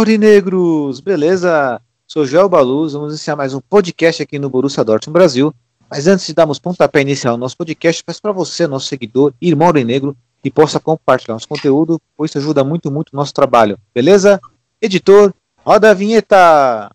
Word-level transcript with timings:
Aurinegros, 0.00 0.98
beleza? 0.98 1.78
Sou 2.06 2.24
Joel 2.24 2.48
Baluz, 2.48 2.94
vamos 2.94 3.10
iniciar 3.12 3.36
mais 3.36 3.52
um 3.52 3.60
podcast 3.60 4.22
aqui 4.22 4.38
no 4.38 4.48
Borussia 4.48 4.82
Dortmund 4.82 5.12
Brasil. 5.12 5.54
Mas 5.90 6.06
antes 6.06 6.24
de 6.26 6.32
darmos 6.32 6.58
pontapé 6.58 7.02
inicial 7.02 7.36
no 7.36 7.40
nosso 7.40 7.54
podcast, 7.54 8.02
peço 8.02 8.22
para 8.22 8.32
você, 8.32 8.66
nosso 8.66 8.86
seguidor, 8.86 9.34
irmão 9.42 9.68
Aurinegro, 9.68 10.16
que 10.42 10.50
possa 10.50 10.80
compartilhar 10.80 11.34
nosso 11.34 11.46
conteúdo, 11.46 12.00
pois 12.16 12.30
isso 12.30 12.38
ajuda 12.38 12.64
muito, 12.64 12.90
muito 12.90 13.10
o 13.12 13.16
nosso 13.16 13.34
trabalho, 13.34 13.78
beleza? 13.94 14.40
Editor, 14.80 15.34
roda 15.58 15.90
a 15.90 15.94
vinheta! 15.94 16.90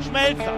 Schmelzer, 0.00 0.57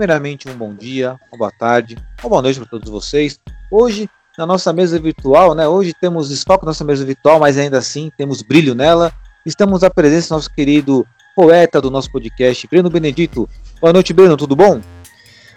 Primeiramente, 0.00 0.48
um 0.48 0.56
bom 0.56 0.74
dia, 0.74 1.18
uma 1.30 1.36
boa 1.36 1.52
tarde, 1.52 1.94
uma 2.22 2.30
boa 2.30 2.40
noite 2.40 2.58
para 2.58 2.70
todos 2.70 2.88
vocês. 2.88 3.38
Hoje, 3.70 4.08
na 4.38 4.46
nossa 4.46 4.72
mesa 4.72 4.98
virtual, 4.98 5.54
né? 5.54 5.68
Hoje 5.68 5.92
temos 6.00 6.30
desfalque 6.30 6.64
na 6.64 6.70
nossa 6.70 6.82
mesa 6.82 7.04
virtual, 7.04 7.38
mas 7.38 7.58
ainda 7.58 7.76
assim 7.76 8.10
temos 8.16 8.40
brilho 8.40 8.74
nela. 8.74 9.12
Estamos 9.44 9.84
à 9.84 9.90
presença 9.90 10.28
do 10.28 10.36
nosso 10.36 10.50
querido 10.54 11.06
poeta 11.36 11.82
do 11.82 11.90
nosso 11.90 12.10
podcast, 12.10 12.66
Breno 12.66 12.88
Benedito. 12.88 13.46
Boa 13.78 13.92
noite, 13.92 14.14
Breno, 14.14 14.38
tudo 14.38 14.56
bom? 14.56 14.80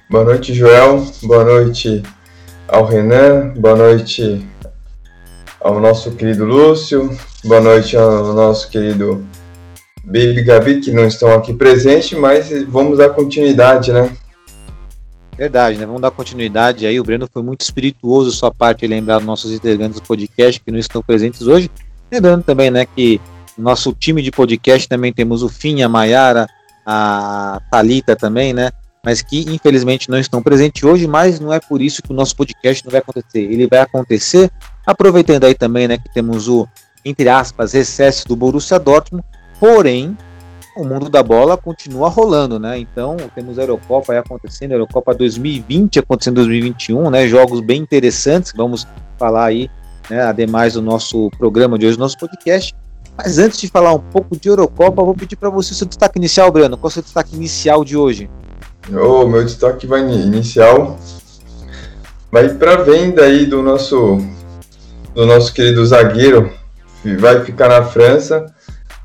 Boa 0.10 0.26
noite, 0.26 0.54
Joel. 0.54 1.08
Boa 1.24 1.46
noite 1.46 2.04
ao 2.68 2.86
Renan. 2.86 3.54
Boa 3.56 3.78
noite 3.78 4.46
ao 5.62 5.80
nosso 5.80 6.12
querido 6.16 6.44
Lúcio. 6.44 7.18
Boa 7.46 7.62
noite 7.62 7.96
ao 7.96 8.34
nosso 8.34 8.70
querido 8.70 9.26
Baby 10.04 10.44
Gabi, 10.44 10.82
que 10.82 10.92
não 10.92 11.08
estão 11.08 11.32
aqui 11.32 11.54
presentes, 11.54 12.20
mas 12.20 12.52
vamos 12.68 12.98
dar 12.98 13.12
continuidade, 13.12 13.94
né? 13.94 14.12
Verdade, 15.38 15.78
né? 15.78 15.86
Vamos 15.86 16.02
dar 16.02 16.12
continuidade 16.12 16.86
aí. 16.86 17.00
O 17.00 17.03
Breno 17.03 17.28
foi 17.31 17.42
muito 17.42 17.62
espirituoso 17.62 18.31
sua 18.31 18.52
parte 18.52 18.86
em 18.86 18.88
lembrar 18.88 19.20
nossos 19.20 19.52
integrantes 19.52 20.00
do 20.00 20.06
podcast 20.06 20.62
que 20.62 20.72
não 20.72 20.80
estão 20.80 21.02
presentes 21.02 21.42
hoje. 21.48 21.70
Lembrando 22.12 22.44
também, 22.44 22.70
né, 22.70 22.86
que 22.86 23.20
no 23.58 23.64
nosso 23.64 23.94
time 23.94 24.22
de 24.22 24.31
podcast 24.31 24.88
também 24.88 25.12
temos 25.12 25.42
o 25.42 25.50
Fim, 25.50 25.81
a 25.81 25.90
Maiara, 25.90 26.48
a 26.86 27.62
Talita 27.72 28.16
também, 28.16 28.53
né? 28.53 28.72
Mas 29.03 29.22
que 29.22 29.42
infelizmente 29.52 30.09
não 30.09 30.17
estão 30.17 30.42
presentes 30.42 30.84
hoje, 30.84 31.08
mas 31.08 31.40
não 31.40 31.52
é 31.52 31.59
por 31.59 31.81
isso 31.81 32.02
que 32.02 32.12
o 32.12 32.16
nosso 32.16 32.36
podcast 32.36 32.85
não 32.85 32.91
vai 32.91 33.02
acontecer. 33.02 33.40
Ele 33.40 33.68
vai 33.68 33.79
acontecer 33.79 34.52
aproveitando 34.85 35.46
aí 35.46 35.56
também, 35.56 35.88
né, 35.88 35.97
que 35.97 36.13
temos 36.13 36.47
o 36.47 36.68
entre 37.03 37.28
aspas 37.28 37.74
recesso 37.74 38.28
do 38.28 38.35
Borussia 38.35 38.79
Dortmund, 38.79 39.25
porém 39.59 40.16
o 40.75 40.84
mundo 40.84 41.09
da 41.09 41.22
bola 41.22 41.56
continua 41.57 42.09
rolando, 42.09 42.59
né? 42.59 42.78
Então 42.79 43.17
temos 43.35 43.59
a 43.59 43.63
Eurocopa 43.63 44.13
aí 44.13 44.19
acontecendo, 44.19 44.72
a 44.72 44.75
Eurocopa 44.75 45.13
2020 45.13 46.00
acontecendo 46.00 46.34
em 46.34 46.45
2021, 46.45 47.09
né? 47.09 47.28
Jogos 47.28 47.61
bem 47.61 47.81
interessantes, 47.81 48.53
vamos 48.56 48.88
falar 49.17 49.45
aí, 49.45 49.69
né? 50.09 50.22
Ademais 50.23 50.73
do 50.73 50.81
nosso 50.81 51.29
programa 51.38 51.78
de 51.78 51.85
hoje, 51.85 51.97
nosso 52.00 52.17
podcast. 52.17 52.75
Mas 53.16 53.38
antes 53.38 53.59
de 53.59 53.67
falar 53.67 53.94
um 53.94 54.00
pouco 54.00 54.35
de 54.35 54.50
Eurocopa, 54.50 55.01
eu 55.01 55.06
vou 55.06 55.13
pedir 55.13 55.35
para 55.35 55.50
você 55.50 55.72
o 55.72 55.75
seu 55.75 55.85
destaque 55.88 56.17
inicial, 56.17 56.51
Breno. 56.51 56.75
Qual 56.78 56.90
é 56.90 56.91
o 56.91 56.94
seu 56.94 57.03
destaque 57.03 57.35
inicial 57.35 57.85
de 57.85 57.95
hoje? 57.95 58.28
O 58.90 59.28
meu 59.28 59.44
destaque 59.44 59.85
vai 59.85 60.01
ini- 60.01 60.23
inicial 60.25 60.97
vai 62.31 62.50
para 62.50 62.78
venda 62.78 63.23
aí 63.23 63.45
do 63.45 63.61
nosso 63.61 64.17
do 65.13 65.28
nosso 65.28 65.53
querido 65.53 65.85
zagueiro, 65.85 66.51
vai 67.19 67.45
ficar 67.45 67.69
na 67.69 67.84
França. 67.84 68.47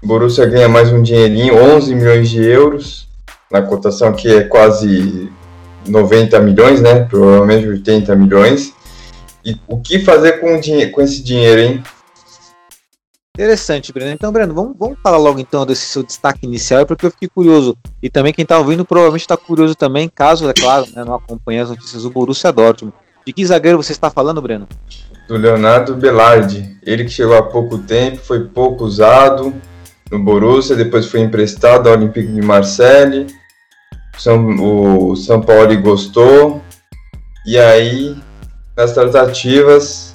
Borussia 0.03 0.47
ganha 0.47 0.69
mais 0.69 0.93
um 0.93 1.03
dinheirinho, 1.03 1.57
11 1.57 1.95
milhões 1.95 2.29
de 2.31 2.43
euros, 2.43 3.09
na 3.51 3.63
cotação 3.63 4.13
que 4.13 4.29
é 4.29 4.45
quase 4.45 5.31
90 5.87 6.39
milhões, 6.41 6.81
né? 6.81 7.01
Provavelmente 7.05 7.67
80 7.67 8.15
milhões. 8.15 8.73
E 9.45 9.57
o 9.67 9.79
que 9.81 9.99
fazer 9.99 10.41
com, 10.41 10.61
dinhe- 10.61 10.89
com 10.91 11.01
esse 11.01 11.23
dinheiro, 11.23 11.61
hein? 11.61 11.83
Interessante, 13.37 13.93
Breno. 13.93 14.11
Então, 14.11 14.33
Breno, 14.33 14.53
vamos, 14.53 14.77
vamos 14.79 14.99
falar 15.03 15.17
logo 15.17 15.39
então 15.39 15.65
desse 15.65 15.87
seu 15.87 16.03
destaque 16.03 16.41
inicial, 16.45 16.85
porque 16.85 17.07
eu 17.07 17.11
fiquei 17.11 17.29
curioso. 17.29 17.77
E 18.03 18.11
também 18.11 18.33
quem 18.33 18.43
está 18.43 18.59
ouvindo 18.59 18.85
provavelmente 18.85 19.23
está 19.23 19.37
curioso 19.37 19.75
também, 19.77 20.09
caso, 20.13 20.49
é 20.49 20.53
claro, 20.53 20.87
né, 20.95 21.05
não 21.05 21.15
acompanhe 21.15 21.61
as 21.61 21.71
notícias 21.71 22.03
do 22.03 22.11
Borussia 22.11 22.53
Dortmund. 22.53 22.95
De 23.25 23.33
que 23.33 23.45
zagueiro 23.47 23.81
você 23.81 23.93
está 23.93 24.11
falando, 24.11 24.41
Breno? 24.43 24.67
do 25.29 25.37
Leonardo 25.37 25.95
Belardi. 25.95 26.79
Ele 26.83 27.05
que 27.05 27.11
chegou 27.11 27.37
há 27.37 27.43
pouco 27.43 27.77
tempo, 27.79 28.17
foi 28.17 28.45
pouco 28.47 28.85
usado 28.85 29.55
no 30.11 30.19
Borussia, 30.19 30.77
depois 30.77 31.07
foi 31.07 31.21
emprestado 31.21 31.89
ao 31.89 31.95
Olympique 31.95 32.33
de 32.33 32.43
Marseille. 32.43 33.27
O 34.61 35.15
São 35.15 35.41
Paulo 35.41 35.81
gostou. 35.81 36.63
E 37.47 37.59
aí, 37.59 38.17
nas 38.77 38.93
tratativas, 38.93 40.13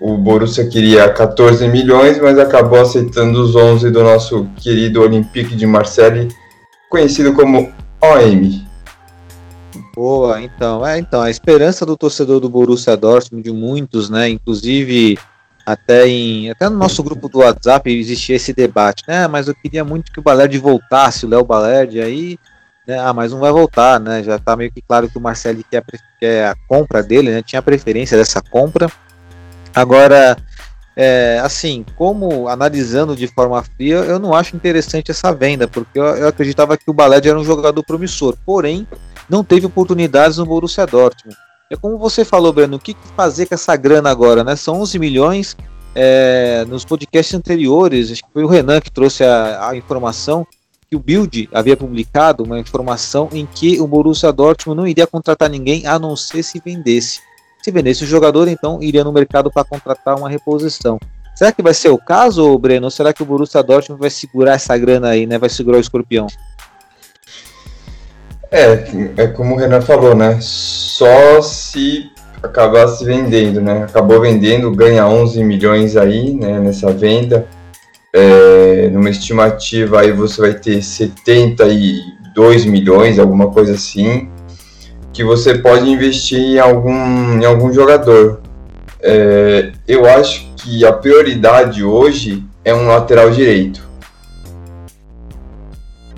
o 0.00 0.16
Borussia 0.16 0.68
queria 0.68 1.12
14 1.12 1.66
milhões, 1.68 2.20
mas 2.20 2.38
acabou 2.38 2.80
aceitando 2.80 3.42
os 3.42 3.56
11 3.56 3.90
do 3.90 4.02
nosso 4.02 4.48
querido 4.56 5.02
Olympique 5.02 5.56
de 5.56 5.66
Marseille, 5.66 6.28
conhecido 6.88 7.32
como 7.32 7.72
OM. 8.00 8.68
Boa, 9.94 10.40
então, 10.40 10.86
é, 10.86 10.98
então, 10.98 11.20
a 11.20 11.30
esperança 11.30 11.84
do 11.84 11.96
torcedor 11.96 12.38
do 12.38 12.48
Borussia 12.48 12.96
Dortmund, 12.96 13.42
de 13.42 13.50
muitos, 13.50 14.08
né, 14.08 14.28
inclusive 14.28 15.18
até 15.68 16.08
em 16.08 16.50
até 16.50 16.66
no 16.66 16.78
nosso 16.78 17.02
grupo 17.02 17.28
do 17.28 17.40
WhatsApp 17.40 17.90
existia 17.90 18.36
esse 18.36 18.54
debate, 18.54 19.04
né, 19.06 19.28
mas 19.28 19.48
eu 19.48 19.54
queria 19.54 19.84
muito 19.84 20.10
que 20.10 20.18
o 20.18 20.22
Balerdi 20.22 20.56
voltasse, 20.56 21.26
o 21.26 21.28
Léo 21.28 21.44
Balerdi, 21.44 22.00
aí, 22.00 22.38
né, 22.86 22.98
ah, 22.98 23.12
mas 23.12 23.32
não 23.32 23.38
vai 23.38 23.52
voltar, 23.52 24.00
né, 24.00 24.22
já 24.22 24.38
tá 24.38 24.56
meio 24.56 24.72
que 24.72 24.80
claro 24.80 25.10
que 25.10 25.18
o 25.18 25.20
Marcelo 25.20 25.62
quer, 25.70 25.84
quer 26.18 26.46
a 26.46 26.54
compra 26.66 27.02
dele, 27.02 27.30
né, 27.30 27.42
tinha 27.42 27.60
preferência 27.60 28.16
dessa 28.16 28.40
compra, 28.40 28.90
agora, 29.74 30.38
é, 30.96 31.38
assim, 31.44 31.84
como 31.96 32.48
analisando 32.48 33.14
de 33.14 33.26
forma 33.26 33.62
fria, 33.62 33.96
eu 33.96 34.18
não 34.18 34.32
acho 34.32 34.56
interessante 34.56 35.10
essa 35.10 35.34
venda, 35.34 35.68
porque 35.68 35.98
eu, 35.98 36.04
eu 36.04 36.28
acreditava 36.28 36.78
que 36.78 36.88
o 36.90 36.94
Balerdi 36.94 37.28
era 37.28 37.38
um 37.38 37.44
jogador 37.44 37.82
promissor, 37.82 38.34
porém, 38.46 38.88
não 39.28 39.44
teve 39.44 39.66
oportunidades 39.66 40.38
no 40.38 40.46
Borussia 40.46 40.86
Dortmund. 40.86 41.36
É 41.70 41.76
como 41.76 41.98
você 41.98 42.24
falou, 42.24 42.52
Breno, 42.52 42.76
o 42.76 42.80
que 42.80 42.96
fazer 43.14 43.46
com 43.46 43.54
essa 43.54 43.76
grana 43.76 44.10
agora, 44.10 44.42
né? 44.42 44.56
São 44.56 44.80
11 44.80 44.98
milhões. 44.98 45.56
é, 45.94 46.64
nos 46.66 46.84
podcasts 46.84 47.34
anteriores, 47.34 48.12
acho 48.12 48.22
que 48.22 48.32
foi 48.32 48.44
o 48.44 48.46
Renan 48.46 48.80
que 48.80 48.90
trouxe 48.90 49.24
a, 49.24 49.70
a 49.70 49.76
informação 49.76 50.46
que 50.88 50.96
o 50.96 50.98
Bild 50.98 51.48
havia 51.52 51.76
publicado 51.76 52.44
uma 52.44 52.58
informação 52.58 53.28
em 53.32 53.44
que 53.46 53.80
o 53.80 53.86
Borussia 53.86 54.32
Dortmund 54.32 54.76
não 54.76 54.86
iria 54.86 55.06
contratar 55.06 55.50
ninguém 55.50 55.86
a 55.86 55.98
não 55.98 56.16
ser 56.16 56.42
se 56.42 56.60
vendesse. 56.64 57.20
Se 57.62 57.70
vendesse 57.70 58.04
o 58.04 58.06
jogador, 58.06 58.48
então 58.48 58.82
iria 58.82 59.04
no 59.04 59.12
mercado 59.12 59.50
para 59.50 59.64
contratar 59.64 60.16
uma 60.16 60.28
reposição. 60.28 60.98
Será 61.34 61.52
que 61.52 61.62
vai 61.62 61.74
ser 61.74 61.90
o 61.90 61.98
caso, 61.98 62.56
Breno? 62.58 62.86
Ou 62.86 62.90
será 62.90 63.12
que 63.12 63.22
o 63.22 63.26
Borussia 63.26 63.62
Dortmund 63.62 64.00
vai 64.00 64.10
segurar 64.10 64.54
essa 64.54 64.76
grana 64.78 65.08
aí, 65.08 65.26
né? 65.26 65.36
Vai 65.36 65.50
segurar 65.50 65.76
o 65.76 65.80
escorpião? 65.80 66.26
É, 68.50 68.84
é 69.16 69.26
como 69.26 69.54
o 69.54 69.58
Renan 69.58 69.80
falou, 69.82 70.14
né? 70.14 70.38
Só 70.40 71.42
se 71.42 72.10
acabar 72.42 72.88
se 72.88 73.04
vendendo, 73.04 73.60
né? 73.60 73.84
Acabou 73.84 74.20
vendendo, 74.20 74.70
ganha 74.70 75.06
11 75.06 75.44
milhões 75.44 75.96
aí, 75.96 76.32
né? 76.32 76.58
Nessa 76.58 76.90
venda. 76.92 77.46
É, 78.12 78.88
numa 78.90 79.10
estimativa 79.10 80.00
aí 80.00 80.12
você 80.12 80.40
vai 80.40 80.54
ter 80.54 80.82
72 80.82 82.64
milhões, 82.64 83.18
alguma 83.18 83.50
coisa 83.50 83.74
assim, 83.74 84.30
que 85.12 85.22
você 85.22 85.58
pode 85.58 85.90
investir 85.90 86.38
em 86.38 86.58
algum, 86.58 87.38
em 87.38 87.44
algum 87.44 87.70
jogador. 87.70 88.40
É, 89.00 89.72
eu 89.86 90.06
acho 90.06 90.50
que 90.56 90.86
a 90.86 90.92
prioridade 90.92 91.84
hoje 91.84 92.42
é 92.64 92.74
um 92.74 92.88
lateral 92.88 93.30
direito. 93.30 93.87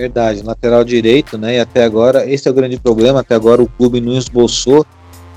Verdade, 0.00 0.42
lateral 0.42 0.82
direito, 0.82 1.36
né? 1.36 1.56
E 1.56 1.60
até 1.60 1.84
agora, 1.84 2.26
esse 2.26 2.48
é 2.48 2.50
o 2.50 2.54
grande 2.54 2.78
problema. 2.78 3.20
Até 3.20 3.34
agora 3.34 3.60
o 3.60 3.68
clube 3.68 4.00
não 4.00 4.16
esboçou 4.16 4.86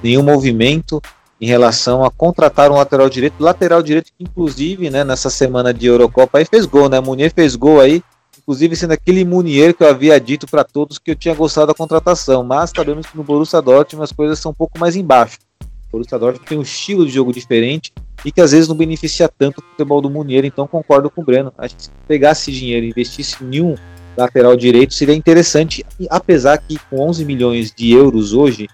nenhum 0.01 0.24
movimento 0.24 1.01
em 1.42 1.45
relação 1.45 2.06
a 2.06 2.10
contratar 2.10 2.71
um 2.71 2.75
lateral 2.75 3.10
direito. 3.10 3.36
Lateral 3.44 3.83
direito 3.83 4.13
que, 4.18 4.24
inclusive, 4.24 4.89
né, 4.89 5.04
nessa 5.04 5.30
semana 5.30 5.74
de 5.74 5.86
Eurocopa 5.88 6.38
aí 6.38 6.45
fez 6.45 6.65
gol, 6.65 6.88
né? 6.88 7.01
Munier 7.01 7.33
fez 7.36 7.57
gol 7.57 7.81
aí, 7.81 8.01
inclusive 8.38 8.74
sendo 8.77 8.94
aquele 8.94 9.25
Munier 9.25 9.74
que 9.75 9.83
eu 9.83 9.89
havia 9.89 10.18
dito 10.18 10.48
para 10.48 10.63
todos 10.63 10.98
que 10.98 11.12
eu 11.12 11.15
tinha 11.15 11.36
gostado 11.36 11.68
da 11.68 11.74
contratação. 11.74 12.42
Mas 12.42 12.71
sabemos 12.74 13.06
que 13.06 13.18
no 13.18 13.24
Borussia 13.24 13.62
Dortmund 13.62 14.06
as 14.06 14.13
coisas 14.13 14.39
são 14.39 14.51
um 14.51 14.56
pouco 14.56 14.80
mais 14.80 14.95
embaixo. 14.95 15.39
O 15.62 15.92
Borussia 15.92 16.18
Dortmund 16.18 16.48
tem 16.48 16.57
um 16.57 16.62
estilo 16.62 17.06
de 17.06 17.12
jogo 17.12 17.33
diferente 17.33 17.92
e 18.24 18.31
que 18.31 18.39
às 18.39 18.54
vezes 18.54 18.69
não 18.69 18.77
beneficia 18.77 19.27
tanto 19.27 19.60
o 19.60 19.62
futebol 19.62 20.00
do 20.00 20.10
Munier. 20.10 20.45
Então 20.45 20.65
concordo 20.65 21.10
com 21.10 21.21
o 21.21 21.25
Breno. 21.25 21.51
Acho 21.57 21.75
que 21.75 21.83
se 21.83 21.89
pegasse 22.07 22.50
dinheiro 22.50 22.86
e 22.86 22.89
investisse 22.92 23.44
em 23.44 23.60
um 23.60 23.75
lateral 24.15 24.56
direito 24.56 24.94
seria 24.94 25.15
interessante, 25.15 25.86
apesar 26.10 26.57
que 26.57 26.77
com 26.89 27.00
11 27.07 27.25
milhões 27.25 27.71
de 27.71 27.92
euros 27.92 28.33
hoje 28.33 28.68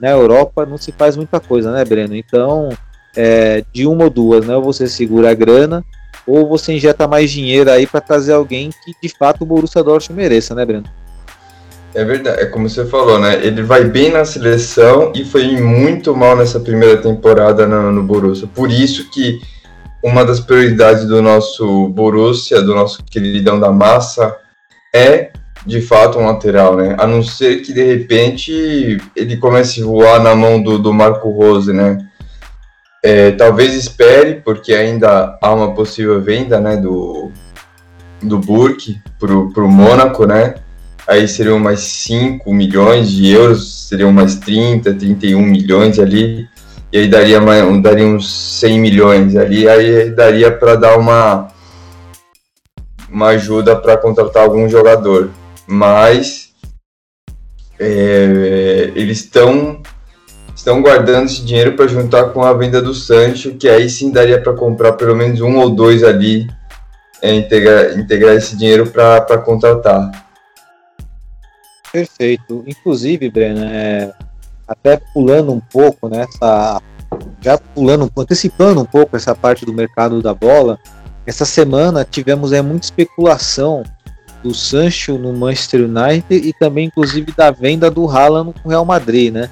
na 0.00 0.10
Europa 0.10 0.66
não 0.66 0.76
se 0.76 0.92
faz 0.92 1.16
muita 1.16 1.40
coisa, 1.40 1.72
né, 1.72 1.84
Breno? 1.84 2.14
Então, 2.14 2.70
é, 3.16 3.64
de 3.72 3.86
uma 3.86 4.04
ou 4.04 4.10
duas, 4.10 4.46
né? 4.46 4.56
Ou 4.56 4.62
você 4.62 4.86
segura 4.86 5.30
a 5.30 5.34
grana, 5.34 5.84
ou 6.26 6.48
você 6.48 6.72
injeta 6.72 7.06
mais 7.06 7.30
dinheiro 7.30 7.70
aí 7.70 7.86
para 7.86 8.00
trazer 8.00 8.32
alguém 8.32 8.70
que 8.84 8.94
de 9.02 9.14
fato 9.16 9.42
o 9.42 9.46
Borussia 9.46 9.82
Dortmund 9.82 10.20
mereça, 10.20 10.54
né, 10.54 10.64
Breno? 10.64 10.84
É 11.94 12.04
verdade, 12.04 12.40
é 12.40 12.46
como 12.46 12.68
você 12.68 12.84
falou, 12.84 13.20
né? 13.20 13.46
Ele 13.46 13.62
vai 13.62 13.84
bem 13.84 14.10
na 14.10 14.24
seleção 14.24 15.12
e 15.14 15.24
foi 15.24 15.60
muito 15.60 16.14
mal 16.14 16.36
nessa 16.36 16.58
primeira 16.58 16.96
temporada 16.96 17.66
no, 17.68 17.92
no 17.92 18.02
Borussia. 18.02 18.48
Por 18.52 18.68
isso 18.68 19.08
que 19.10 19.40
uma 20.02 20.24
das 20.24 20.40
prioridades 20.40 21.06
do 21.06 21.22
nosso 21.22 21.88
Borussia, 21.90 22.60
do 22.60 22.74
nosso 22.74 23.02
queridão 23.04 23.60
da 23.60 23.70
massa, 23.70 24.36
é 24.94 25.32
de 25.66 25.80
fato 25.80 26.18
um 26.18 26.26
lateral, 26.26 26.76
né? 26.76 26.94
A 26.98 27.06
não 27.06 27.22
ser 27.22 27.62
que 27.62 27.72
de 27.72 27.82
repente 27.82 28.98
ele 29.16 29.36
comece 29.36 29.82
a 29.82 29.84
voar 29.84 30.22
na 30.22 30.34
mão 30.34 30.62
do, 30.62 30.78
do 30.78 30.92
Marco 30.92 31.30
Rose, 31.30 31.72
né? 31.72 31.98
É, 33.02 33.32
talvez 33.32 33.74
espere, 33.74 34.36
porque 34.36 34.72
ainda 34.72 35.38
há 35.42 35.52
uma 35.52 35.74
possível 35.74 36.22
venda, 36.22 36.58
né, 36.58 36.74
do, 36.78 37.30
do 38.22 38.38
Burke 38.38 38.98
pro, 39.18 39.52
pro 39.52 39.68
Mônaco, 39.68 40.26
né? 40.26 40.54
Aí 41.06 41.28
seriam 41.28 41.58
mais 41.58 41.80
5 41.80 42.52
milhões 42.54 43.10
de 43.10 43.30
euros, 43.30 43.88
seriam 43.88 44.10
mais 44.10 44.36
30, 44.36 44.94
31 44.94 45.42
milhões 45.42 45.98
ali. 45.98 46.48
E 46.90 46.98
aí 46.98 47.08
daria, 47.08 47.40
mais, 47.40 47.82
daria 47.82 48.06
uns 48.06 48.30
100 48.60 48.80
milhões 48.80 49.36
ali, 49.36 49.68
aí 49.68 50.10
daria 50.10 50.50
para 50.50 50.76
dar 50.76 50.96
uma 50.96 51.48
uma 53.14 53.28
ajuda 53.28 53.76
para 53.76 53.96
contratar 53.96 54.42
algum 54.42 54.68
jogador. 54.68 55.30
Mas 55.66 56.52
é, 57.78 58.90
eles 58.96 59.20
estão 59.20 59.80
estão 60.54 60.82
guardando 60.82 61.26
esse 61.26 61.44
dinheiro 61.44 61.76
para 61.76 61.86
juntar 61.86 62.30
com 62.30 62.42
a 62.42 62.52
venda 62.52 62.80
do 62.80 62.94
Sancho, 62.94 63.54
que 63.54 63.68
aí 63.68 63.88
sim 63.88 64.10
daria 64.10 64.40
para 64.40 64.54
comprar 64.54 64.92
pelo 64.92 65.14
menos 65.14 65.40
um 65.40 65.58
ou 65.58 65.70
dois 65.70 66.02
ali, 66.02 66.48
é, 67.22 67.34
integrar, 67.34 67.98
integrar 67.98 68.34
esse 68.34 68.56
dinheiro 68.56 68.86
para 68.86 69.38
contratar. 69.38 70.10
Perfeito. 71.92 72.64
Inclusive, 72.66 73.30
Breno, 73.30 73.64
é, 73.64 74.12
até 74.66 75.00
pulando 75.12 75.52
um 75.52 75.60
pouco 75.60 76.08
nessa. 76.08 76.80
Já 77.40 77.58
pulando, 77.58 78.10
antecipando 78.16 78.80
um 78.80 78.84
pouco 78.84 79.16
essa 79.16 79.34
parte 79.34 79.64
do 79.64 79.72
mercado 79.72 80.20
da 80.20 80.34
bola, 80.34 80.78
essa 81.26 81.44
semana 81.44 82.06
tivemos 82.08 82.52
é, 82.52 82.60
muita 82.60 82.86
especulação 82.86 83.82
do 84.42 84.54
Sancho 84.54 85.16
no 85.16 85.32
Manchester 85.32 85.88
United 85.88 86.26
e 86.30 86.52
também, 86.52 86.86
inclusive, 86.86 87.32
da 87.32 87.50
venda 87.50 87.90
do 87.90 88.08
Haaland 88.08 88.52
com 88.62 88.68
o 88.68 88.70
Real 88.70 88.84
Madrid, 88.84 89.32
né? 89.32 89.48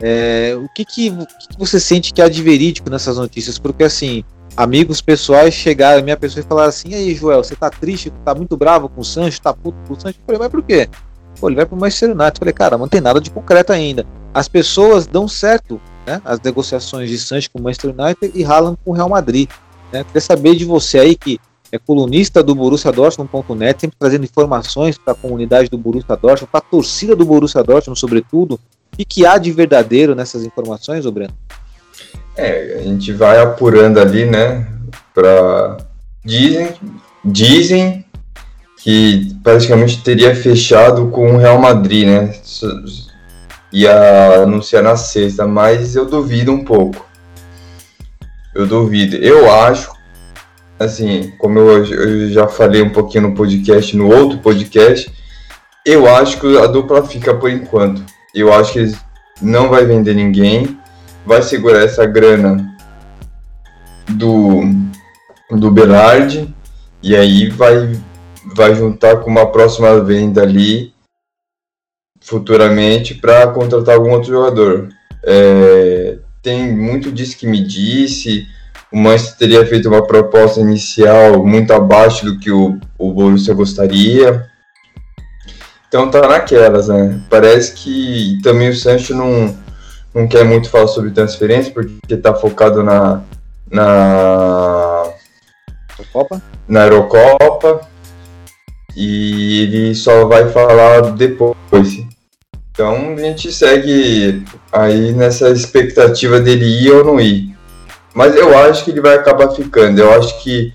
É, 0.00 0.56
o 0.56 0.68
que, 0.68 0.84
que, 0.84 1.10
o 1.10 1.26
que, 1.26 1.58
você 1.58 1.80
sente 1.80 2.12
que 2.12 2.22
há 2.22 2.28
de 2.28 2.40
verídico 2.40 2.88
nessas 2.88 3.16
notícias? 3.18 3.58
Porque, 3.58 3.82
assim, 3.82 4.22
amigos 4.56 5.00
pessoais 5.00 5.52
chegaram, 5.52 6.04
minha 6.04 6.16
pessoa, 6.16 6.44
e 6.44 6.48
falaram 6.48 6.68
assim: 6.68 6.94
aí, 6.94 7.14
Joel, 7.16 7.42
você 7.42 7.56
tá 7.56 7.68
triste, 7.68 8.12
tá 8.24 8.32
muito 8.32 8.56
bravo 8.56 8.88
com 8.88 9.00
o 9.00 9.04
Sancho, 9.04 9.40
tá 9.42 9.52
puto 9.52 9.76
com 9.88 9.94
o 9.94 10.00
Sancho? 10.00 10.18
Eu 10.20 10.24
falei, 10.24 10.38
mas 10.38 10.50
por 10.50 10.62
quê? 10.62 10.88
Pô, 11.40 11.48
ele 11.48 11.56
vai 11.56 11.66
pro 11.66 11.76
Manchester 11.76 12.10
United. 12.10 12.32
Eu 12.34 12.38
falei, 12.38 12.54
cara, 12.54 12.78
não 12.78 12.86
tem 12.86 13.00
nada 13.00 13.20
de 13.20 13.30
concreto 13.30 13.72
ainda. 13.72 14.06
As 14.32 14.48
pessoas 14.48 15.04
dão 15.06 15.26
certo, 15.26 15.80
né? 16.06 16.22
As 16.24 16.40
negociações 16.40 17.10
de 17.10 17.18
Sancho 17.18 17.50
com 17.50 17.58
o 17.58 17.62
Manchester 17.62 17.92
United 17.96 18.32
e 18.38 18.44
Haaland 18.44 18.78
com 18.84 18.92
o 18.92 18.94
Real 18.94 19.08
Madrid. 19.08 19.48
Né? 19.92 20.04
Saber 20.20 20.54
de 20.54 20.64
você 20.64 20.98
aí 20.98 21.16
que 21.16 21.40
é 21.70 21.78
colunista 21.78 22.42
do 22.42 22.54
Borussia 22.54 22.90
Dortmund.net, 22.90 23.80
sempre 23.80 23.96
trazendo 23.98 24.24
informações 24.24 24.96
para 24.96 25.12
a 25.12 25.16
comunidade 25.16 25.68
do 25.68 25.76
Borussia 25.76 26.16
Dortmund, 26.16 26.50
para 26.50 26.60
a 26.60 26.70
torcida 26.70 27.14
do 27.14 27.24
Borussia 27.24 27.62
Dortmund, 27.62 27.98
sobretudo, 27.98 28.58
e 28.98 29.04
que 29.04 29.26
há 29.26 29.36
de 29.36 29.52
verdadeiro 29.52 30.14
nessas 30.14 30.44
informações, 30.44 31.04
ô 31.04 31.12
Breno? 31.12 31.34
É, 32.36 32.78
a 32.78 32.82
gente 32.82 33.12
vai 33.12 33.40
apurando 33.40 33.98
ali, 34.00 34.24
né, 34.24 34.66
para 35.12 35.76
dizem, 36.24 36.74
dizem 37.24 38.04
que 38.78 39.34
praticamente 39.42 40.02
teria 40.02 40.34
fechado 40.34 41.08
com 41.08 41.34
o 41.34 41.36
Real 41.36 41.58
Madrid, 41.58 42.06
né? 42.06 42.34
Ia 43.72 44.42
anunciar 44.42 44.82
na 44.82 44.96
sexta, 44.96 45.46
mas 45.46 45.96
eu 45.96 46.06
duvido 46.06 46.52
um 46.52 46.64
pouco 46.64 47.07
eu 48.58 48.66
duvido. 48.66 49.16
Eu 49.16 49.50
acho, 49.50 49.92
assim, 50.78 51.32
como 51.38 51.60
eu, 51.60 51.84
eu, 51.84 52.28
já 52.30 52.48
falei 52.48 52.82
um 52.82 52.90
pouquinho 52.90 53.28
no 53.28 53.34
podcast, 53.34 53.96
no 53.96 54.12
outro 54.12 54.38
podcast, 54.38 55.10
eu 55.86 56.12
acho 56.12 56.40
que 56.40 56.58
a 56.58 56.66
dupla 56.66 57.06
fica 57.06 57.32
por 57.32 57.50
enquanto. 57.50 58.04
Eu 58.34 58.52
acho 58.52 58.72
que 58.72 58.92
não 59.40 59.68
vai 59.68 59.84
vender 59.84 60.14
ninguém, 60.14 60.76
vai 61.24 61.40
segurar 61.40 61.84
essa 61.84 62.04
grana 62.04 62.76
do, 64.08 64.62
do 65.50 65.70
Belard 65.70 66.52
e 67.00 67.14
aí 67.14 67.48
vai, 67.50 67.96
vai 68.56 68.74
juntar 68.74 69.18
com 69.18 69.30
uma 69.30 69.46
próxima 69.46 70.02
venda 70.02 70.42
ali 70.42 70.92
futuramente 72.20 73.14
para 73.14 73.46
contratar 73.52 73.94
algum 73.94 74.10
outro 74.10 74.30
jogador. 74.30 74.88
É, 75.24 76.18
tem 76.42 76.74
muito 76.74 77.10
disso 77.10 77.36
que 77.36 77.46
me 77.46 77.62
disse. 77.62 78.46
O 78.90 78.98
Manchester 78.98 79.38
teria 79.38 79.66
feito 79.66 79.88
uma 79.88 80.06
proposta 80.06 80.60
inicial 80.60 81.44
muito 81.44 81.72
abaixo 81.72 82.24
do 82.24 82.38
que 82.38 82.50
o, 82.50 82.78
o 82.98 83.12
Borussia 83.12 83.54
gostaria. 83.54 84.48
Então 85.88 86.10
tá 86.10 86.26
naquelas, 86.26 86.88
né? 86.88 87.20
Parece 87.30 87.74
que 87.74 88.38
também 88.42 88.68
o 88.68 88.74
Sancho 88.74 89.14
não, 89.14 89.56
não 90.14 90.28
quer 90.28 90.44
muito 90.44 90.68
falar 90.70 90.86
sobre 90.86 91.10
transferência, 91.10 91.72
porque 91.72 92.16
tá 92.16 92.34
focado 92.34 92.82
na. 92.82 93.22
na. 93.70 95.12
Eurocopa? 95.98 96.42
Na 96.66 96.84
Eurocopa. 96.84 97.80
E 98.96 99.62
ele 99.62 99.94
só 99.94 100.26
vai 100.26 100.50
falar 100.50 101.12
depois. 101.12 101.56
Então 102.78 103.12
a 103.12 103.16
gente 103.16 103.52
segue 103.52 104.44
aí 104.70 105.12
nessa 105.12 105.50
expectativa 105.50 106.38
dele 106.38 106.64
ir 106.64 106.92
ou 106.92 107.04
não 107.04 107.20
ir. 107.20 107.52
Mas 108.14 108.36
eu 108.36 108.56
acho 108.56 108.84
que 108.84 108.92
ele 108.92 109.00
vai 109.00 109.16
acabar 109.16 109.50
ficando. 109.50 109.98
Eu 109.98 110.12
acho 110.12 110.40
que 110.44 110.72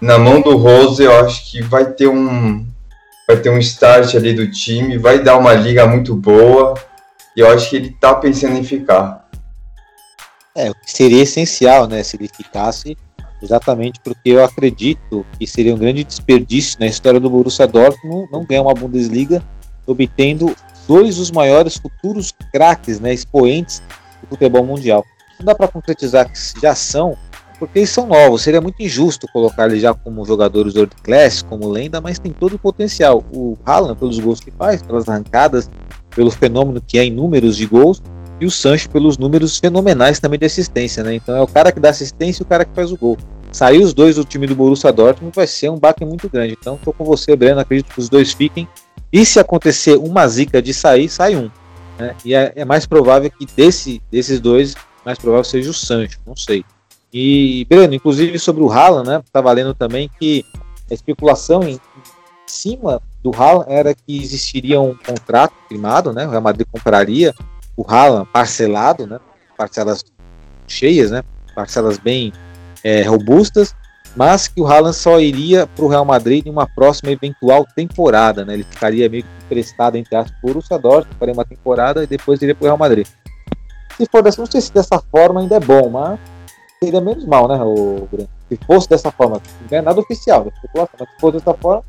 na 0.00 0.18
mão 0.18 0.40
do 0.40 0.56
Rose, 0.56 1.02
eu 1.02 1.14
acho 1.20 1.50
que 1.50 1.60
vai 1.62 1.92
ter 1.92 2.06
um 2.06 2.66
vai 3.28 3.36
ter 3.36 3.50
um 3.50 3.58
start 3.58 4.14
ali 4.14 4.32
do 4.32 4.50
time, 4.50 4.96
vai 4.96 5.22
dar 5.22 5.36
uma 5.36 5.52
liga 5.52 5.86
muito 5.86 6.16
boa. 6.16 6.72
E 7.36 7.40
eu 7.40 7.50
acho 7.50 7.68
que 7.68 7.76
ele 7.76 7.94
tá 8.00 8.14
pensando 8.14 8.56
em 8.56 8.64
ficar. 8.64 9.28
É, 10.56 10.72
seria 10.86 11.22
essencial, 11.22 11.86
né, 11.86 12.02
se 12.02 12.16
ele 12.16 12.30
ficasse, 12.34 12.96
exatamente 13.42 14.00
porque 14.02 14.30
eu 14.30 14.42
acredito 14.42 15.26
que 15.38 15.46
seria 15.46 15.74
um 15.74 15.78
grande 15.78 16.02
desperdício 16.02 16.80
na 16.80 16.86
história 16.86 17.20
do 17.20 17.28
Borussia 17.28 17.66
Dortmund 17.66 18.26
não 18.32 18.42
ganhar 18.42 18.62
uma 18.62 18.72
Bundesliga 18.72 19.44
obtendo 19.86 20.56
dois 20.86 21.16
dos 21.16 21.30
maiores 21.30 21.76
futuros 21.76 22.32
craques, 22.52 23.00
né, 23.00 23.12
expoentes 23.12 23.82
do 24.22 24.28
futebol 24.28 24.64
mundial. 24.64 25.04
Não 25.38 25.46
dá 25.46 25.54
para 25.54 25.68
concretizar 25.68 26.30
que 26.30 26.38
já 26.60 26.74
são, 26.74 27.16
porque 27.58 27.80
eles 27.80 27.90
são 27.90 28.06
novos. 28.06 28.42
Seria 28.42 28.60
muito 28.60 28.82
injusto 28.82 29.26
colocar 29.32 29.66
eles 29.66 29.82
já 29.82 29.92
como 29.92 30.24
jogadores 30.24 30.74
world 30.74 30.94
class, 31.02 31.42
como 31.42 31.68
lenda, 31.68 32.00
mas 32.00 32.18
tem 32.18 32.32
todo 32.32 32.54
o 32.54 32.58
potencial. 32.58 33.22
O 33.32 33.56
Haaland, 33.64 33.98
pelos 33.98 34.18
gols 34.18 34.40
que 34.40 34.50
faz, 34.50 34.82
pelas 34.82 35.08
arrancadas, 35.08 35.68
pelo 36.14 36.30
fenômeno 36.30 36.80
que 36.80 36.98
é 36.98 37.04
em 37.04 37.10
números 37.10 37.56
de 37.56 37.66
gols, 37.66 38.02
e 38.40 38.46
o 38.46 38.50
Sancho 38.50 38.88
pelos 38.90 39.16
números 39.16 39.58
fenomenais 39.58 40.20
também 40.20 40.38
de 40.38 40.46
assistência, 40.46 41.02
né? 41.02 41.14
Então 41.14 41.36
é 41.36 41.40
o 41.40 41.46
cara 41.46 41.72
que 41.72 41.80
dá 41.80 41.90
assistência 41.90 42.42
e 42.42 42.44
o 42.44 42.46
cara 42.46 42.64
que 42.64 42.74
faz 42.74 42.92
o 42.92 42.96
gol. 42.96 43.16
Sair 43.50 43.82
os 43.82 43.94
dois 43.94 44.16
do 44.16 44.24
time 44.24 44.46
do 44.46 44.54
Borussia 44.54 44.92
Dortmund 44.92 45.34
vai 45.34 45.46
ser 45.46 45.70
um 45.70 45.78
baque 45.78 46.04
muito 46.04 46.28
grande. 46.28 46.56
Então 46.58 46.74
estou 46.74 46.92
com 46.92 47.04
você, 47.04 47.34
Breno. 47.34 47.60
Acredito 47.60 47.92
que 47.92 47.98
os 47.98 48.08
dois 48.08 48.32
fiquem 48.32 48.68
e 49.16 49.24
se 49.24 49.40
acontecer 49.40 49.96
uma 49.96 50.28
zica 50.28 50.60
de 50.60 50.74
sair, 50.74 51.08
sai 51.08 51.36
um. 51.36 51.50
Né? 51.98 52.14
E 52.22 52.34
é, 52.34 52.52
é, 52.54 52.64
mais 52.66 52.84
provável 52.84 53.30
que 53.30 53.46
desse, 53.46 54.02
desses 54.10 54.38
dois, 54.38 54.74
mais 55.06 55.18
provável 55.18 55.42
seja 55.42 55.70
o 55.70 55.72
Sancho, 55.72 56.20
não 56.26 56.36
sei. 56.36 56.62
E, 57.10 57.64
Breno, 57.64 57.94
inclusive 57.94 58.38
sobre 58.38 58.62
o 58.62 58.70
Haaland, 58.70 59.08
né? 59.08 59.22
Tá 59.32 59.40
valendo 59.40 59.72
também 59.72 60.10
que 60.20 60.44
a 60.90 60.92
especulação 60.92 61.62
em 61.62 61.80
cima 62.46 63.00
do 63.22 63.34
Haaland 63.34 63.72
era 63.72 63.94
que 63.94 64.22
existiria 64.22 64.78
um 64.82 64.94
contrato 64.94 65.54
firmado, 65.66 66.12
né? 66.12 66.26
O 66.26 66.30
Real 66.30 66.42
Madrid 66.42 66.66
compraria 66.70 67.32
o 67.74 67.90
Haaland 67.90 68.28
parcelado, 68.30 69.06
né? 69.06 69.18
Parcelas 69.56 70.04
cheias, 70.68 71.10
né? 71.10 71.22
Parcelas 71.54 71.96
bem 71.96 72.34
é, 72.84 73.00
robustas, 73.00 73.74
mas 74.16 74.48
que 74.48 74.60
o 74.60 74.66
Haaland 74.66 74.96
só 74.96 75.20
iria 75.20 75.66
para 75.66 75.84
o 75.84 75.88
Real 75.88 76.04
Madrid 76.04 76.46
em 76.46 76.50
uma 76.50 76.66
próxima 76.66 77.12
eventual 77.12 77.66
temporada, 77.76 78.46
né? 78.46 78.54
Ele 78.54 78.64
ficaria 78.64 79.08
meio 79.10 79.22
que 79.22 79.28
emprestado 79.44 79.96
entre 79.96 80.16
as 80.16 80.30
por 80.30 80.52
Borussia 80.52 80.78
Dortmund, 80.78 81.18
faria 81.18 81.34
uma 81.34 81.44
temporada 81.44 82.02
e 82.02 82.06
depois 82.06 82.40
iria 82.40 82.54
para 82.54 82.64
o 82.64 82.66
Real 82.66 82.78
Madrid. 82.78 83.06
Se 83.98 84.06
for 84.10 84.22
dessa, 84.22 84.40
não 84.40 84.50
sei 84.50 84.62
se 84.62 84.72
dessa 84.72 84.98
forma 85.10 85.40
ainda 85.40 85.56
é 85.56 85.60
bom, 85.60 85.90
mas 85.90 86.18
seria 86.82 87.00
menos 87.00 87.26
mal, 87.26 87.46
né, 87.46 87.56
o? 87.62 88.08
Se 88.48 88.58
fosse 88.66 88.88
dessa 88.88 89.10
forma, 89.10 89.40
não 89.70 89.78
é 89.78 89.82
nada 89.82 90.00
oficial, 90.00 90.46
né? 90.46 90.52
mas 90.98 91.08
se 91.10 91.20
fosse 91.20 91.36
dessa 91.36 91.54
forma. 91.54 91.82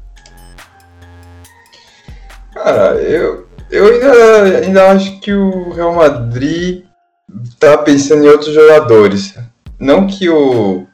Cara, 2.54 2.96
eu, 2.96 3.48
eu 3.70 3.86
ainda, 3.86 4.66
ainda 4.66 4.92
acho 4.92 5.20
que 5.20 5.32
o 5.32 5.72
Real 5.72 5.94
Madrid 5.94 6.84
tá 7.60 7.78
pensando 7.78 8.26
em 8.26 8.28
outros 8.28 8.54
jogadores. 8.54 9.38
Não 9.80 10.08
que 10.08 10.28
o, 10.28 10.88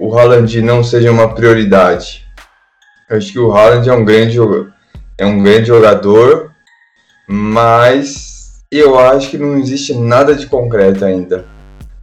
o 0.00 0.18
Haaland 0.18 0.62
não 0.62 0.82
seja 0.82 1.12
uma 1.12 1.34
prioridade. 1.34 2.26
Eu 3.08 3.18
acho 3.18 3.30
que 3.30 3.38
o 3.38 3.52
Haaland 3.52 3.86
é 3.86 3.92
um 3.92 4.02
grande, 4.02 4.38
é 5.18 5.26
um 5.26 5.42
grande 5.42 5.66
jogador, 5.66 6.50
mas 7.28 8.62
eu 8.70 8.98
acho 8.98 9.30
que 9.30 9.36
não 9.36 9.58
existe 9.58 9.92
nada 9.92 10.34
de 10.34 10.46
concreto 10.46 11.04
ainda. 11.04 11.44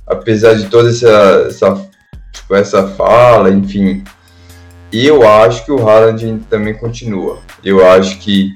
Apesar 0.05 0.53
de 0.53 0.65
toda 0.67 0.89
essa, 0.89 1.45
essa, 1.47 1.89
tipo, 2.31 2.55
essa 2.55 2.87
fala, 2.89 3.49
enfim. 3.49 4.03
Eu 4.93 5.27
acho 5.27 5.65
que 5.65 5.71
o 5.71 5.89
Haaland 5.89 6.45
também 6.51 6.75
continua. 6.75 7.39
Eu 7.63 7.85
acho 7.89 8.19
que 8.19 8.53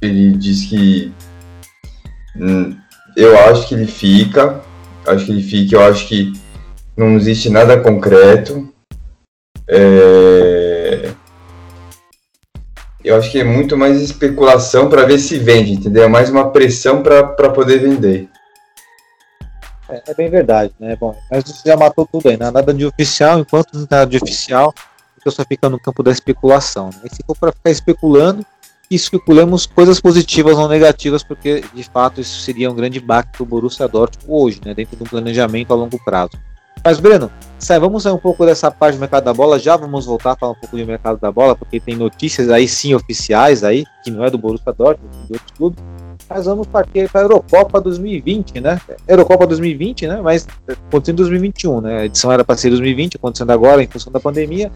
ele 0.00 0.32
diz 0.32 0.66
que 0.66 1.12
hum, 2.36 2.76
eu 3.16 3.36
acho 3.48 3.66
que 3.66 3.74
ele 3.74 3.86
fica, 3.86 4.60
acho 5.06 5.26
que 5.26 5.32
ele 5.32 5.42
fica, 5.42 5.76
eu 5.76 5.82
acho 5.82 6.06
que 6.06 6.32
não 6.96 7.16
existe 7.16 7.48
nada 7.50 7.80
concreto. 7.80 8.68
É... 9.68 11.12
Eu 13.04 13.16
acho 13.16 13.32
que 13.32 13.40
é 13.40 13.44
muito 13.44 13.76
mais 13.76 14.00
especulação 14.00 14.88
para 14.88 15.04
ver 15.04 15.18
se 15.18 15.38
vende, 15.38 15.72
entendeu? 15.72 16.04
É 16.04 16.08
mais 16.08 16.30
uma 16.30 16.50
pressão 16.50 17.02
para 17.02 17.50
poder 17.50 17.78
vender. 17.78 18.28
É, 19.88 20.02
é, 20.06 20.14
bem 20.14 20.30
verdade, 20.30 20.72
né? 20.78 20.96
Bom, 20.96 21.14
mas 21.30 21.44
você 21.44 21.68
já 21.68 21.76
matou 21.76 22.06
tudo 22.06 22.28
aí, 22.28 22.36
né? 22.36 22.50
nada 22.50 22.72
de 22.72 22.86
oficial, 22.86 23.40
enquanto 23.40 23.74
não 23.74 23.86
nada 23.90 24.06
de 24.06 24.16
oficial, 24.16 24.72
então 25.20 25.32
só 25.32 25.44
fica 25.44 25.68
no 25.68 25.80
campo 25.80 26.02
da 26.02 26.10
especulação. 26.10 26.90
Né? 27.02 27.10
E 27.12 27.34
para 27.34 27.52
ficar 27.52 27.70
especulando, 27.70 28.46
especulamos 28.90 29.66
coisas 29.66 30.00
positivas 30.00 30.56
ou 30.56 30.68
negativas, 30.68 31.22
porque 31.22 31.64
de 31.74 31.82
fato 31.82 32.20
isso 32.20 32.40
seria 32.40 32.70
um 32.70 32.74
grande 32.74 33.00
baque 33.00 33.32
para 33.32 33.42
o 33.42 33.46
Borussia 33.46 33.88
Dortmund 33.88 34.26
hoje, 34.28 34.60
né, 34.64 34.74
dentro 34.74 34.96
de 34.96 35.02
um 35.02 35.06
planejamento 35.06 35.72
a 35.72 35.76
longo 35.76 36.02
prazo. 36.04 36.32
Mas, 36.84 36.98
Breno, 36.98 37.30
sai, 37.58 37.78
vamos 37.78 38.02
sair 38.02 38.12
um 38.12 38.18
pouco 38.18 38.44
dessa 38.44 38.70
parte 38.70 38.96
do 38.96 39.00
mercado 39.00 39.24
da 39.24 39.32
bola, 39.32 39.58
já 39.58 39.76
vamos 39.76 40.04
voltar 40.04 40.32
a 40.32 40.36
falar 40.36 40.52
um 40.52 40.56
pouco 40.56 40.76
do 40.76 40.84
mercado 40.84 41.18
da 41.18 41.30
bola, 41.30 41.54
porque 41.54 41.78
tem 41.78 41.94
notícias 41.94 42.50
aí 42.50 42.66
sim 42.66 42.92
oficiais 42.94 43.62
aí, 43.62 43.84
que 44.02 44.10
não 44.10 44.24
é 44.24 44.30
do 44.30 44.36
Borussia 44.36 44.72
Dortmund, 44.72 45.16
de 45.26 45.32
outros 45.34 45.50
clubes, 45.56 45.84
mas 46.28 46.46
vamos 46.46 46.66
partir 46.66 47.10
para 47.10 47.20
a 47.20 47.24
Eurocopa 47.24 47.80
2020, 47.80 48.60
né? 48.60 48.80
Eurocopa 49.06 49.46
2020, 49.46 50.06
né? 50.06 50.20
Mas 50.22 50.46
acontecendo 50.88 51.16
em 51.16 51.22
2021, 51.22 51.80
né? 51.80 51.98
A 52.00 52.04
edição 52.06 52.32
era 52.32 52.42
para 52.42 52.56
ser 52.56 52.70
2020, 52.70 53.16
acontecendo 53.16 53.50
agora 53.50 53.82
em 53.82 53.86
função 53.86 54.10
da 54.10 54.18
pandemia. 54.18 54.72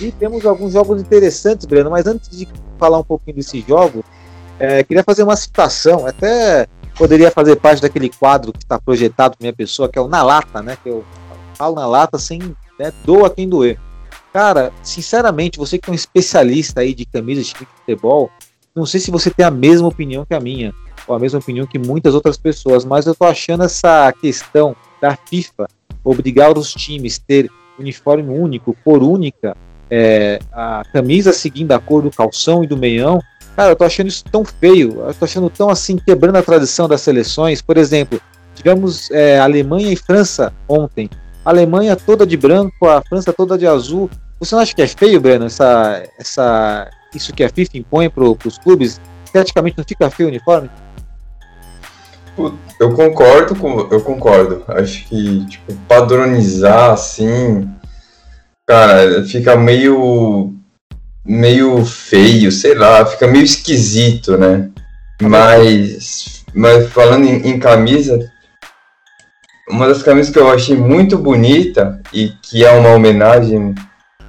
E 0.00 0.12
temos 0.12 0.46
alguns 0.46 0.72
jogos 0.72 1.00
interessantes, 1.00 1.66
Breno. 1.66 1.90
Mas 1.90 2.06
antes 2.06 2.30
de 2.30 2.46
falar 2.78 2.98
um 2.98 3.04
pouquinho 3.04 3.36
desse 3.36 3.60
jogo, 3.66 4.04
é, 4.58 4.84
queria 4.84 5.02
fazer 5.02 5.24
uma 5.24 5.36
citação, 5.36 6.06
até 6.06 6.68
poderia 6.96 7.30
fazer 7.30 7.56
parte 7.56 7.82
daquele 7.82 8.10
quadro 8.10 8.52
que 8.52 8.62
está 8.62 8.78
projetado 8.78 9.36
para 9.36 9.44
minha 9.44 9.54
pessoa, 9.54 9.88
que 9.88 9.98
é 9.98 10.02
o 10.02 10.06
Na 10.06 10.22
Lata, 10.22 10.62
né? 10.62 10.76
Que 10.80 10.90
eu 10.90 11.04
falo 11.60 11.74
na 11.74 11.86
lata 11.86 12.18
sem 12.18 12.38
né, 12.78 12.90
doa 13.04 13.28
quem 13.28 13.46
doer. 13.46 13.78
Cara, 14.32 14.72
sinceramente, 14.82 15.58
você 15.58 15.76
que 15.76 15.90
é 15.90 15.92
um 15.92 15.94
especialista 15.94 16.80
aí 16.80 16.94
de 16.94 17.04
camisas 17.04 17.48
de 17.48 17.54
futebol, 17.54 18.30
não 18.74 18.86
sei 18.86 18.98
se 18.98 19.10
você 19.10 19.28
tem 19.28 19.44
a 19.44 19.50
mesma 19.50 19.88
opinião 19.88 20.24
que 20.24 20.34
a 20.34 20.40
minha 20.40 20.72
com 21.06 21.14
a 21.14 21.18
mesma 21.18 21.38
opinião 21.38 21.66
que 21.66 21.78
muitas 21.78 22.14
outras 22.14 22.36
pessoas, 22.36 22.84
mas 22.84 23.06
eu 23.06 23.14
tô 23.14 23.24
achando 23.24 23.64
essa 23.64 24.12
questão 24.12 24.76
da 25.00 25.16
FIFA 25.16 25.66
obrigar 26.04 26.56
os 26.56 26.72
times 26.72 27.18
a 27.18 27.26
ter 27.26 27.50
uniforme 27.78 28.30
único, 28.30 28.76
cor 28.84 29.02
única, 29.02 29.56
é, 29.90 30.38
a 30.52 30.82
camisa 30.92 31.32
seguindo 31.32 31.72
a 31.72 31.80
cor 31.80 32.02
do 32.02 32.10
calção 32.10 32.62
e 32.62 32.66
do 32.66 32.76
meião, 32.76 33.18
cara, 33.56 33.72
eu 33.72 33.76
tô 33.76 33.84
achando 33.84 34.08
isso 34.08 34.24
tão 34.30 34.44
feio, 34.44 35.00
eu 35.00 35.14
tô 35.14 35.24
achando 35.24 35.50
tão 35.50 35.68
assim, 35.68 35.96
quebrando 35.96 36.36
a 36.36 36.42
tradição 36.42 36.86
das 36.86 37.00
seleções. 37.00 37.60
Por 37.60 37.76
exemplo, 37.76 38.20
tivemos 38.54 39.10
é, 39.10 39.40
Alemanha 39.40 39.90
e 39.90 39.96
França 39.96 40.52
ontem. 40.68 41.08
A 41.44 41.50
Alemanha 41.50 41.96
toda 41.96 42.26
de 42.26 42.36
branco, 42.36 42.86
a 42.86 43.02
França 43.02 43.32
toda 43.32 43.56
de 43.56 43.66
azul. 43.66 44.10
Você 44.38 44.54
não 44.54 44.62
acha 44.62 44.74
que 44.74 44.82
é 44.82 44.86
feio, 44.86 45.20
Breno, 45.20 45.46
essa, 45.46 46.02
essa, 46.18 46.90
isso 47.14 47.32
que 47.32 47.44
a 47.44 47.48
FIFA 47.48 47.78
impõe 47.78 48.10
para 48.10 48.24
os 48.24 48.58
clubes? 48.58 49.00
Esteticamente 49.24 49.78
não 49.78 49.84
fica 49.84 50.10
feio 50.10 50.28
o 50.28 50.30
uniforme? 50.30 50.70
eu 52.78 52.94
concordo 52.94 53.54
com. 53.54 53.80
Eu 53.90 54.00
concordo. 54.00 54.64
Acho 54.68 55.04
que, 55.06 55.46
tipo, 55.46 55.74
padronizar 55.86 56.92
assim. 56.92 57.68
Cara, 58.66 59.24
fica 59.24 59.56
meio. 59.56 60.54
meio 61.24 61.84
feio, 61.84 62.50
sei 62.50 62.74
lá, 62.74 63.04
fica 63.04 63.26
meio 63.26 63.44
esquisito, 63.44 64.38
né? 64.38 64.70
Mas. 65.20 66.44
Mas 66.52 66.90
falando 66.90 67.24
em, 67.24 67.48
em 67.48 67.58
camisa, 67.58 68.18
uma 69.70 69.88
das 69.88 70.02
camisas 70.02 70.32
que 70.32 70.38
eu 70.38 70.50
achei 70.50 70.76
muito 70.76 71.16
bonita 71.16 72.00
e 72.12 72.32
que 72.42 72.64
é 72.64 72.70
uma 72.72 72.90
homenagem 72.90 73.74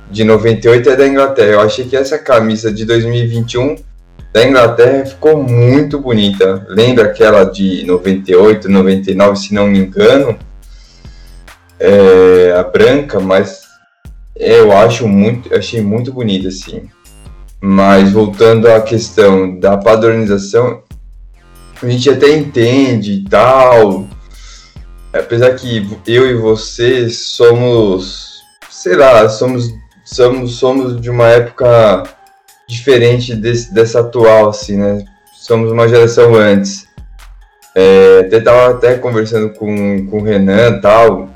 de 0.10 0.24
98 0.24 0.90
é 0.90 0.96
da 0.96 1.08
Inglaterra. 1.08 1.52
Eu 1.52 1.62
achei 1.62 1.86
que 1.86 1.96
essa 1.96 2.18
camisa 2.18 2.72
de 2.72 2.86
2021 2.86 3.76
da 4.34 4.46
Inglaterra 4.46 5.06
ficou 5.06 5.42
muito 5.42 6.00
bonita. 6.00 6.66
Lembra 6.70 7.06
aquela 7.06 7.44
de 7.44 7.84
98, 7.86 8.70
99, 8.70 9.36
se 9.38 9.54
não 9.54 9.68
me 9.68 9.80
engano? 9.80 10.38
É, 11.80 12.54
a 12.58 12.64
branca, 12.64 13.20
mas 13.20 13.62
eu 14.36 14.72
acho 14.72 15.08
muito, 15.08 15.54
achei 15.54 15.82
muito 15.82 16.14
bonita 16.14 16.48
assim. 16.48 16.84
Mas 17.60 18.12
voltando 18.12 18.68
à 18.68 18.82
questão 18.82 19.60
da 19.60 19.78
padronização, 19.78 20.82
a 21.82 21.90
gente 21.90 22.10
até 22.10 22.36
entende 22.36 23.14
e 23.14 23.24
tal. 23.24 24.08
Apesar 25.14 25.54
que 25.56 25.86
eu 26.08 26.30
e 26.30 26.36
você 26.36 27.10
somos, 27.10 28.44
sei 28.70 28.96
lá, 28.96 29.28
somos 29.28 29.74
somos 30.06 30.56
somos 30.56 31.00
de 31.00 31.10
uma 31.10 31.28
época 31.28 32.04
diferente 32.68 33.36
desse, 33.36 33.74
dessa 33.74 34.00
atual, 34.00 34.50
assim, 34.50 34.78
né? 34.78 35.04
Somos 35.34 35.72
uma 35.72 35.88
geração 35.88 36.36
antes. 36.36 36.88
É, 37.76 38.24
até 38.26 38.40
tava 38.40 38.72
até 38.72 38.96
conversando 38.96 39.50
com, 39.52 40.06
com 40.08 40.18
o 40.20 40.24
Renan 40.24 40.80
tal, 40.82 41.30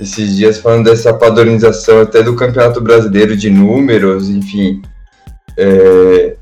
esses 0.00 0.36
dias 0.36 0.58
falando 0.58 0.84
dessa 0.84 1.12
padronização 1.12 2.00
até 2.00 2.22
do 2.22 2.36
Campeonato 2.36 2.80
Brasileiro 2.80 3.36
de 3.36 3.50
números, 3.50 4.28
enfim. 4.28 4.80
É, 5.56 6.36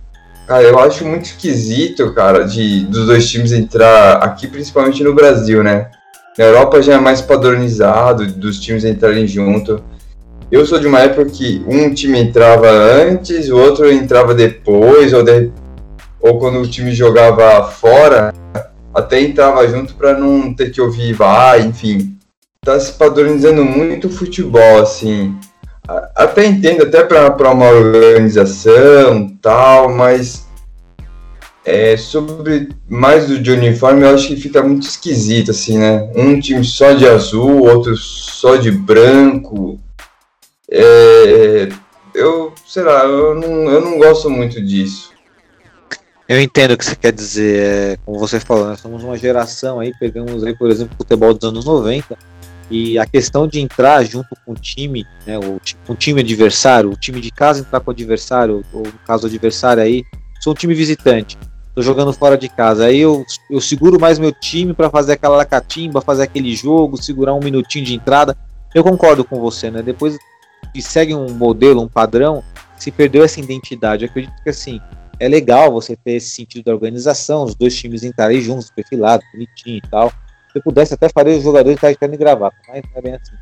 cara, 0.47 0.63
eu 0.63 0.79
acho 0.79 1.05
muito 1.05 1.25
esquisito, 1.25 2.13
cara, 2.15 2.45
de 2.45 2.85
dos 2.85 3.07
dois 3.07 3.29
times 3.29 3.53
entrar 3.53 4.19
aqui, 4.19 4.47
principalmente 4.47 5.03
no 5.03 5.15
Brasil, 5.15 5.63
né? 5.63 5.91
Na 6.39 6.45
Europa 6.45 6.81
já 6.81 6.95
é 6.95 7.01
mais 7.01 7.21
padronizado, 7.21 8.25
dos 8.29 8.61
times 8.61 8.85
entrarem 8.85 9.27
junto. 9.27 9.83
Eu 10.53 10.65
sou 10.65 10.79
de 10.79 10.87
uma 10.87 11.01
época 11.01 11.25
que 11.27 11.65
um 11.67 11.93
time 11.93 12.17
entrava 12.21 12.71
antes, 12.71 13.51
o 13.51 13.59
outro 13.59 13.91
entrava 13.91 14.33
depois, 14.33 15.13
ou, 15.13 15.25
de, 15.25 15.51
ou 16.21 16.39
quando 16.39 16.61
o 16.61 16.69
time 16.69 16.95
jogava 16.95 17.69
fora, 17.69 18.33
até 18.95 19.21
entrava 19.21 19.67
junto 19.67 19.97
para 19.97 20.17
não 20.17 20.55
ter 20.55 20.71
que 20.71 20.81
ouvir 20.81 21.13
vai, 21.13 21.63
enfim. 21.63 22.17
Tá 22.65 22.79
se 22.79 22.93
padronizando 22.93 23.65
muito 23.65 24.07
o 24.07 24.11
futebol, 24.11 24.81
assim. 24.81 25.37
Até 26.15 26.47
entendo, 26.47 26.85
até 26.85 27.03
para 27.03 27.51
uma 27.51 27.69
organização 27.69 29.29
tal, 29.43 29.89
mas 29.89 30.48
é, 31.69 31.99
sobre 31.99 32.71
mais 32.89 33.29
do 33.29 33.39
de 33.39 33.51
uniforme, 33.51 34.03
eu 34.03 34.15
acho 34.15 34.29
que 34.29 34.37
fica 34.37 34.63
muito 34.63 34.87
esquisito, 34.87 35.51
assim, 35.51 35.77
né? 35.77 36.11
Um 36.17 36.41
time 36.41 36.65
só 36.65 36.95
de 36.95 37.07
azul, 37.07 37.67
outro 37.67 37.95
só 37.95 38.57
de 38.57 38.71
branco. 38.71 39.79
É, 40.71 41.69
eu, 42.15 42.55
sei 42.67 42.83
lá, 42.83 43.05
eu 43.05 43.35
não, 43.35 43.71
eu 43.71 43.83
não 43.83 43.99
gosto 43.99 44.31
muito 44.31 44.65
disso. 44.65 45.13
Eu 46.27 46.41
entendo 46.41 46.73
o 46.73 46.79
que 46.79 46.87
você 46.87 46.97
quer 46.97 47.13
dizer, 47.13 47.63
é, 47.63 47.97
como 48.05 48.19
você 48.19 48.41
falou, 48.41 48.67
nós 48.67 48.81
somos 48.81 49.05
uma 49.05 49.19
geração 49.19 49.79
aí, 49.79 49.93
pegamos 50.01 50.45
aí, 50.45 50.57
por 50.57 50.71
exemplo, 50.71 50.95
o 50.95 51.03
futebol 51.03 51.35
dos 51.35 51.47
anos 51.47 51.67
90, 51.67 52.17
E 52.71 52.99
a 52.99 53.05
questão 53.07 53.47
de 53.47 53.61
entrar 53.61 54.05
junto 54.05 54.29
com 54.45 54.53
o 54.53 54.55
time, 54.55 55.07
né, 55.27 55.39
o, 55.39 55.61
com 55.87 55.93
o 55.93 55.97
time 55.97 56.21
adversário, 56.21 56.91
o 56.91 56.97
time 56.97 57.21
de 57.21 57.31
casa 57.31 57.61
entrar 57.61 57.81
com 57.81 57.91
o 57.91 57.95
adversário, 57.95 58.65
ou 58.73 58.83
no 58.83 58.93
caso 59.07 59.25
o 59.25 59.27
adversário 59.27 59.83
aí, 59.83 60.05
sou 60.41 60.53
um 60.53 60.57
time 60.57 60.75
visitante, 60.75 61.37
tô 61.79 61.83
jogando 61.83 62.13
fora 62.13 62.37
de 62.37 62.49
casa, 62.49 62.87
aí 62.87 62.99
eu, 62.99 63.25
eu 63.49 63.61
seguro 63.61 64.01
mais 64.01 64.19
meu 64.19 64.33
time 64.33 64.75
para 64.75 64.91
fazer 64.91 65.13
aquela 65.13 65.37
lacatimba, 65.37 66.01
fazer 66.01 66.25
aquele 66.25 66.55
jogo, 66.55 67.01
segurar 67.01 67.35
um 67.35 67.41
minutinho 67.41 67.85
de 67.85 67.95
entrada. 67.95 68.37
Eu 68.75 68.83
concordo 68.83 69.25
com 69.25 69.39
você, 69.41 69.71
né? 69.71 69.81
Depois 69.81 70.19
que 70.73 70.83
segue 70.83 71.15
um 71.15 71.33
modelo, 71.33 71.81
um 71.81 71.89
padrão, 71.89 72.43
se 72.77 72.91
perdeu 72.91 73.23
essa 73.23 73.39
identidade. 73.39 74.05
Eu 74.05 74.11
acredito 74.11 74.35
que 74.43 74.51
assim, 74.51 74.81
é 75.21 75.29
legal 75.29 75.71
você 75.71 75.95
ter 75.95 76.13
esse 76.15 76.31
sentido 76.31 76.65
da 76.65 76.73
organização, 76.73 77.45
os 77.45 77.55
dois 77.55 77.77
times 77.77 78.03
entrarem 78.03 78.41
juntos, 78.41 78.71
perfilados, 78.71 79.25
bonitinho 79.33 79.77
e 79.77 79.89
tal 79.89 80.13
se 80.53 80.59
eu 80.59 80.63
pudesse, 80.63 80.95
até 80.95 81.09
faria 81.09 81.37
os 81.37 81.43
jogadores 81.43 81.77
estarem 81.77 82.11
de 82.11 82.17
gravata, 82.17 82.57
mas 82.69 82.83
não 82.91 82.99
é 82.99 83.03
bem 83.03 83.15
assim. 83.15 83.35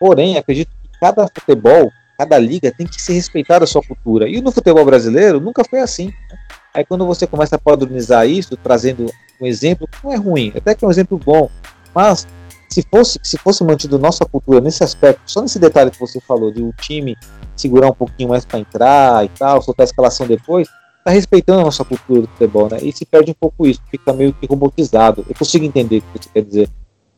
Porém, 0.00 0.36
acredito 0.36 0.70
que 0.82 0.98
cada 0.98 1.28
futebol, 1.28 1.92
cada 2.16 2.38
liga 2.38 2.72
tem 2.72 2.86
que 2.86 3.00
ser 3.00 3.14
respeitada 3.14 3.64
a 3.64 3.66
sua 3.66 3.82
cultura. 3.82 4.28
E 4.28 4.40
no 4.40 4.52
futebol 4.52 4.84
brasileiro 4.84 5.40
nunca 5.40 5.64
foi 5.64 5.80
assim. 5.80 6.06
Né? 6.06 6.38
Aí 6.74 6.84
quando 6.84 7.06
você 7.06 7.26
começa 7.26 7.56
a 7.56 7.58
padronizar 7.58 8.26
isso, 8.28 8.56
trazendo 8.56 9.06
um 9.40 9.46
exemplo 9.46 9.88
não 10.02 10.12
é 10.12 10.16
ruim, 10.16 10.52
até 10.56 10.74
que 10.74 10.84
é 10.84 10.88
um 10.88 10.90
exemplo 10.90 11.18
bom, 11.18 11.50
mas 11.94 12.26
se 12.68 12.82
fosse, 12.82 13.20
se 13.22 13.38
fosse 13.38 13.62
mantido 13.62 13.98
nossa 13.98 14.24
cultura 14.24 14.60
nesse 14.60 14.82
aspecto, 14.82 15.22
só 15.26 15.40
nesse 15.40 15.58
detalhe 15.58 15.90
que 15.90 16.00
você 16.00 16.20
falou, 16.20 16.50
de 16.50 16.60
o 16.62 16.72
time 16.72 17.16
segurar 17.56 17.88
um 17.88 17.94
pouquinho 17.94 18.30
mais 18.30 18.44
para 18.44 18.58
entrar 18.58 19.24
e 19.24 19.28
tal, 19.28 19.62
soltar 19.62 19.84
a 19.84 19.88
escalação 19.88 20.26
depois, 20.26 20.68
tá 21.04 21.10
respeitando 21.12 21.60
a 21.60 21.64
nossa 21.64 21.84
cultura 21.84 22.22
do 22.22 22.28
futebol, 22.28 22.68
né? 22.68 22.78
E 22.82 22.92
se 22.92 23.04
perde 23.04 23.30
um 23.30 23.34
pouco 23.34 23.66
isso, 23.66 23.80
fica 23.90 24.12
meio 24.12 24.32
que 24.32 24.46
robotizado. 24.46 25.24
Eu 25.28 25.34
consigo 25.36 25.64
entender 25.64 25.98
o 25.98 26.02
que 26.02 26.18
você 26.18 26.28
quer 26.32 26.42
dizer. 26.42 26.68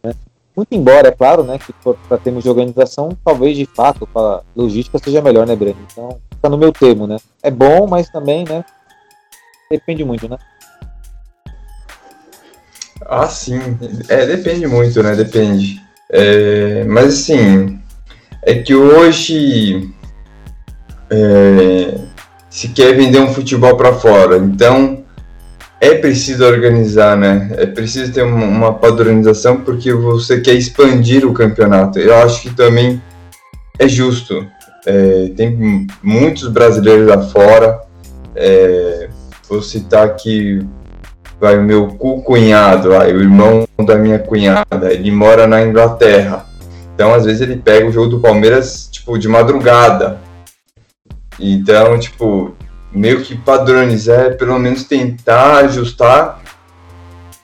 Né? 0.03 0.15
Muito 0.57 0.73
embora, 0.73 1.09
é 1.09 1.13
claro, 1.13 1.43
né, 1.43 1.59
que 1.59 1.73
para 2.09 2.17
termos 2.17 2.43
de 2.43 2.49
organização, 2.49 3.11
talvez 3.23 3.57
de 3.57 3.67
fato, 3.67 4.07
para 4.07 4.41
logística 4.57 4.99
seja 4.99 5.21
melhor, 5.21 5.47
né, 5.47 5.55
Breno? 5.55 5.77
Então, 5.93 6.19
fica 6.33 6.49
no 6.49 6.57
meu 6.57 6.73
termo, 6.73 7.07
né? 7.07 7.19
É 7.43 7.51
bom, 7.51 7.87
mas 7.87 8.09
também, 8.09 8.45
né? 8.49 8.65
Depende 9.71 10.03
muito, 10.03 10.29
né? 10.29 10.39
Ah, 13.05 13.29
sim. 13.29 13.61
É, 14.09 14.25
depende 14.25 14.67
muito, 14.67 15.03
né? 15.03 15.15
Depende. 15.15 15.81
É, 16.11 16.85
mas 16.85 17.09
assim, 17.09 17.79
é 18.43 18.55
que 18.55 18.75
hoje 18.75 19.93
é, 21.11 21.99
se 22.49 22.69
quer 22.69 22.95
vender 22.97 23.21
um 23.21 23.33
futebol 23.35 23.77
para 23.77 23.93
fora. 23.93 24.39
Então 24.39 25.05
é 25.81 25.95
preciso 25.95 26.45
organizar, 26.45 27.17
né? 27.17 27.51
É 27.57 27.67
preciso 27.67 28.13
ter 28.13 28.23
uma, 28.23 28.75
padronização 28.75 29.61
porque 29.61 29.93
você 29.93 30.41
quer 30.41 30.55
expandir 30.55 31.27
o 31.27 31.33
campeonato. 31.33 31.99
Eu 31.99 32.15
acho 32.17 32.43
que 32.43 32.55
também 32.55 33.01
é 33.79 33.89
justo. 33.89 34.47
É, 34.87 35.31
tem 35.37 35.87
muitos 36.03 36.49
brasileiros 36.49 37.09
lá 37.09 37.21
fora. 37.23 37.81
É, 38.35 39.09
vou 39.49 39.63
citar 39.63 40.07
aqui 40.07 40.61
vai 41.39 41.59
o 41.59 41.63
meu 41.63 41.89
cunhado, 41.89 42.89
vai, 42.89 43.13
o 43.13 43.21
irmão 43.21 43.69
da 43.85 43.97
minha 43.97 44.19
cunhada. 44.19 44.91
Ele 44.91 45.11
mora 45.11 45.47
na 45.47 45.63
Inglaterra. 45.63 46.47
Então 46.95 47.13
às 47.13 47.27
vezes 47.27 47.43
ele 47.43 47.57
pega 47.57 47.87
o 47.87 47.93
jogo 47.93 48.09
do 48.09 48.21
Palmeiras 48.21 48.89
tipo 48.91 49.19
de 49.19 49.29
madrugada 49.29 50.19
então, 51.39 51.99
tipo, 51.99 52.55
meio 52.97 53.23
que 53.23 53.37
padronizar, 53.37 54.21
é 54.21 54.31
pelo 54.31 54.59
menos 54.59 54.85
tentar 54.85 55.59
ajustar 55.59 56.43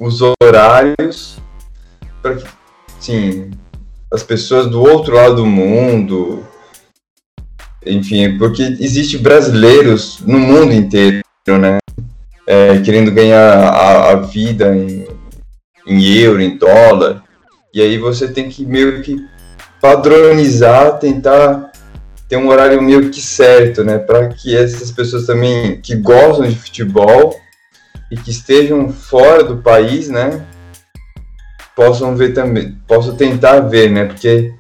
os 0.01 0.21
horários 0.23 1.37
para 2.23 2.37
que, 2.37 2.45
sim, 2.99 3.51
as 4.11 4.23
pessoas 4.23 4.67
do 4.67 4.81
outro 4.81 5.15
lado 5.15 5.37
do 5.37 5.47
mundo, 5.47 6.43
enfim, 7.85 8.39
porque 8.39 8.63
existe 8.63 9.19
brasileiros 9.19 10.21
no 10.21 10.39
mundo 10.39 10.73
inteiro, 10.73 11.23
né? 11.47 11.79
É, 12.47 12.81
querendo 12.81 13.11
ganhar 13.13 13.41
a, 13.41 14.11
a 14.11 14.17
vida 14.17 14.75
em, 14.75 15.07
em 15.87 16.05
euro, 16.15 16.41
em 16.41 16.57
dólar. 16.57 17.23
E 17.75 17.81
aí 17.81 17.99
você 17.99 18.27
tem 18.29 18.49
que 18.49 18.65
meio 18.65 19.03
que 19.03 19.17
padronizar, 19.81 20.99
tentar 20.99 21.72
ter 22.33 22.39
um 22.39 22.49
horário 22.49 22.81
meio 22.81 23.11
que 23.11 23.21
certo, 23.21 23.85
né? 23.85 23.99
Para 23.99 24.29
que 24.29 24.57
essas 24.57 24.91
pessoas 24.91 25.27
também 25.27 25.79
que 25.83 25.95
gostam 25.95 26.49
de 26.49 26.55
futebol 26.55 27.39
e 28.11 28.17
que 28.17 28.31
estejam 28.31 28.89
fora 28.91 29.45
do 29.45 29.59
país, 29.59 30.09
né? 30.09 30.43
Possam 31.77 32.17
ver 32.17 32.33
também, 32.33 32.75
possam 32.89 33.15
tentar 33.15 33.61
ver, 33.61 33.91
né? 33.91 34.07
Porque 34.07 34.51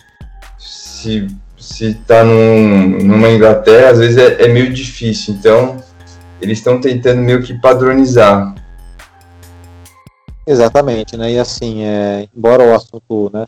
se 0.58 1.26
se 1.56 1.94
tá 1.94 2.22
num, 2.22 2.98
numa 3.04 3.30
Inglaterra, 3.30 3.92
às 3.92 3.98
vezes 4.00 4.18
é, 4.18 4.44
é 4.44 4.48
meio 4.48 4.70
difícil. 4.70 5.32
Então, 5.32 5.82
eles 6.42 6.58
estão 6.58 6.78
tentando 6.78 7.22
meio 7.22 7.42
que 7.42 7.58
padronizar. 7.58 8.54
Exatamente, 10.46 11.16
né? 11.16 11.32
E 11.32 11.38
assim, 11.38 11.84
é, 11.84 12.28
embora 12.36 12.64
o 12.64 12.74
assunto, 12.74 13.30
né, 13.32 13.46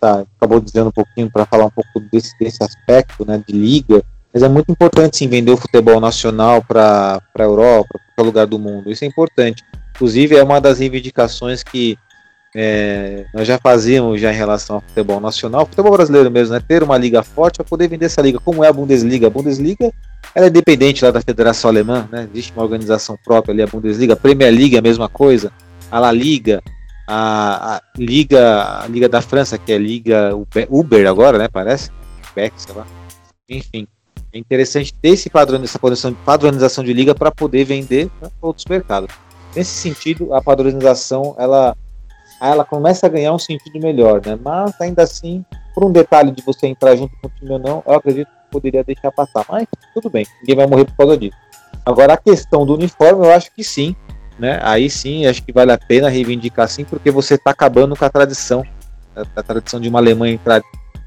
tá, 0.00 0.24
acabou 0.36 0.60
dizendo 0.60 0.88
um 0.88 0.92
pouquinho 0.92 1.30
para 1.30 1.46
falar 1.46 1.66
um 1.66 1.70
pouco 1.70 2.00
desse, 2.12 2.36
desse 2.38 2.62
aspecto 2.62 3.24
né, 3.24 3.42
de 3.46 3.54
liga, 3.54 4.02
mas 4.32 4.42
é 4.42 4.48
muito 4.48 4.70
importante 4.70 5.16
sim 5.16 5.28
vender 5.28 5.52
o 5.52 5.56
futebol 5.56 6.00
nacional 6.00 6.62
para 6.62 7.20
a 7.34 7.42
Europa, 7.42 7.88
para 7.90 8.00
qualquer 8.08 8.22
lugar 8.22 8.46
do 8.46 8.58
mundo. 8.58 8.90
Isso 8.90 9.04
é 9.04 9.06
importante. 9.06 9.64
Inclusive, 9.94 10.36
é 10.36 10.42
uma 10.42 10.60
das 10.60 10.78
reivindicações 10.78 11.62
que 11.62 11.98
é, 12.54 13.26
nós 13.32 13.46
já 13.46 13.58
fazíamos 13.58 14.20
já 14.20 14.32
em 14.32 14.36
relação 14.36 14.76
ao 14.76 14.82
futebol 14.82 15.20
nacional, 15.20 15.66
futebol 15.66 15.92
brasileiro 15.92 16.30
mesmo, 16.30 16.54
né? 16.54 16.60
Ter 16.66 16.82
uma 16.82 16.98
liga 16.98 17.22
forte 17.22 17.56
para 17.56 17.64
poder 17.64 17.88
vender 17.88 18.06
essa 18.06 18.20
liga, 18.20 18.40
como 18.40 18.64
é 18.64 18.68
a 18.68 18.72
Bundesliga. 18.72 19.28
A 19.28 19.30
Bundesliga 19.30 19.92
ela 20.34 20.46
é 20.46 20.48
independente 20.48 21.04
lá 21.04 21.10
da 21.10 21.20
Federação 21.20 21.70
Alemã, 21.70 22.08
né? 22.10 22.28
Existe 22.32 22.52
uma 22.52 22.64
organização 22.64 23.16
própria 23.24 23.52
ali, 23.52 23.62
a 23.62 23.66
Bundesliga. 23.66 24.14
A 24.14 24.16
Premier 24.16 24.52
League 24.52 24.74
é 24.74 24.78
a 24.78 24.82
mesma 24.82 25.08
coisa. 25.08 25.52
A 25.90 25.98
La 25.98 26.12
Liga, 26.12 26.62
a, 27.12 27.76
a, 27.76 27.82
Liga, 27.98 28.82
a 28.82 28.86
Liga 28.86 29.08
da 29.08 29.20
França, 29.20 29.58
que 29.58 29.72
é 29.72 29.74
a 29.74 29.78
Liga 29.78 30.30
Uber 30.68 31.08
agora, 31.08 31.38
né? 31.38 31.48
Parece. 31.48 31.90
Beck, 32.36 32.54
sei 32.56 32.72
lá. 32.72 32.86
Enfim, 33.48 33.88
é 34.32 34.38
interessante 34.38 34.94
ter 34.94 35.08
esse 35.08 35.28
padrão, 35.28 35.58
padronização, 35.58 36.14
padronização 36.24 36.84
de 36.84 36.92
liga 36.92 37.12
para 37.12 37.32
poder 37.32 37.64
vender 37.64 38.08
para 38.20 38.30
outros 38.40 38.64
mercados. 38.66 39.12
Nesse 39.56 39.72
sentido, 39.72 40.32
a 40.32 40.40
padronização 40.40 41.34
ela, 41.36 41.76
ela 42.40 42.64
começa 42.64 43.06
a 43.06 43.10
ganhar 43.10 43.32
um 43.32 43.38
sentido 43.40 43.80
melhor, 43.80 44.24
né? 44.24 44.38
Mas 44.40 44.80
ainda 44.80 45.02
assim, 45.02 45.44
por 45.74 45.84
um 45.84 45.90
detalhe 45.90 46.30
de 46.30 46.42
você 46.44 46.68
entrar 46.68 46.94
junto 46.94 47.12
com 47.20 47.26
o 47.26 47.30
time 47.30 47.50
ou 47.50 47.58
não, 47.58 47.82
eu 47.84 47.94
acredito 47.94 48.28
que 48.28 48.50
poderia 48.52 48.84
deixar 48.84 49.10
passar. 49.10 49.44
Mas 49.48 49.66
tudo 49.92 50.08
bem, 50.08 50.24
ninguém 50.42 50.54
vai 50.54 50.66
morrer 50.68 50.84
por 50.84 50.96
causa 50.96 51.18
disso. 51.18 51.36
Agora, 51.84 52.12
a 52.12 52.16
questão 52.16 52.64
do 52.64 52.74
uniforme, 52.74 53.26
eu 53.26 53.32
acho 53.32 53.52
que 53.52 53.64
sim 53.64 53.96
né? 54.40 54.58
Aí 54.62 54.88
sim, 54.88 55.26
acho 55.26 55.42
que 55.42 55.52
vale 55.52 55.70
a 55.70 55.78
pena 55.78 56.08
reivindicar 56.08 56.66
sim, 56.66 56.82
porque 56.82 57.10
você 57.10 57.34
está 57.34 57.50
acabando 57.50 57.94
com 57.94 58.04
a 58.04 58.08
tradição, 58.08 58.64
a, 59.14 59.22
a, 59.36 59.42
tradição 59.42 59.78
de 59.78 59.88
uma 59.88 59.98
Alemanha 59.98 60.34
entrar 60.34 60.62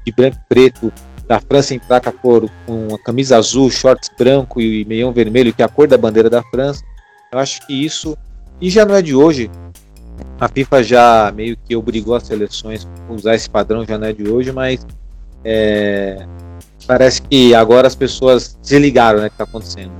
de 0.06 0.12
branco 0.12 0.36
e 0.36 0.48
preto, 0.48 0.92
da 1.26 1.40
França 1.40 1.74
entrar 1.74 2.00
com 2.00 2.08
a 2.10 2.12
cor 2.12 2.50
com 2.66 2.94
a 2.94 2.98
camisa 2.98 3.36
azul, 3.36 3.70
shorts 3.70 4.10
branco 4.16 4.60
e 4.60 4.84
meião 4.84 5.12
vermelho, 5.12 5.52
que 5.52 5.62
é 5.62 5.64
a 5.64 5.68
cor 5.68 5.88
da 5.88 5.98
bandeira 5.98 6.30
da 6.30 6.42
França. 6.44 6.84
Eu 7.32 7.38
acho 7.38 7.66
que 7.66 7.72
isso 7.72 8.16
e 8.60 8.70
já 8.70 8.84
não 8.84 8.94
é 8.94 9.02
de 9.02 9.14
hoje. 9.14 9.50
A 10.38 10.48
FIFA 10.48 10.82
já 10.82 11.32
meio 11.34 11.56
que 11.56 11.74
obrigou 11.74 12.14
as 12.14 12.24
seleções 12.24 12.86
a 13.08 13.12
usar 13.12 13.34
esse 13.34 13.50
padrão, 13.50 13.84
já 13.84 13.98
não 13.98 14.06
é 14.06 14.12
de 14.12 14.28
hoje, 14.28 14.52
mas 14.52 14.86
é, 15.44 16.24
parece 16.86 17.20
que 17.22 17.54
agora 17.54 17.88
as 17.88 17.94
pessoas 17.96 18.56
se 18.62 18.78
ligaram, 18.78 19.20
né, 19.20 19.28
que 19.28 19.34
está 19.34 19.44
acontecendo. 19.44 19.92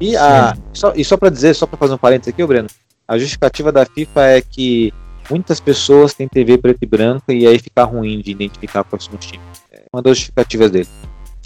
E, 0.00 0.16
a, 0.16 0.56
só, 0.72 0.92
e 0.94 1.04
só 1.04 1.16
para 1.16 1.30
dizer, 1.30 1.54
só 1.54 1.66
para 1.66 1.78
fazer 1.78 1.94
um 1.94 1.98
parênteses 1.98 2.32
aqui, 2.32 2.44
Breno, 2.44 2.68
a 3.08 3.18
justificativa 3.18 3.72
da 3.72 3.86
FIFA 3.86 4.22
é 4.24 4.40
que 4.42 4.92
muitas 5.30 5.60
pessoas 5.60 6.12
têm 6.12 6.28
TV 6.28 6.58
preto 6.58 6.78
e 6.82 6.86
branco 6.86 7.32
e 7.32 7.46
aí 7.46 7.58
fica 7.58 7.84
ruim 7.84 8.20
de 8.20 8.32
identificar 8.32 8.84
próximos 8.84 9.24
times. 9.24 9.46
É 9.72 9.82
uma 9.92 10.02
das 10.02 10.16
justificativas 10.18 10.70
dele. 10.70 10.88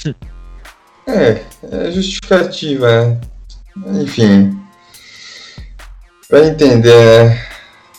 É, 1.06 1.42
é 1.62 1.90
justificativa, 1.90 2.86
né? 2.86 3.20
Enfim. 4.00 4.56
Vai 6.30 6.48
entender, 6.48 7.28
né? 7.28 7.46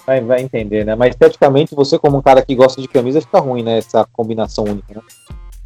Vai, 0.06 0.22
vai 0.22 0.42
entender, 0.42 0.86
né? 0.86 0.96
Mas 0.96 1.10
esteticamente, 1.10 1.76
você, 1.76 2.00
como 2.00 2.18
um 2.18 2.22
cara 2.22 2.42
que 2.42 2.56
gosta 2.56 2.82
de 2.82 2.88
camisa, 2.88 3.20
fica 3.20 3.40
ruim, 3.40 3.64
né? 3.64 3.80
Essa 3.80 4.08
combinação 4.14 4.64
única, 4.64 4.94
né? 4.94 5.02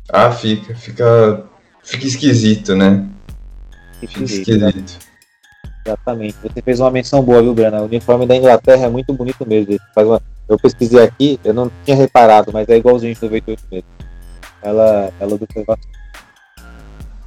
Ah, 0.10 0.32
fica. 0.32 0.74
Fica, 0.76 1.46
fica 1.84 2.08
esquisito, 2.08 2.76
né? 2.76 3.08
Esquisito. 4.02 5.00
Exatamente. 5.86 6.36
Você 6.42 6.62
fez 6.62 6.80
uma 6.80 6.90
menção 6.90 7.22
boa, 7.22 7.42
viu, 7.42 7.54
Brana? 7.54 7.82
O 7.82 7.86
uniforme 7.86 8.26
da 8.26 8.36
Inglaterra 8.36 8.86
é 8.86 8.90
muito 8.90 9.14
bonito 9.14 9.48
mesmo. 9.48 9.78
Faz 9.94 10.08
uma... 10.08 10.22
Eu 10.48 10.58
pesquisei 10.58 11.02
aqui, 11.02 11.40
eu 11.44 11.54
não 11.54 11.72
tinha 11.84 11.96
reparado, 11.96 12.52
mas 12.52 12.68
é 12.70 12.78
igualzinho 12.78 13.14
de 13.14 13.22
98 13.22 13.64
mesmo. 13.72 13.88
Ela, 14.62 15.12
ela 15.20 15.38
do 15.38 15.48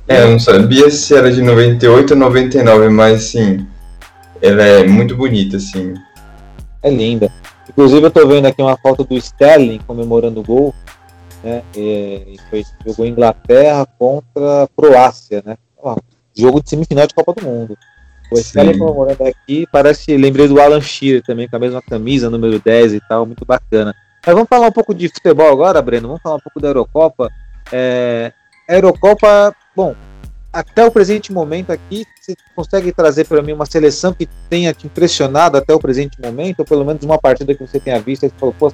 É, 0.08 0.22
eu 0.22 0.30
não 0.32 0.38
sabia 0.40 0.90
se 0.90 1.14
era 1.14 1.32
de 1.32 1.42
98 1.42 2.12
ou 2.12 2.16
99, 2.16 2.88
mas 2.88 3.24
sim, 3.24 3.66
ela 4.40 4.62
é 4.62 4.86
muito 4.86 5.16
bonita, 5.16 5.56
assim. 5.56 5.94
É 6.82 6.90
linda. 6.90 7.30
Inclusive 7.68 8.06
eu 8.06 8.10
tô 8.10 8.26
vendo 8.26 8.46
aqui 8.46 8.62
uma 8.62 8.76
foto 8.76 9.04
do 9.04 9.16
Sterling 9.16 9.80
comemorando 9.86 10.40
o 10.40 10.44
gol. 10.44 10.74
né? 11.42 11.62
E, 11.76 12.36
foi, 12.50 12.64
jogou 12.86 13.06
Inglaterra 13.06 13.86
contra 13.98 14.68
Croácia, 14.76 15.42
né? 15.44 15.56
Ó, 15.80 15.96
jogo 16.38 16.62
de 16.62 16.70
semifinal 16.70 17.06
de 17.06 17.14
Copa 17.14 17.34
do 17.34 17.42
Mundo. 17.42 17.78
O 18.30 18.36
Scully 18.36 18.78
comemorando 18.78 19.24
aqui, 19.24 19.66
parece, 19.72 20.16
lembrei 20.16 20.46
do 20.46 20.60
Alan 20.60 20.80
Shearer 20.80 21.22
também, 21.22 21.48
com 21.48 21.56
a 21.56 21.58
mesma 21.58 21.80
camisa, 21.80 22.28
número 22.28 22.60
10 22.60 22.94
e 22.94 23.00
tal, 23.08 23.24
muito 23.24 23.44
bacana. 23.44 23.94
Mas 24.24 24.34
vamos 24.34 24.48
falar 24.48 24.68
um 24.68 24.72
pouco 24.72 24.94
de 24.94 25.08
futebol 25.08 25.50
agora, 25.50 25.80
Breno, 25.80 26.08
vamos 26.08 26.22
falar 26.22 26.36
um 26.36 26.40
pouco 26.40 26.60
da 26.60 26.68
Eurocopa. 26.68 27.30
É, 27.72 28.32
a 28.68 28.74
Eurocopa, 28.74 29.54
bom, 29.74 29.94
até 30.52 30.84
o 30.84 30.90
presente 30.90 31.32
momento 31.32 31.70
aqui, 31.70 32.04
você 32.20 32.36
consegue 32.54 32.92
trazer 32.92 33.24
para 33.24 33.40
mim 33.40 33.52
uma 33.52 33.64
seleção 33.64 34.12
que 34.12 34.28
tenha 34.50 34.74
te 34.74 34.86
impressionado 34.86 35.56
até 35.56 35.72
o 35.74 35.78
presente 35.78 36.20
momento, 36.20 36.60
ou 36.60 36.66
pelo 36.66 36.84
menos 36.84 37.02
uma 37.04 37.18
partida 37.18 37.54
que 37.54 37.66
você 37.66 37.80
tenha 37.80 37.98
visto 37.98 38.26
e 38.26 38.32
falou, 38.38 38.54
pô, 38.58 38.70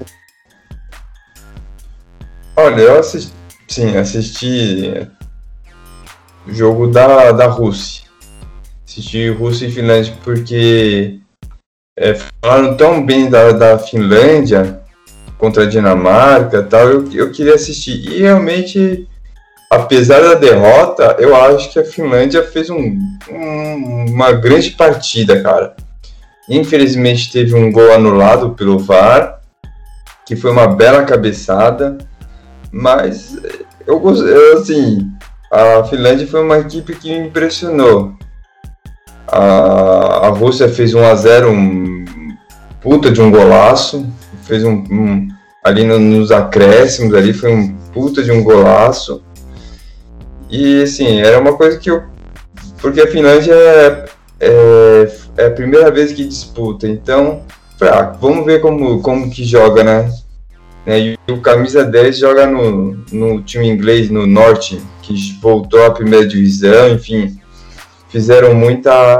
Olha, 2.56 2.80
eu 2.80 3.00
assisti, 3.00 3.32
sim, 3.68 3.96
assisti 3.96 5.08
jogo 6.46 6.86
da, 6.86 7.32
da 7.32 7.46
Rússia. 7.46 8.04
Assisti 8.86 9.28
Rússia 9.30 9.66
e 9.66 9.72
Finlândia 9.72 10.14
porque 10.22 11.18
é, 11.98 12.14
falaram 12.42 12.76
tão 12.76 13.04
bem 13.04 13.30
da, 13.30 13.52
da 13.52 13.78
Finlândia 13.78 14.80
contra 15.38 15.64
a 15.64 15.66
Dinamarca 15.66 16.62
tal, 16.62 16.88
eu, 16.88 17.12
eu 17.12 17.30
queria 17.30 17.54
assistir. 17.54 18.08
E 18.08 18.20
realmente, 18.20 19.08
apesar 19.70 20.20
da 20.20 20.34
derrota, 20.34 21.16
eu 21.18 21.34
acho 21.36 21.72
que 21.72 21.78
a 21.78 21.84
Finlândia 21.84 22.42
fez 22.42 22.70
um, 22.70 22.98
um, 23.30 24.06
uma 24.08 24.32
grande 24.32 24.70
partida, 24.70 25.42
cara. 25.42 25.74
Infelizmente 26.48 27.32
teve 27.32 27.54
um 27.54 27.72
gol 27.72 27.92
anulado 27.92 28.50
pelo 28.50 28.78
VAR, 28.78 29.40
que 30.26 30.36
foi 30.36 30.50
uma 30.50 30.66
bela 30.66 31.04
cabeçada. 31.04 31.98
Mas 32.70 33.38
eu 33.86 34.02
assim, 34.58 35.10
a 35.54 35.84
Finlândia 35.84 36.26
foi 36.26 36.42
uma 36.42 36.58
equipe 36.58 36.96
que 36.96 37.08
me 37.08 37.28
impressionou. 37.28 38.14
A, 39.28 40.26
a 40.26 40.28
Rússia 40.28 40.68
fez 40.68 40.94
1 40.94 41.04
a 41.04 41.14
0 41.14 41.50
um 41.50 42.04
puta 42.80 43.10
de 43.10 43.20
um 43.20 43.30
golaço, 43.30 44.06
fez 44.42 44.64
um, 44.64 44.84
um 44.90 45.28
ali 45.62 45.84
no, 45.84 45.98
nos 45.98 46.30
acréscimos 46.30 47.14
ali 47.14 47.32
foi 47.32 47.52
um 47.52 47.74
puta 47.92 48.22
de 48.22 48.30
um 48.30 48.42
golaço. 48.42 49.22
E 50.50 50.82
assim, 50.82 51.20
era 51.20 51.40
uma 51.40 51.54
coisa 51.54 51.78
que 51.78 51.90
eu 51.90 52.02
porque 52.80 53.00
a 53.00 53.06
Finlândia 53.06 53.54
é, 53.54 54.04
é, 54.40 55.12
é 55.38 55.46
a 55.46 55.50
primeira 55.50 55.90
vez 55.90 56.12
que 56.12 56.22
disputa, 56.22 56.86
então, 56.86 57.42
vamos 58.20 58.44
ver 58.44 58.60
como 58.60 59.00
como 59.00 59.30
que 59.30 59.42
joga, 59.42 59.82
né? 59.82 60.12
Né? 60.86 61.00
E 61.00 61.18
o 61.30 61.40
camisa 61.40 61.84
10 61.84 62.18
joga 62.18 62.46
no, 62.46 62.94
no 63.12 63.42
time 63.42 63.68
inglês, 63.68 64.10
no 64.10 64.26
Norte, 64.26 64.80
que 65.02 65.14
voltou 65.40 65.84
à 65.84 65.90
primeira 65.90 66.26
divisão, 66.26 66.90
enfim, 66.90 67.38
fizeram 68.08 68.54
muita, 68.54 69.18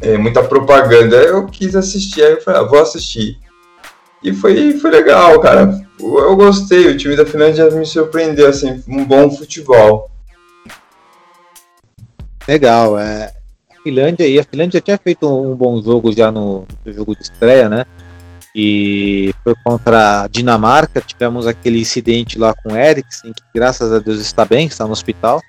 é, 0.00 0.16
muita 0.16 0.42
propaganda. 0.42 1.16
Eu 1.16 1.46
quis 1.46 1.74
assistir, 1.74 2.22
aí 2.22 2.32
eu 2.32 2.40
falei, 2.40 2.60
ah, 2.60 2.64
vou 2.64 2.80
assistir. 2.80 3.38
E 4.22 4.32
foi, 4.32 4.78
foi 4.78 4.90
legal, 4.90 5.38
cara. 5.40 5.84
Eu 6.00 6.36
gostei, 6.36 6.86
o 6.88 6.96
time 6.96 7.16
da 7.16 7.26
Finlândia 7.26 7.70
me 7.70 7.86
surpreendeu, 7.86 8.48
assim, 8.48 8.82
um 8.88 9.04
bom 9.04 9.30
futebol. 9.30 10.10
Legal, 12.48 12.98
é. 12.98 13.32
A 13.70 13.82
Finlândia, 13.82 14.26
e 14.26 14.38
a 14.38 14.44
Finlândia 14.44 14.80
tinha 14.80 14.98
feito 14.98 15.28
um 15.28 15.54
bom 15.54 15.82
jogo 15.82 16.12
já 16.12 16.30
no, 16.30 16.66
no 16.84 16.92
jogo 16.92 17.14
de 17.14 17.22
estreia, 17.22 17.68
né? 17.68 17.84
E 18.54 19.34
foi 19.42 19.54
contra 19.64 20.22
a 20.22 20.28
Dinamarca. 20.28 21.00
Tivemos 21.00 21.46
aquele 21.46 21.80
incidente 21.80 22.38
lá 22.38 22.54
com 22.54 22.72
o 22.72 22.76
Eriksen, 22.76 23.32
que 23.32 23.42
graças 23.54 23.92
a 23.92 23.98
Deus 23.98 24.20
está 24.20 24.44
bem, 24.44 24.66
está 24.66 24.86
no 24.86 24.92
hospital. 24.92 25.42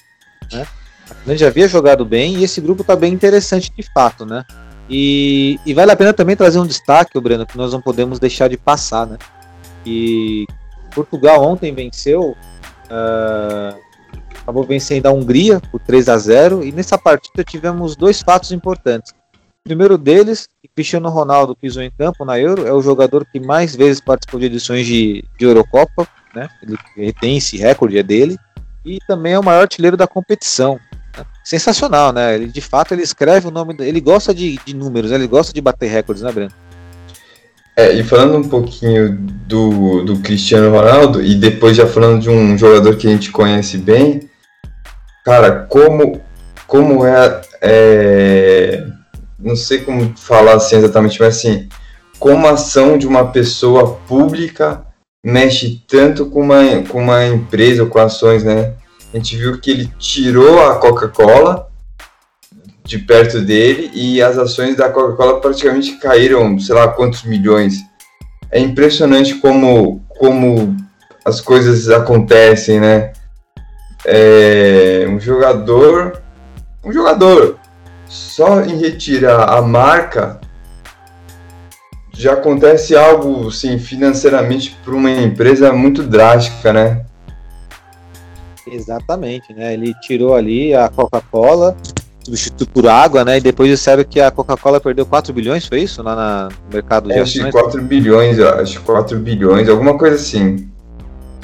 Né? 0.52 0.66
A 1.10 1.14
Finlândia 1.14 1.48
havia 1.48 1.68
jogado 1.68 2.04
bem 2.04 2.38
e 2.38 2.44
esse 2.44 2.60
grupo 2.60 2.82
está 2.82 2.96
bem 2.96 3.14
interessante 3.14 3.72
de 3.76 3.84
fato, 3.94 4.26
né? 4.26 4.44
E, 4.90 5.60
e, 5.66 5.74
vale 5.74 5.92
a 5.92 5.96
pena 5.96 6.14
também 6.14 6.36
trazer 6.36 6.60
um 6.60 6.66
destaque, 6.66 7.20
Breno, 7.20 7.46
que 7.46 7.58
nós 7.58 7.74
não 7.74 7.82
podemos 7.82 8.20
deixar 8.20 8.48
de 8.48 8.58
passar, 8.58 9.08
né? 9.08 9.18
E 9.84 10.46
Portugal 10.94 11.44
ontem 11.44 11.74
venceu, 11.74 12.36
uh, 12.86 13.80
acabou 14.42 14.64
vencendo 14.64 15.08
a 15.08 15.12
Hungria 15.12 15.60
por 15.72 15.80
3 15.82 16.08
a 16.10 16.18
0 16.18 16.64
e 16.64 16.72
nessa 16.72 16.98
partida 16.98 17.44
tivemos 17.44 17.96
dois 17.96 18.22
fatos 18.22 18.52
importantes. 18.52 19.12
Primeiro 19.66 19.98
deles 19.98 20.48
Cristiano 20.76 21.10
Ronaldo 21.10 21.56
pisou 21.56 21.82
em 21.82 21.90
campo 21.90 22.26
na 22.26 22.38
Euro, 22.38 22.68
é 22.68 22.74
o 22.74 22.82
jogador 22.82 23.26
que 23.26 23.40
mais 23.40 23.76
vezes 23.76 24.02
participou 24.02 24.40
de 24.40 24.48
edições 24.48 24.86
de, 24.86 25.24
de 25.40 25.46
Eurocopa, 25.46 26.06
né? 26.36 26.50
Ele, 26.98 27.14
tem 27.14 27.38
esse 27.38 27.58
recorde, 27.58 27.98
é 27.98 28.04
dele, 28.04 28.38
e 28.86 29.00
também 29.08 29.34
é 29.34 29.40
o 29.40 29.44
maior 29.44 29.62
artilheiro 29.62 29.96
da 29.96 30.06
competição. 30.06 30.78
Né? 31.18 31.24
Sensacional, 31.44 32.12
né? 32.12 32.36
Ele 32.36 32.48
de 32.48 32.60
fato 32.60 32.94
ele 32.94 33.04
escreve 33.04 33.48
o 33.48 33.52
nome, 33.52 33.74
ele 33.80 34.02
gosta 34.02 34.34
de, 34.34 34.60
de 34.66 34.76
números, 34.76 35.12
ele 35.12 35.28
gosta 35.28 35.54
de 35.54 35.62
bater 35.62 35.90
recordes, 35.90 36.22
né, 36.22 36.32
Breno? 36.32 36.52
É, 37.78 37.94
e 37.94 38.04
falando 38.04 38.38
um 38.38 38.50
pouquinho 38.50 39.18
do, 39.18 40.04
do 40.04 40.20
Cristiano 40.20 40.76
Ronaldo, 40.76 41.24
e 41.24 41.36
depois 41.36 41.78
já 41.78 41.88
falando 41.88 42.22
de 42.22 42.30
um 42.30 42.58
jogador 42.58 42.98
que 42.98 43.08
a 43.08 43.12
gente 43.12 43.32
conhece 43.32 43.78
bem, 43.78 44.30
cara, 45.24 45.66
como, 45.70 46.22
como 46.68 47.06
é, 47.06 47.42
é 47.62 48.86
não 49.38 49.56
sei 49.56 49.80
como 49.80 50.16
falar 50.18 50.56
assim 50.56 50.78
exatamente, 50.78 51.20
mas 51.20 51.38
assim, 51.38 51.68
como 52.20 52.48
a 52.48 52.52
ação 52.52 52.98
de 52.98 53.08
uma 53.08 53.32
pessoa 53.32 53.96
pública 54.08 54.86
mexe 55.24 55.84
tanto 55.88 56.28
com 56.28 56.42
uma, 56.42 56.62
com 56.88 57.02
uma 57.02 57.26
empresa 57.26 57.84
ou 57.84 57.90
com 57.90 58.00
ações, 58.00 58.44
né? 58.44 58.74
A 59.14 59.18
gente 59.18 59.36
viu 59.38 59.60
que 59.60 59.72
ele 59.72 59.92
tirou 59.98 60.70
a 60.70 60.76
Coca-Cola 60.76 61.70
de 62.84 63.00
perto 63.00 63.42
dele 63.42 63.90
e 63.94 64.22
as 64.22 64.38
ações 64.38 64.76
da 64.76 64.90
Coca-Cola 64.90 65.42
praticamente 65.42 65.98
caíram, 65.98 66.60
sei 66.60 66.76
lá 66.76 66.88
quantos 66.88 67.24
milhões. 67.24 67.78
É 68.52 68.60
impressionante 68.60 69.36
como, 69.36 70.04
como 70.10 70.78
as 71.26 71.42
coisas 71.42 71.90
acontecem, 71.90 72.80
né? 72.80 73.12
É, 74.06 75.08
um 75.10 75.20
jogador, 75.20 76.22
um 76.84 76.94
jogador 76.94 77.58
só 78.08 78.62
em 78.62 78.78
retirar 78.78 79.50
a 79.50 79.62
marca 79.62 80.40
já 82.18 82.34
acontece 82.34 82.96
algo 82.96 83.50
assim 83.50 83.78
financeiramente 83.78 84.76
para 84.84 84.96
uma 84.96 85.12
empresa 85.12 85.74
muito 85.74 86.02
drástica, 86.02 86.72
né? 86.72 87.06
Exatamente, 88.66 89.54
né? 89.54 89.74
Ele 89.74 89.94
tirou 90.02 90.34
ali 90.34 90.74
a 90.74 90.90
Coca-Cola, 90.90 91.76
substituiu 92.24 92.68
por 92.74 92.88
água, 92.88 93.24
né? 93.24 93.38
E 93.38 93.42
depois 93.42 93.70
disseram 93.70 94.04
que 94.04 94.20
a 94.20 94.32
Coca-Cola 94.32 94.80
perdeu 94.80 95.06
4 95.06 95.32
bilhões, 95.34 95.68
foi 95.68 95.82
isso? 95.82 96.02
Lá 96.02 96.16
na, 96.16 96.50
no 96.50 96.74
mercado 96.74 97.10
de 97.10 97.16
é, 97.16 97.22
ações? 97.22 97.46
Acho 97.46 97.52
4 97.52 97.82
bilhões, 97.84 98.40
acho 98.40 98.82
4 98.82 99.20
bilhões, 99.20 99.70
alguma 99.70 99.98
coisa 99.98 100.16
assim. 100.16 100.68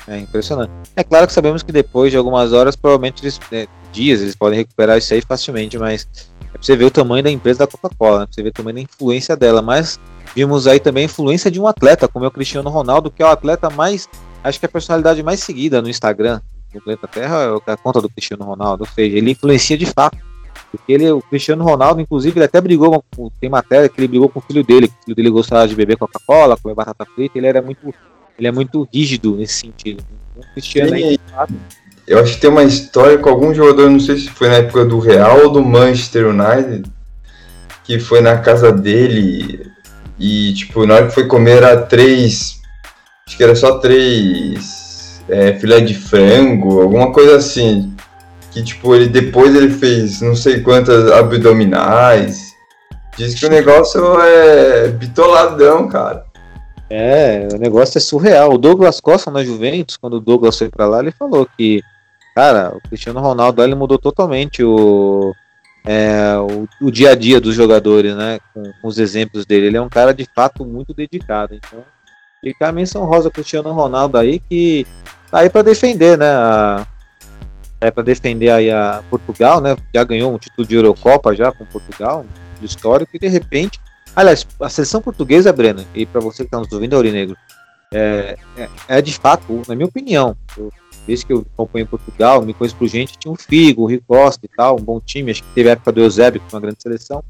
É 0.08 0.18
impressionante. 0.18 0.72
É 0.96 1.04
claro 1.04 1.28
que 1.28 1.34
sabemos 1.34 1.62
que 1.62 1.72
depois 1.72 2.12
de 2.12 2.18
algumas 2.18 2.54
horas, 2.54 2.76
provavelmente 2.76 3.24
eles, 3.24 3.40
né, 3.52 3.68
dias, 3.92 4.22
eles 4.22 4.36
podem 4.36 4.60
recuperar 4.60 4.98
isso 4.98 5.14
aí 5.14 5.22
facilmente, 5.22 5.78
mas 5.78 6.08
é 6.54 6.58
pra 6.58 6.62
você 6.62 6.76
ver 6.76 6.86
o 6.86 6.92
tamanho 6.92 7.24
da 7.24 7.32
empresa 7.32 7.60
da 7.60 7.68
Coca-Cola, 7.68 8.20
né? 8.20 8.26
pra 8.26 8.34
você 8.34 8.44
ver 8.44 8.50
o 8.50 8.54
tamanho 8.54 8.76
da 8.76 8.82
influência 8.82 9.36
dela. 9.36 9.62
Mas 9.62 10.00
vimos 10.36 10.68
aí 10.68 10.80
também 10.80 11.04
a 11.04 11.06
influência 11.06 11.50
de 11.50 11.60
um 11.60 11.68
atleta, 11.68 12.08
como 12.08 12.26
é 12.26 12.28
o 12.28 12.32
Cristiano 12.32 12.70
Ronaldo, 12.70 13.10
que 13.10 13.24
é 13.24 13.26
o 13.26 13.30
atleta 13.30 13.70
mais, 13.70 14.10
acho 14.44 14.60
que 14.60 14.66
é 14.66 14.68
a 14.68 14.72
personalidade 14.72 15.24
mais 15.24 15.42
seguida 15.42 15.82
no 15.82 15.90
Instagram 15.90 16.42
do 16.74 16.82
planeta 16.82 17.08
Terra, 17.08 17.62
é 17.66 17.72
a 17.72 17.78
conta 17.78 18.02
do 18.02 18.10
Cristiano 18.10 18.44
Ronaldo. 18.44 18.84
Ou 18.84 18.90
seja, 18.90 19.18
ele 19.18 19.32
influencia 19.32 19.78
de 19.78 19.86
fato. 19.86 20.18
Porque 20.72 20.94
ele, 20.94 21.10
o 21.12 21.22
Cristiano 21.22 21.64
Ronaldo, 21.64 22.00
inclusive, 22.00 22.38
ele 22.38 22.46
até 22.46 22.62
brigou 22.62 23.04
com. 23.16 23.30
Tem 23.42 23.50
matéria 23.50 23.90
que 23.90 24.00
ele 24.00 24.08
brigou 24.08 24.30
com 24.30 24.40
o 24.40 24.42
filho 24.42 24.64
dele, 24.64 24.88
que 24.88 24.94
o 24.94 25.04
filho 25.04 25.16
dele 25.16 25.30
gostava 25.30 25.68
de 25.68 25.76
beber 25.76 25.98
Coca-Cola, 25.98 26.56
comer 26.56 26.76
batata 26.76 27.06
frita, 27.14 27.38
ele 27.38 27.48
era 27.48 27.62
muito. 27.62 27.94
Ele 28.40 28.48
é 28.48 28.52
muito 28.52 28.88
rígido 28.92 29.36
nesse 29.36 29.56
sentido. 29.56 30.04
O 30.36 30.54
Cristiano 30.54 30.94
aí, 30.94 31.18
de 31.18 31.32
fato, 31.32 31.54
eu 32.08 32.20
acho 32.20 32.36
que 32.36 32.42
tem 32.42 32.50
uma 32.50 32.64
história 32.64 33.18
com 33.18 33.30
algum 33.30 33.54
jogador, 33.54 33.90
não 33.90 34.00
sei 34.00 34.18
se 34.18 34.30
foi 34.30 34.50
na 34.50 34.56
época 34.56 34.86
do 34.86 35.00
Real 35.00 35.46
ou 35.46 35.52
do 35.52 35.64
Manchester 35.64 36.28
United, 36.28 36.90
que 37.84 38.00
foi 38.00 38.22
na 38.22 38.38
casa 38.38 38.72
dele 38.72 39.72
e, 40.20 40.54
tipo, 40.54 40.86
na 40.86 40.96
hora 40.96 41.08
que 41.08 41.14
foi 41.16 41.26
comer 41.26 41.58
era 41.58 41.82
três. 41.82 42.62
Acho 43.26 43.38
que 43.38 43.44
era 43.44 43.56
só 43.56 43.80
três 43.80 45.22
é, 45.28 45.54
filé 45.54 45.82
de 45.82 45.96
frango, 45.96 46.82
alguma 46.82 47.12
coisa 47.12 47.38
assim. 47.38 47.92
Que, 48.52 48.64
tipo, 48.64 48.94
ele 48.94 49.08
depois 49.08 49.56
ele 49.56 49.74
fez 49.74 50.22
não 50.22 50.36
sei 50.36 50.62
quantas 50.62 51.12
abdominais. 51.12 52.52
Diz 53.18 53.34
que 53.34 53.46
o 53.46 53.50
negócio 53.50 54.20
é 54.22 54.90
bitoladão, 54.90 55.88
cara. 55.88 56.24
É, 56.94 57.48
o 57.54 57.58
negócio 57.58 57.98
é 57.98 58.02
surreal. 58.02 58.54
O 58.54 58.58
Douglas 58.58 59.00
Costa 59.00 59.32
na 59.32 59.44
Juventus, 59.44 59.98
quando 59.98 60.16
o 60.16 60.20
Douglas 60.20 60.58
foi 60.58 60.70
para 60.70 60.88
lá, 60.88 61.00
ele 61.00 61.12
falou 61.12 61.48
que 61.58 61.82
Cara, 62.34 62.74
o 62.76 62.82
Cristiano 62.82 63.20
Ronaldo 63.20 63.62
ele 63.62 63.76
mudou 63.76 63.98
totalmente 63.98 64.64
o, 64.64 65.34
é, 65.86 66.36
o, 66.38 66.68
o, 66.88 66.92
dia 66.92 67.12
a 67.12 67.16
dia 67.16 67.42
dos 67.42 67.56
jogadores, 67.56 68.16
né? 68.16 68.40
Com, 68.54 68.64
com, 68.82 68.88
os 68.88 68.98
exemplos 68.98 69.46
dele. 69.46 69.68
Ele 69.68 69.78
é 69.78 69.82
um 69.82 69.90
cara 69.90 70.14
de 70.14 70.26
fato 70.34 70.66
muito 70.66 70.94
dedicado. 70.94 71.56
Então, 71.56 71.84
E 72.42 72.56
a 72.62 72.72
menção 72.72 73.04
rosa 73.04 73.30
Cristiano 73.30 73.74
Ronaldo 73.74 74.18
aí, 74.18 74.40
que 74.40 74.88
tá 75.30 75.40
aí 75.40 75.50
para 75.50 75.62
defender, 75.62 76.18
né? 76.18 76.30
A, 76.30 76.88
é 77.82 77.92
para 77.92 78.04
defender 78.04 78.50
aí 78.50 78.72
a 78.72 79.04
Portugal, 79.10 79.60
né? 79.60 79.76
Já 79.94 80.04
ganhou 80.06 80.34
um 80.34 80.38
título 80.38 80.66
de 80.66 80.76
Eurocopa 80.76 81.36
já 81.36 81.52
com 81.52 81.66
Portugal, 81.66 82.26
um 82.62 82.66
histórico, 82.66 83.12
e 83.14 83.20
de 83.20 83.28
repente. 83.28 83.80
Aliás, 84.16 84.46
a 84.60 84.70
seleção 84.70 85.02
portuguesa, 85.02 85.54
Breno, 85.54 85.86
e 85.96 86.06
para 86.06 86.20
você 86.20 86.44
que 86.44 86.48
está 86.48 86.60
nos 86.60 86.72
ouvindo, 86.72 86.96
Aurinegro, 86.96 87.36
é, 87.94 88.38
é, 88.58 88.70
é, 88.88 89.02
de 89.02 89.14
fato, 89.14 89.62
na 89.68 89.76
minha 89.76 89.88
opinião, 89.88 90.36
eu, 90.58 90.72
desde 91.06 91.26
que 91.26 91.34
eu 91.34 91.46
acompanho 91.54 91.88
Portugal, 91.88 92.42
me 92.42 92.54
conheço 92.54 92.76
por 92.76 92.88
gente, 92.88 93.18
tinha 93.18 93.32
o 93.32 93.36
Figo, 93.36 93.84
o 93.84 93.86
Rio 93.86 94.04
Costa 94.08 94.46
e 94.46 94.50
tal, 94.56 94.78
um 94.78 94.84
bom 94.84 95.00
time, 95.00 95.32
acho 95.32 95.44
que 95.44 95.50
teve 95.54 95.70
a 95.70 95.74
época 95.74 95.92
do 95.92 96.02
Eusébio, 96.02 96.42
uma 96.52 96.62
grande 96.62 96.82
seleção, 96.82 97.24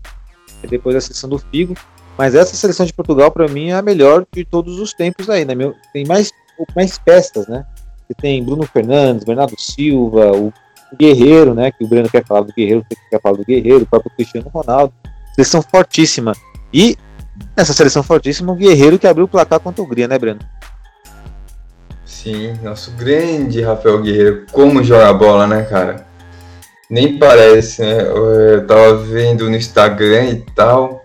e 0.63 0.67
depois 0.67 0.96
a 0.96 1.02
seleção 1.02 1.30
do 1.30 1.38
Figo, 1.38 1.76
mas 2.17 2.36
essa 2.36 2.56
seleção 2.56 2.86
de 2.86 2.94
Portugal, 2.94 3.32
para 3.32 3.48
mim, 3.48 3.70
é 3.70 3.74
a 3.74 3.82
melhor 3.82 4.26
de 4.32 4.46
todos 4.46 4.80
os 4.80 4.94
tempos 4.94 5.30
aí, 5.30 5.46
né? 5.46 5.56
Tem 5.94 6.06
mais, 6.06 6.32
mais 6.76 6.98
peças, 6.98 7.48
né? 7.48 7.65
Você 8.08 8.13
tem 8.22 8.44
Bruno 8.44 8.63
Fernandes, 8.67 9.24
Bernardo 9.24 9.60
Silva, 9.60 10.32
o, 10.32 10.48
o 10.91 10.98
Guerreiro, 10.98 11.54
né? 11.54 11.72
Que 11.72 11.84
o 11.84 11.88
Breno 11.88 12.10
quer 12.10 12.26
falar 12.26 12.41
do 12.41 12.54
Guerreiro, 12.54 12.86
você 12.88 13.00
quer 13.10 13.22
falar 13.22 13.38
do 13.38 13.46
Guerreiro, 13.46 13.84
o 13.84 13.88
próprio 13.88 14.12
Cristiano 14.15 14.50
Ronaldo. 14.50 14.94
Seleção 15.34 15.62
fortíssima. 15.62 16.34
E 16.73 16.97
nessa 17.55 17.73
seleção 17.73 18.03
fortíssima, 18.03 18.51
o 18.51 18.55
Guerreiro 18.55 18.99
que 18.99 19.07
abriu 19.07 19.25
o 19.25 19.27
placar 19.27 19.60
contra 19.60 19.81
o 19.81 19.86
Hungria, 19.86 20.07
né, 20.07 20.17
Breno? 20.17 20.39
Sim, 22.05 22.53
nosso 22.62 22.91
grande 22.91 23.62
Rafael 23.62 24.01
Guerreiro. 24.01 24.45
Como 24.51 24.84
joga 24.84 25.12
bola, 25.13 25.47
né, 25.47 25.63
cara? 25.63 26.05
Nem 26.89 27.17
parece, 27.17 27.81
né? 27.81 28.01
Eu 28.01 28.67
tava 28.67 28.97
vendo 28.97 29.49
no 29.49 29.55
Instagram 29.55 30.25
e 30.25 30.45
tal. 30.53 31.01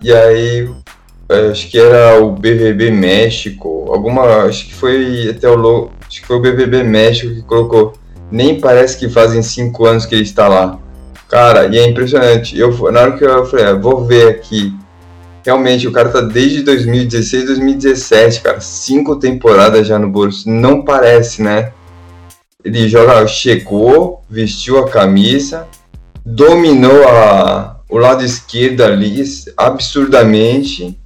E 0.00 0.12
aí, 0.12 0.70
acho 1.50 1.70
que 1.70 1.78
era 1.78 2.22
o 2.22 2.32
BBB 2.32 2.90
México, 2.90 3.90
alguma, 3.90 4.44
acho 4.44 4.66
que 4.66 4.74
foi 4.74 5.30
até 5.30 5.48
o 5.48 5.90
acho 6.06 6.20
que 6.20 6.26
foi 6.26 6.36
o 6.36 6.40
BBB 6.40 6.82
México 6.82 7.34
que 7.34 7.42
colocou. 7.42 7.94
Nem 8.30 8.60
parece 8.60 8.98
que 8.98 9.08
fazem 9.08 9.42
cinco 9.42 9.86
anos 9.86 10.04
que 10.04 10.14
ele 10.14 10.22
está 10.22 10.48
lá. 10.48 10.78
Cara, 11.28 11.66
e 11.66 11.78
é 11.78 11.88
impressionante. 11.88 12.56
Eu, 12.58 12.70
na 12.92 13.00
hora 13.00 13.16
que 13.16 13.24
eu 13.24 13.46
falei, 13.46 13.66
ah, 13.66 13.74
vou 13.74 14.04
ver 14.04 14.28
aqui. 14.28 14.74
Realmente, 15.46 15.86
o 15.86 15.92
cara 15.92 16.08
tá 16.08 16.20
desde 16.20 16.62
2016, 16.62 17.46
2017, 17.46 18.40
cara. 18.40 18.60
Cinco 18.60 19.14
temporadas 19.14 19.86
já 19.86 19.96
no 19.96 20.10
Borussia. 20.10 20.52
Não 20.52 20.84
parece, 20.84 21.40
né? 21.40 21.72
Ele 22.64 22.88
joga, 22.88 23.24
chegou, 23.28 24.24
vestiu 24.28 24.76
a 24.78 24.90
camisa, 24.90 25.68
dominou 26.24 27.06
a, 27.06 27.78
o 27.88 27.96
lado 27.96 28.24
esquerdo 28.24 28.82
ali 28.82 29.22
absurdamente. 29.56 30.98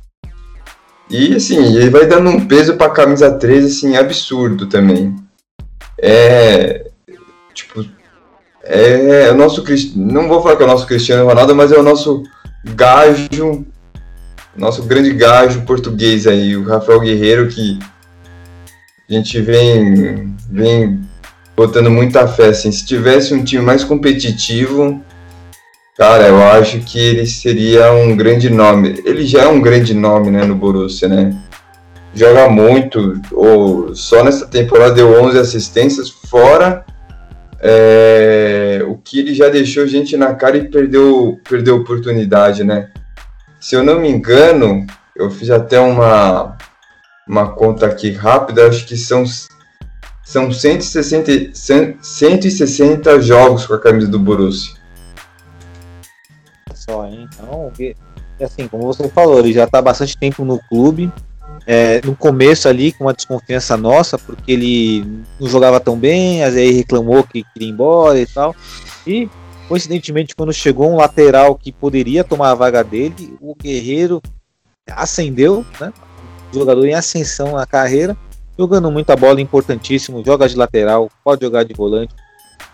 E 1.10 1.34
assim, 1.34 1.76
ele 1.76 1.90
vai 1.90 2.06
dando 2.06 2.30
um 2.30 2.46
peso 2.46 2.78
para 2.78 2.86
a 2.86 2.94
camisa 2.94 3.30
13 3.30 3.66
assim 3.66 3.96
absurdo 3.98 4.66
também. 4.66 5.14
É 6.00 6.86
tipo 7.52 7.84
é, 8.64 9.26
é 9.26 9.32
o 9.32 9.34
nosso 9.34 9.62
não 9.96 10.28
vou 10.28 10.42
falar 10.42 10.56
que 10.56 10.62
é 10.62 10.66
o 10.66 10.68
nosso 10.68 10.86
Cristiano 10.86 11.26
Ronaldo, 11.26 11.54
mas 11.54 11.72
é 11.72 11.78
o 11.78 11.82
nosso 11.82 12.22
gajo, 12.64 13.66
nosso 14.56 14.82
grande 14.82 15.12
gajo 15.12 15.62
português 15.62 16.26
aí, 16.26 16.56
o 16.56 16.64
Rafael 16.64 17.00
Guerreiro 17.00 17.48
que 17.48 17.78
a 19.08 19.12
gente 19.12 19.40
vem 19.40 20.34
vem 20.50 21.00
botando 21.56 21.90
muita 21.90 22.26
fé 22.26 22.48
assim, 22.48 22.72
se 22.72 22.86
tivesse 22.86 23.34
um 23.34 23.44
time 23.44 23.62
mais 23.62 23.84
competitivo, 23.84 25.02
Cara, 26.00 26.28
eu 26.28 26.42
acho 26.42 26.80
que 26.80 26.98
ele 26.98 27.26
seria 27.26 27.92
um 27.92 28.16
grande 28.16 28.48
nome. 28.48 29.02
Ele 29.04 29.26
já 29.26 29.42
é 29.42 29.48
um 29.48 29.60
grande 29.60 29.92
nome, 29.92 30.30
né, 30.30 30.46
no 30.46 30.54
Borussia, 30.54 31.06
né? 31.06 31.36
Joga 32.14 32.48
muito, 32.48 33.20
ou 33.30 33.94
só 33.94 34.24
nessa 34.24 34.46
temporada 34.46 34.94
deu 34.94 35.22
11 35.22 35.38
assistências, 35.38 36.08
fora 36.08 36.86
é, 37.60 38.82
o 38.88 38.96
que 38.96 39.18
ele 39.18 39.34
já 39.34 39.50
deixou 39.50 39.86
gente 39.86 40.16
na 40.16 40.32
cara 40.34 40.56
e 40.56 40.68
perdeu, 40.68 41.38
perdeu 41.46 41.76
oportunidade, 41.76 42.64
né? 42.64 42.88
Se 43.60 43.76
eu 43.76 43.84
não 43.84 44.00
me 44.00 44.08
engano, 44.08 44.86
eu 45.14 45.30
fiz 45.30 45.50
até 45.50 45.78
uma, 45.78 46.56
uma 47.28 47.52
conta 47.52 47.86
aqui 47.86 48.10
rápida, 48.10 48.66
acho 48.66 48.86
que 48.86 48.96
são, 48.96 49.24
são 50.24 50.50
160, 50.50 51.54
160 52.02 53.20
jogos 53.20 53.66
com 53.66 53.74
a 53.74 53.80
camisa 53.80 54.08
do 54.08 54.18
Borussia 54.18 54.80
só, 56.90 57.06
hein? 57.06 57.28
Então, 57.32 57.72
assim, 58.42 58.66
como 58.66 58.84
você 58.84 59.08
falou, 59.08 59.38
ele 59.38 59.52
já 59.52 59.64
está 59.64 59.80
bastante 59.80 60.18
tempo 60.18 60.44
no 60.44 60.58
clube. 60.58 61.10
É, 61.66 62.00
no 62.04 62.16
começo 62.16 62.68
ali, 62.68 62.90
com 62.90 63.04
uma 63.04 63.12
desconfiança 63.12 63.76
nossa, 63.76 64.18
porque 64.18 64.50
ele 64.52 65.04
não 65.38 65.48
jogava 65.48 65.78
tão 65.78 65.96
bem, 65.96 66.42
aí 66.42 66.72
reclamou 66.72 67.22
que 67.22 67.44
queria 67.52 67.68
ir 67.68 67.72
embora 67.72 68.18
e 68.18 68.26
tal. 68.26 68.56
E, 69.06 69.28
coincidentemente, 69.70 70.34
quando 70.34 70.52
chegou 70.52 70.90
um 70.90 70.96
lateral 70.96 71.54
que 71.54 71.70
poderia 71.70 72.24
tomar 72.24 72.50
a 72.50 72.54
vaga 72.56 72.82
dele, 72.82 73.38
o 73.40 73.54
Guerreiro 73.54 74.20
ascendeu, 74.90 75.64
né? 75.80 75.92
Jogador 76.52 76.84
em 76.84 76.94
ascensão 76.94 77.52
na 77.52 77.64
carreira, 77.64 78.16
jogando 78.58 78.90
muita 78.90 79.14
bola, 79.14 79.40
importantíssimo, 79.40 80.24
joga 80.26 80.48
de 80.48 80.56
lateral, 80.56 81.08
pode 81.22 81.44
jogar 81.44 81.62
de 81.62 81.72
volante. 81.72 82.12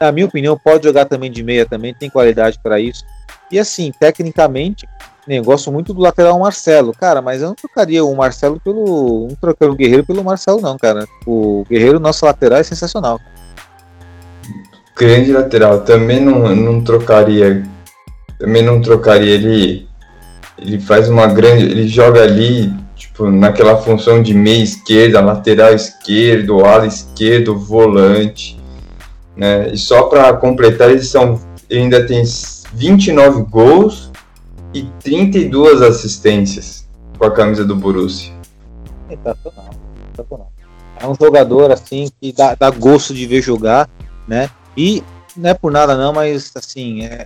Na 0.00 0.10
minha 0.10 0.24
opinião, 0.24 0.58
pode 0.58 0.84
jogar 0.84 1.04
também 1.04 1.30
de 1.30 1.42
meia 1.42 1.66
também, 1.66 1.92
tem 1.92 2.08
qualidade 2.08 2.58
para 2.62 2.80
isso. 2.80 3.04
E 3.52 3.58
assim, 3.58 3.92
tecnicamente, 4.00 4.88
eu 5.28 5.44
gosto 5.44 5.70
muito 5.70 5.92
do 5.92 6.00
lateral 6.00 6.38
Marcelo, 6.38 6.94
cara, 6.94 7.20
mas 7.20 7.42
eu 7.42 7.48
não 7.48 7.54
trocaria 7.54 8.02
o 8.02 8.16
Marcelo 8.16 8.58
pelo. 8.58 9.26
Não 9.28 9.36
trocaria 9.36 9.70
o 9.70 9.76
Guerreiro 9.76 10.06
pelo 10.06 10.24
Marcelo, 10.24 10.62
não, 10.62 10.78
cara. 10.78 11.06
O 11.26 11.62
Guerreiro, 11.68 12.00
nosso 12.00 12.24
lateral, 12.24 12.58
é 12.58 12.62
sensacional. 12.62 13.20
Grande 14.96 15.30
lateral, 15.30 15.82
também 15.82 16.20
não, 16.20 16.56
não 16.56 16.82
trocaria. 16.82 17.62
Também 18.38 18.62
não 18.62 18.80
trocaria 18.80 19.34
ele. 19.34 19.86
Ele 20.56 20.80
faz 20.80 21.10
uma 21.10 21.26
grande. 21.26 21.64
Ele 21.64 21.86
joga 21.86 22.22
ali, 22.22 22.72
tipo, 22.94 23.30
naquela 23.30 23.76
função 23.76 24.22
de 24.22 24.32
meia 24.32 24.64
esquerda, 24.64 25.20
lateral 25.20 25.74
esquerdo, 25.74 26.64
ala 26.64 26.86
esquerdo, 26.86 27.58
volante. 27.58 28.58
Né? 29.36 29.70
E 29.70 29.76
só 29.76 30.04
para 30.04 30.32
completar, 30.32 30.90
eles 30.90 31.08
são. 31.08 31.38
Ele 31.68 31.80
ainda 31.80 32.06
tem 32.06 32.22
29 32.72 33.42
gols 33.50 34.10
e 34.72 34.82
32 35.02 35.82
assistências 35.82 36.86
com 37.18 37.26
a 37.26 37.30
camisa 37.30 37.66
do 37.66 37.76
Borussia. 37.76 38.32
Sensacional, 39.08 39.70
sensacional. 40.08 40.52
É 40.98 41.06
um 41.06 41.14
jogador 41.14 41.70
assim 41.70 42.08
que 42.18 42.32
dá, 42.32 42.54
dá 42.54 42.70
gosto 42.70 43.12
de 43.12 43.26
ver 43.26 43.42
jogar, 43.42 43.88
né? 44.26 44.48
E 44.76 45.02
não 45.36 45.50
é 45.50 45.54
por 45.54 45.72
nada 45.72 45.96
não, 45.96 46.12
mas 46.12 46.52
assim, 46.54 47.04
é, 47.04 47.24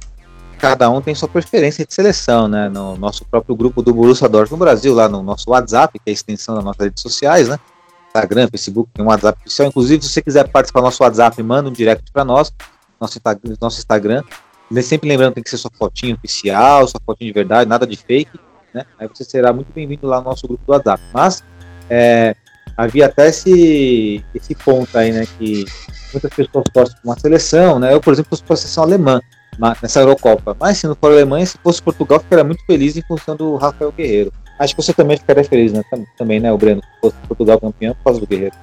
cada 0.58 0.90
um 0.90 1.00
tem 1.00 1.14
sua 1.14 1.28
preferência 1.28 1.84
de 1.84 1.92
seleção, 1.92 2.46
né? 2.46 2.68
No 2.68 2.96
nosso 2.96 3.24
próprio 3.24 3.56
grupo 3.56 3.82
do 3.82 3.94
Borussia 3.94 4.28
Dortmund 4.28 4.60
no 4.60 4.64
Brasil, 4.64 4.94
lá 4.94 5.08
no 5.08 5.22
nosso 5.22 5.50
WhatsApp, 5.50 5.98
que 5.98 6.08
é 6.08 6.10
a 6.10 6.12
extensão 6.12 6.54
das 6.54 6.64
nossas 6.64 6.84
redes 6.84 7.02
sociais, 7.02 7.48
né? 7.48 7.58
Instagram, 8.08 8.48
Facebook, 8.50 8.90
tem 8.92 9.04
um 9.04 9.08
WhatsApp 9.08 9.38
oficial. 9.40 9.68
Inclusive, 9.68 10.02
se 10.02 10.10
você 10.10 10.22
quiser 10.22 10.48
participar 10.48 10.80
do 10.80 10.84
nosso 10.84 11.02
WhatsApp, 11.02 11.42
manda 11.42 11.68
um 11.68 11.72
direct 11.72 12.10
para 12.12 12.24
nós, 12.24 12.52
nosso, 13.00 13.18
Instagram, 13.78 14.22
Sempre 14.82 15.08
lembrando, 15.08 15.34
tem 15.34 15.42
que 15.42 15.50
ser 15.50 15.56
sua 15.56 15.70
fotinha 15.76 16.14
oficial, 16.14 16.86
sua 16.86 17.00
fotinha 17.04 17.28
de 17.28 17.34
verdade, 17.34 17.68
nada 17.68 17.86
de 17.86 17.96
fake, 17.96 18.38
né? 18.72 18.84
Aí 18.98 19.08
você 19.08 19.24
será 19.24 19.52
muito 19.52 19.72
bem-vindo 19.72 20.06
lá 20.06 20.18
no 20.18 20.26
nosso 20.26 20.46
grupo 20.46 20.62
do 20.64 20.72
WhatsApp. 20.72 21.02
Mas 21.12 21.42
é, 21.88 22.36
havia 22.80 23.06
até 23.06 23.28
esse, 23.28 24.24
esse 24.34 24.54
ponto 24.54 24.96
aí, 24.96 25.12
né? 25.12 25.26
Que 25.38 25.64
muitas 26.12 26.32
pessoas 26.32 26.64
torcem 26.72 26.96
para 26.96 27.10
uma 27.10 27.18
seleção, 27.18 27.78
né? 27.78 27.92
Eu, 27.92 28.00
por 28.00 28.12
exemplo, 28.12 28.30
torço 28.30 28.44
para 28.44 28.54
a 28.54 28.56
seleção 28.56 28.84
alemã 28.84 29.20
nessa 29.82 30.00
Eurocopa. 30.00 30.56
Mas 30.58 30.78
se 30.78 30.86
não 30.86 30.94
for 30.94 31.10
a 31.10 31.14
Alemanha, 31.14 31.44
se 31.44 31.58
fosse 31.62 31.82
Portugal, 31.82 32.20
ficaria 32.20 32.44
muito 32.44 32.64
feliz 32.64 32.96
em 32.96 33.02
função 33.02 33.36
do 33.36 33.56
Rafael 33.56 33.92
Guerreiro. 33.92 34.32
Acho 34.58 34.74
que 34.74 34.82
você 34.82 34.92
também 34.92 35.16
ficaria 35.16 35.44
feliz, 35.44 35.72
né? 35.72 35.82
Também, 36.16 36.40
né, 36.40 36.52
o 36.52 36.56
Breno? 36.56 36.80
Se 36.82 37.00
fosse 37.00 37.16
Portugal 37.28 37.60
campeão 37.60 37.94
por 37.94 38.04
causa 38.04 38.20
do 38.20 38.26
Guerreiro. 38.26 38.54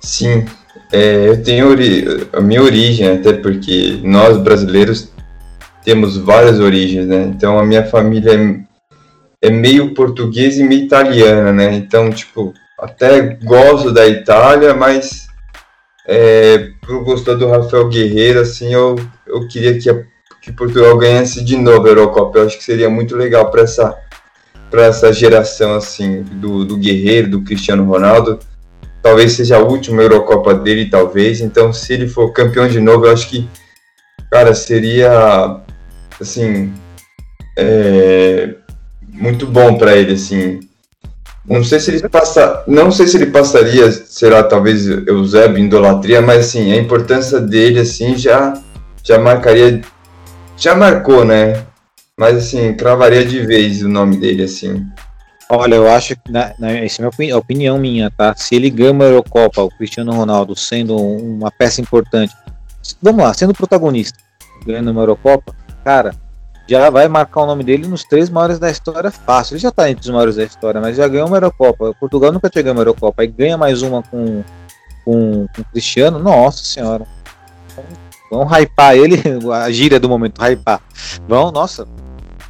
Sim, 0.00 0.44
é, 0.92 1.28
eu 1.28 1.42
tenho 1.42 1.68
a 2.32 2.40
minha 2.40 2.62
origem, 2.62 3.08
até 3.08 3.32
porque 3.32 4.00
nós 4.02 4.36
brasileiros 4.36 5.10
temos 5.82 6.16
várias 6.16 6.60
origens, 6.60 7.06
né? 7.06 7.22
Então 7.24 7.58
a 7.58 7.64
minha 7.64 7.86
família 7.86 8.32
é, 8.34 9.48
é 9.48 9.50
meio 9.50 9.94
portuguesa 9.94 10.62
e 10.62 10.68
meio 10.68 10.84
italiana, 10.84 11.52
né? 11.52 11.74
Então, 11.74 12.10
tipo, 12.10 12.52
até 12.78 13.20
gosto 13.42 13.92
da 13.92 14.06
Itália, 14.06 14.74
mas 14.74 15.26
é, 16.06 16.70
por 16.86 17.04
gostar 17.04 17.34
do 17.34 17.48
Rafael 17.48 17.88
Guerreiro, 17.88 18.40
assim, 18.40 18.72
eu, 18.72 18.96
eu 19.26 19.46
queria 19.48 19.78
que, 19.78 19.88
a, 19.88 20.02
que 20.42 20.52
Portugal 20.52 20.96
ganhasse 20.98 21.44
de 21.44 21.56
novo 21.56 21.86
a 21.86 21.90
Eurocopa. 21.90 22.38
Eu 22.38 22.46
acho 22.46 22.58
que 22.58 22.64
seria 22.64 22.90
muito 22.90 23.16
legal 23.16 23.50
para 23.50 23.62
essa, 23.62 23.98
essa 24.72 25.12
geração, 25.12 25.74
assim, 25.74 26.22
do, 26.22 26.64
do 26.64 26.76
Guerreiro, 26.76 27.30
do 27.30 27.42
Cristiano 27.42 27.84
Ronaldo 27.84 28.38
talvez 29.04 29.32
seja 29.32 29.58
a 29.58 29.62
última 29.62 30.00
Eurocopa 30.00 30.54
dele, 30.54 30.88
talvez. 30.88 31.42
Então, 31.42 31.74
se 31.74 31.92
ele 31.92 32.08
for 32.08 32.32
campeão 32.32 32.66
de 32.66 32.80
novo, 32.80 33.04
eu 33.04 33.12
acho 33.12 33.28
que, 33.28 33.46
cara, 34.30 34.54
seria 34.54 35.60
assim 36.18 36.72
é, 37.54 38.54
muito 39.12 39.46
bom 39.46 39.76
para 39.76 39.94
ele, 39.94 40.14
assim. 40.14 40.60
Não 41.46 41.62
sei 41.62 41.78
se 41.78 41.90
ele 41.90 42.08
passa, 42.08 42.64
não 42.66 42.90
sei 42.90 43.06
se 43.06 43.18
ele 43.18 43.26
passaria, 43.26 43.90
será 43.92 44.42
talvez 44.42 44.86
Eusébio 44.86 45.62
idolatria, 45.62 46.22
mas 46.22 46.46
assim, 46.46 46.72
a 46.72 46.76
importância 46.76 47.38
dele 47.38 47.80
assim 47.80 48.16
já 48.16 48.54
já 49.02 49.18
marcaria 49.18 49.82
já 50.56 50.74
marcou, 50.74 51.24
né? 51.24 51.64
Mas 52.18 52.38
assim, 52.38 52.74
cravaria 52.74 53.24
de 53.26 53.40
vez 53.40 53.82
o 53.82 53.88
nome 53.88 54.16
dele 54.16 54.44
assim. 54.44 54.86
Olha, 55.50 55.74
eu 55.74 55.90
acho 55.90 56.16
que 56.16 56.32
na, 56.32 56.54
na, 56.58 56.72
essa 56.72 57.02
é 57.02 57.06
a 57.06 57.10
minha 57.18 57.36
opinião 57.36 57.76
minha, 57.76 58.10
tá? 58.10 58.34
Se 58.34 58.54
ele 58.54 58.70
ganha 58.70 58.92
uma 58.92 59.04
Eurocopa, 59.04 59.62
o 59.62 59.68
Cristiano 59.68 60.12
Ronaldo 60.12 60.56
sendo 60.56 60.96
uma 60.96 61.50
peça 61.50 61.82
importante, 61.82 62.34
vamos 63.02 63.22
lá, 63.22 63.34
sendo 63.34 63.52
protagonista, 63.52 64.18
ganhando 64.64 64.90
uma 64.90 65.02
Eurocopa, 65.02 65.54
cara, 65.84 66.14
já 66.66 66.88
vai 66.90 67.08
marcar 67.08 67.42
o 67.42 67.46
nome 67.46 67.62
dele 67.62 67.86
nos 67.86 68.04
três 68.04 68.30
maiores 68.30 68.58
da 68.58 68.70
história 68.70 69.10
fácil. 69.10 69.54
Ele 69.54 69.60
já 69.60 69.70
tá 69.70 69.90
entre 69.90 70.02
os 70.02 70.10
maiores 70.10 70.36
da 70.36 70.44
história, 70.44 70.80
mas 70.80 70.96
já 70.96 71.06
ganhou 71.06 71.26
uma 71.26 71.36
Eurocopa. 71.36 71.94
Portugal 72.00 72.32
nunca 72.32 72.48
tinha 72.48 72.62
ganho 72.62 72.74
uma 72.74 72.80
Eurocopa. 72.80 73.22
Aí 73.22 73.28
ganha 73.28 73.56
mais 73.56 73.82
uma 73.82 74.02
com, 74.02 74.42
com, 75.04 75.46
com 75.54 75.62
o 75.62 75.64
Cristiano. 75.66 76.18
Nossa 76.18 76.64
senhora. 76.64 77.06
Vão 78.30 78.46
hypar 78.46 78.96
ele, 78.96 79.22
a 79.52 79.70
gíria 79.70 80.00
do 80.00 80.08
momento, 80.08 80.40
hypar. 80.40 80.80
Vão, 81.28 81.52
nossa, 81.52 81.86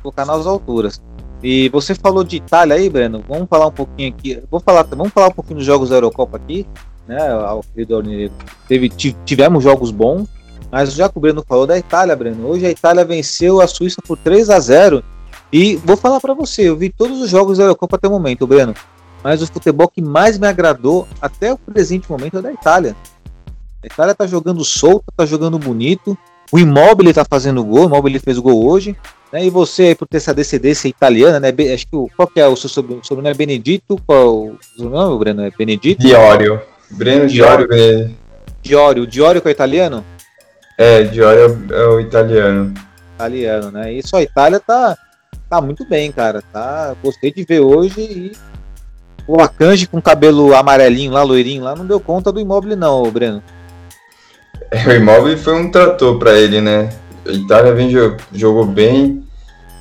colocar 0.01 0.25
nas 0.25 0.47
alturas. 0.47 1.03
E 1.43 1.69
você 1.69 1.95
falou 1.95 2.25
de 2.25 2.37
Itália 2.37 2.77
aí, 2.77 2.89
Breno. 2.89 3.23
Vamos 3.29 3.49
falar 3.49 3.67
um 3.67 3.73
pouquinho 3.73 4.09
aqui. 4.11 4.43
Vou 4.51 4.61
falar, 4.61 4.85
vamos 4.85 5.13
falar 5.13 5.29
um 5.29 5.33
pouquinho 5.33 5.59
dos 5.59 5.67
jogos 5.67 5.91
da 5.91 5.97
Eurocopa 5.97 6.37
aqui, 6.39 6.67
né? 7.07 7.31
Ao 7.31 7.63
querido 7.63 8.03
Teve, 8.67 8.89
tivemos 8.89 9.63
jogos 9.63 9.91
bons, 9.91 10.29
mas 10.75 10.93
já 10.93 11.09
que 11.09 11.17
o 11.17 11.21
Breno 11.21 11.45
falou 11.47 11.69
da 11.69 11.79
Itália, 11.79 12.17
Breno, 12.17 12.49
hoje 12.49 12.67
a 12.67 12.71
Itália 12.71 13.05
venceu 13.05 13.61
a 13.61 13.67
Suíça 13.69 14.03
por 14.05 14.19
3 14.19 14.51
a 14.51 14.59
0 14.59 15.05
E 15.53 15.77
vou 15.77 15.97
falar 15.97 16.19
para 16.19 16.35
você, 16.35 16.69
eu 16.69 16.77
vi 16.77 16.91
todos 16.91 17.23
os 17.23 17.31
jogos 17.31 17.59
da 17.59 17.65
Eurocopa 17.65 17.95
até 17.95 18.09
o 18.09 18.11
momento, 18.11 18.45
Breno. 18.45 18.75
Mas 19.23 19.41
o 19.41 19.47
futebol 19.47 19.87
que 19.87 20.03
mais 20.03 20.37
me 20.37 20.49
agradou 20.49 21.07
até 21.23 21.53
o 21.53 21.57
presente 21.57 22.11
momento 22.11 22.39
é 22.39 22.43
da 22.43 22.53
Itália. 22.53 22.97
A 23.85 23.87
Itália 23.87 24.17
tá 24.17 24.27
jogando 24.27 24.65
solta, 24.65 25.05
tá 25.17 25.25
jogando 25.25 25.61
bonito. 25.61 26.19
O 26.51 26.59
Immobile 26.59 27.15
tá 27.15 27.25
fazendo 27.25 27.63
gol, 27.63 27.85
o 27.85 27.87
Immobile 27.87 28.19
fez 28.19 28.37
gol 28.41 28.67
hoje. 28.67 28.97
Né? 29.33 29.47
E 29.47 29.51
você, 29.51 29.85
aí, 29.85 29.95
por 29.95 30.09
ter 30.09 30.17
essa 30.17 30.35
descendência 30.35 30.89
italiana, 30.89 31.39
né? 31.39 31.55
Acho 31.73 31.87
que 31.87 31.95
o, 31.95 32.11
qual 32.17 32.27
que 32.27 32.41
é 32.41 32.49
o 32.49 32.57
seu 32.57 32.69
sobrenome? 32.69 33.31
é 33.31 33.35
Benedito? 33.35 33.97
Qual 34.05 34.39
o 34.39 34.59
sobrenome, 34.77 35.19
Breno? 35.21 35.43
É 35.43 35.53
Benedito? 35.57 36.01
Diório. 36.01 36.61
Breno 36.91 37.29
Diório. 37.29 37.69
Diório. 38.61 39.07
Diório 39.07 39.41
que 39.41 39.47
é 39.47 39.53
italiano? 39.53 40.05
É, 40.77 41.03
Diório 41.05 41.65
é 41.71 41.87
o 41.87 42.01
italiano. 42.01 42.75
Italiano, 43.15 43.71
né? 43.71 43.93
Isso 43.93 44.17
a 44.17 44.23
Itália 44.23 44.59
tá, 44.59 44.97
tá 45.49 45.61
muito 45.61 45.89
bem, 45.89 46.11
cara. 46.11 46.43
Tá, 46.53 46.95
gostei 47.03 47.33
de 47.33 47.45
ver 47.45 47.61
hoje 47.61 48.01
e 48.01 48.33
o 49.27 49.41
Akanji 49.41 49.87
com 49.87 50.03
cabelo 50.03 50.55
amarelinho 50.55 51.13
lá, 51.13 51.23
loirinho 51.23 51.63
lá, 51.63 51.75
não 51.75 51.87
deu 51.87 51.99
conta 51.99 52.31
do 52.31 52.41
imóvel 52.41 52.77
não, 52.77 53.11
Breno. 53.11 53.43
É, 54.71 54.89
o 54.89 54.93
imóvel 54.93 55.39
foi 55.39 55.55
um 55.55 55.71
trator 55.71 56.19
para 56.19 56.39
ele, 56.39 56.61
né? 56.61 56.91
A 57.27 57.33
Itália 57.33 57.73
vem, 57.73 57.91
jogou 58.33 58.67
bem, 58.67 59.25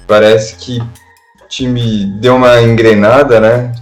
parece 0.08 0.56
que 0.56 0.79
o 0.79 1.47
time 1.47 2.06
deu 2.19 2.36
uma 2.36 2.62
engrenada, 2.62 3.39
né? 3.39 3.73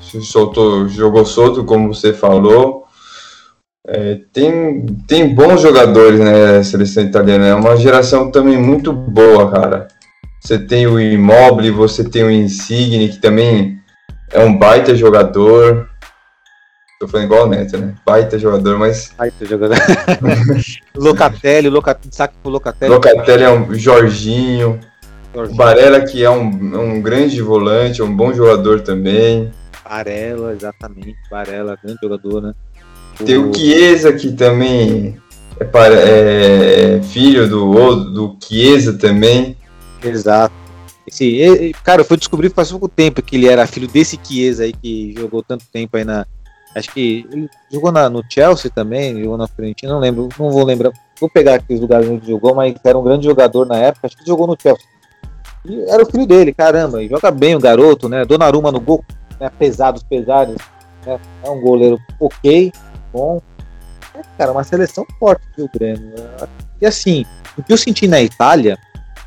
Soltou, 0.00 0.88
jogou 0.88 1.24
solto, 1.24 1.64
como 1.64 1.92
você 1.92 2.12
falou. 2.12 2.83
É, 3.86 4.18
tem, 4.32 4.86
tem 5.06 5.34
bons 5.34 5.60
jogadores, 5.60 6.18
né, 6.18 6.58
a 6.58 6.64
seleção 6.64 7.04
italiana. 7.04 7.46
É 7.46 7.54
uma 7.54 7.76
geração 7.76 8.30
também 8.30 8.56
muito 8.56 8.92
boa, 8.92 9.50
cara. 9.50 9.88
Você 10.40 10.58
tem 10.58 10.86
o 10.86 10.98
Immobile, 10.98 11.70
você 11.70 12.02
tem 12.02 12.22
o 12.22 12.30
Insigne, 12.30 13.08
que 13.08 13.18
também 13.18 13.78
é 14.32 14.40
um 14.40 14.56
baita 14.56 14.94
jogador. 14.94 15.88
Tô 16.98 17.08
falando 17.08 17.26
igual 17.26 17.46
o 17.46 17.48
Neto, 17.48 17.76
né? 17.76 17.94
Baita 18.06 18.38
jogador, 18.38 18.78
mas. 18.78 19.12
Baita 19.18 19.44
jogador. 19.44 19.76
Locatelli, 20.96 21.68
Locatelli, 21.68 22.14
saque 22.14 22.34
pro 22.42 22.52
Locatelli. 22.52 22.92
Locatelli 22.92 23.42
é 23.42 23.50
um 23.50 23.74
Jorginho. 23.74 24.80
Jorginho. 25.34 25.56
Barella, 25.56 26.00
que 26.00 26.24
é 26.24 26.30
um, 26.30 26.46
um 26.46 27.02
grande 27.02 27.42
volante, 27.42 28.00
é 28.00 28.04
um 28.04 28.14
bom 28.14 28.32
jogador 28.32 28.80
também. 28.80 29.50
Barella, 29.84 30.52
exatamente. 30.52 31.16
Barella, 31.30 31.76
grande 31.82 31.98
jogador, 32.02 32.40
né? 32.40 32.54
Tem 33.24 33.36
o 33.36 33.54
Chiesa, 33.54 34.12
que 34.12 34.32
também 34.32 35.16
é, 35.58 35.64
para, 35.64 35.94
é 35.94 37.00
filho 37.02 37.48
do, 37.48 38.10
do 38.10 38.36
Chiesa 38.42 38.98
também. 38.98 39.56
Exato. 40.02 40.54
Esse, 41.06 41.74
cara, 41.84 42.00
eu 42.00 42.04
fui 42.04 42.16
descobrir 42.16 42.50
faz 42.50 42.70
pouco 42.70 42.88
tempo 42.88 43.22
que 43.22 43.36
ele 43.36 43.46
era 43.46 43.66
filho 43.66 43.86
desse 43.86 44.18
Chiesa 44.22 44.64
aí 44.64 44.72
que 44.72 45.14
jogou 45.16 45.42
tanto 45.42 45.64
tempo 45.72 45.96
aí 45.96 46.04
na. 46.04 46.26
Acho 46.74 46.92
que 46.92 47.24
ele 47.30 47.48
jogou 47.70 47.92
na, 47.92 48.08
no 48.08 48.22
Chelsea 48.28 48.70
também, 48.70 49.22
jogou 49.22 49.38
na 49.38 49.46
frente, 49.46 49.86
não 49.86 50.00
lembro, 50.00 50.28
não 50.38 50.50
vou 50.50 50.64
lembrar. 50.64 50.90
Vou 51.20 51.30
pegar 51.30 51.54
aqui 51.54 51.74
os 51.74 51.80
lugares 51.80 52.08
onde 52.08 52.26
jogou, 52.26 52.54
mas 52.54 52.74
era 52.82 52.98
um 52.98 53.04
grande 53.04 53.26
jogador 53.26 53.64
na 53.64 53.76
época, 53.76 54.08
acho 54.08 54.16
que 54.16 54.26
jogou 54.26 54.46
no 54.46 54.56
Chelsea. 54.60 54.84
E 55.64 55.88
era 55.88 56.02
o 56.02 56.06
filho 56.06 56.26
dele, 56.26 56.52
caramba, 56.52 57.02
e 57.02 57.08
joga 57.08 57.30
bem 57.30 57.54
o 57.54 57.60
garoto, 57.60 58.08
né? 58.08 58.24
Donnarumma 58.24 58.72
no 58.72 58.80
gol, 58.80 59.04
né? 59.40 59.50
pesados, 59.56 60.02
pesados, 60.02 60.56
né? 61.06 61.20
É 61.44 61.50
um 61.50 61.60
goleiro 61.60 61.98
ok, 62.18 62.72
bom. 63.14 63.40
É, 64.14 64.20
cara, 64.36 64.52
uma 64.52 64.64
seleção 64.64 65.06
forte, 65.18 65.42
viu, 65.56 65.70
Breno? 65.72 66.12
E 66.80 66.86
assim, 66.86 67.24
o 67.56 67.62
que 67.62 67.72
eu 67.72 67.78
senti 67.78 68.06
na 68.06 68.20
Itália 68.20 68.76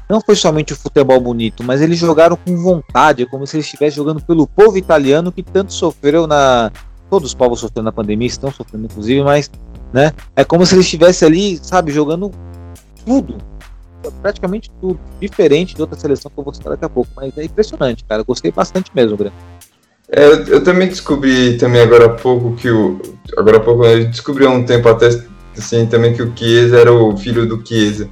não 0.10 0.21
foi 0.21 0.36
somente 0.36 0.73
o 0.73 0.76
futebol 0.76 1.19
bonito, 1.19 1.63
mas 1.63 1.82
eles 1.82 1.97
jogaram 1.97 2.38
com 2.38 2.56
vontade, 2.58 3.26
como 3.26 3.47
se 3.47 3.56
eles 3.56 3.65
estivessem 3.65 3.95
jogando 3.95 4.21
pelo 4.21 4.45
povo 4.45 4.78
italiano 4.78 5.32
que 5.32 5.41
tanto 5.41 5.73
sofreu 5.73 6.28
na. 6.28 6.71
Todos 7.10 7.30
os 7.30 7.34
povos 7.34 7.62
sofreram 7.62 7.86
na 7.86 7.91
pandemia, 7.91 8.28
estão 8.28 8.52
sofrendo, 8.52 8.86
inclusive, 8.86 9.23
mas 9.23 9.50
né? 9.93 10.12
É 10.36 10.43
como 10.43 10.65
se 10.65 10.76
eles 10.76 10.86
estivessem 10.86 11.28
ali, 11.28 11.58
sabe, 11.58 11.91
jogando 11.91 12.32
tudo. 13.06 13.38
Praticamente 14.21 14.69
tudo. 14.82 15.00
Diferente 15.19 15.76
de 15.76 15.82
outra 15.82 15.97
seleção 16.00 16.32
que 16.34 16.38
eu 16.38 16.43
vou 16.43 16.54
citar 16.54 16.71
daqui 16.71 16.86
a 16.86 16.89
pouco. 16.89 17.10
Mas 17.15 17.38
é 17.38 17.43
impressionante, 17.43 18.04
cara. 18.04 18.23
Gostei 18.23 18.52
bastante 18.52 18.91
mesmo, 18.93 19.17
Breno. 19.17 19.36
É, 20.10 20.26
eu, 20.26 20.46
eu, 20.46 20.63
também 20.63 20.88
descobri 20.88 21.58
também 21.58 21.82
agora 21.82 22.06
há 22.06 22.10
pouco 22.10 22.56
que 22.56 22.70
o. 22.70 23.02
Agora 23.38 23.58
há 23.58 23.60
pouco 23.60 23.86
eu 23.86 24.06
descobri 24.06 24.46
há 24.46 24.50
um 24.50 24.63
tempo 24.63 24.88
até 24.88 25.10
assim, 25.58 25.86
também 25.86 26.13
que 26.13 26.22
o 26.22 26.32
Chiesa 26.36 26.78
era 26.78 26.93
o 26.93 27.17
filho 27.17 27.46
do 27.46 27.65
Chiesa. 27.65 28.10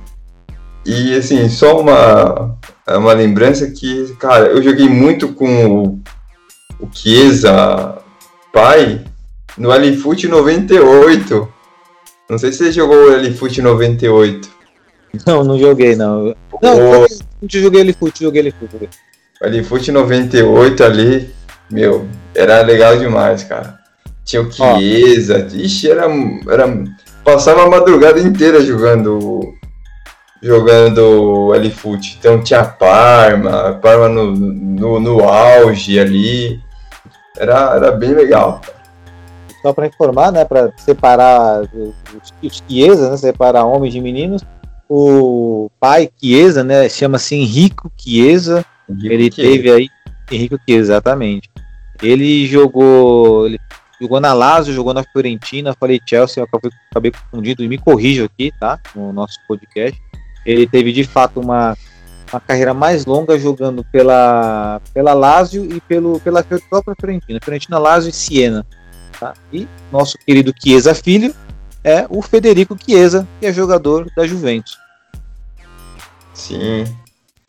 E 0.86 1.16
assim, 1.16 1.48
só 1.50 1.80
uma, 1.80 2.58
uma 2.88 3.14
lembrança 3.14 3.72
que, 3.72 4.14
cara, 4.20 4.48
eu 4.48 4.62
joguei 4.62 4.88
muito 4.88 5.30
com 5.30 5.66
o, 5.66 6.00
o 6.80 6.90
Chiesa 6.92 7.98
pai 8.52 9.04
no 9.58 9.72
Alifoot 9.72 10.28
98. 10.28 11.48
Não 12.30 12.38
sei 12.38 12.52
se 12.52 12.60
você 12.60 12.72
jogou 12.72 13.10
o 13.10 13.14
Alifoot 13.14 13.62
98. 13.62 14.50
Não, 15.26 15.44
não 15.44 15.58
joguei 15.58 15.96
não. 15.96 16.36
Não, 16.62 17.04
o... 17.04 17.08
joguei 17.50 17.82
Alifoot, 17.82 18.22
joguei 18.22 18.42
Alifoot. 18.42 18.90
Alifoot 19.42 19.92
98 19.92 20.84
ali, 20.84 21.30
meu, 21.70 22.08
era 22.34 22.62
legal 22.62 22.98
demais, 22.98 23.44
cara. 23.44 23.80
Tinha 24.24 24.42
o 24.42 24.52
Chiesa, 24.52 25.48
oh. 25.52 25.56
ixi, 25.56 25.90
era, 25.90 26.06
era. 26.50 26.84
Passava 27.24 27.64
a 27.64 27.70
madrugada 27.70 28.20
inteira 28.20 28.64
jogando. 28.64 29.54
Jogando 30.42 31.54
L-Foot. 31.56 32.18
Então 32.20 32.44
tinha 32.44 32.64
Parma, 32.64 33.80
Parma 33.82 34.08
no, 34.10 34.32
no, 34.32 35.00
no 35.00 35.24
auge 35.24 36.00
ali. 36.00 36.60
Era, 37.38 37.76
era 37.76 37.92
bem 37.92 38.14
legal. 38.14 38.62
Só 39.62 39.74
para 39.74 39.88
informar, 39.88 40.32
né, 40.32 40.46
para 40.46 40.72
separar 40.78 41.62
os, 41.74 41.96
os 42.44 42.64
Chiesa, 42.68 43.10
né, 43.10 43.18
separar 43.18 43.66
homens 43.66 43.94
de 43.94 44.00
meninos, 44.00 44.44
o 44.88 45.72
pai 45.80 46.10
Chiesa, 46.22 46.64
né, 46.64 46.88
chama-se 46.88 47.36
Henrico 47.36 47.92
Chiesa. 47.98 48.64
Henrico 48.88 49.14
ele 49.14 49.32
Chiesa. 49.32 49.52
teve 49.52 49.72
aí 49.72 49.90
Henrico 50.32 50.60
Chiesa, 50.68 50.94
exatamente. 50.94 51.50
Ele 52.02 52.46
jogou. 52.48 53.48
Ele 53.48 53.60
jogou 54.00 54.20
na 54.20 54.34
Lazio, 54.34 54.74
jogou 54.74 54.94
na 54.94 55.04
Fiorentina, 55.04 55.76
falei 55.80 56.02
Chelsea, 56.06 56.42
eu 56.42 56.46
acabei, 56.46 56.72
acabei 56.92 57.12
e 57.60 57.68
me 57.68 57.78
corrijo 57.78 58.26
aqui, 58.26 58.52
tá? 58.60 58.80
No 58.94 59.14
nosso 59.14 59.40
podcast. 59.48 60.00
Ele 60.46 60.68
teve 60.68 60.92
de 60.92 61.04
fato 61.04 61.40
uma, 61.40 61.78
uma 62.32 62.40
carreira 62.40 62.74
mais 62.74 63.06
longa 63.06 63.40
jogando 63.40 63.84
pela, 63.86 64.82
pela 64.94 65.14
Lazio 65.14 65.66
e 65.74 65.80
pelo, 65.82 66.20
pela 66.20 66.44
própria 66.44 66.96
Fiorentina. 67.00 67.40
Fiorentina, 67.42 67.80
Lazio 67.80 68.10
e 68.10 68.14
Siena. 68.14 68.66
Tá? 69.20 69.34
E 69.52 69.68
nosso 69.92 70.18
querido 70.18 70.54
Chiesa 70.62 70.94
Filho 70.94 71.34
é 71.84 72.06
o 72.10 72.22
Federico 72.22 72.78
Chiesa, 72.78 73.28
que 73.40 73.46
é 73.46 73.54
jogador 73.54 74.12
da 74.16 74.28
Juventus. 74.28 74.78
Sim, 76.34 76.84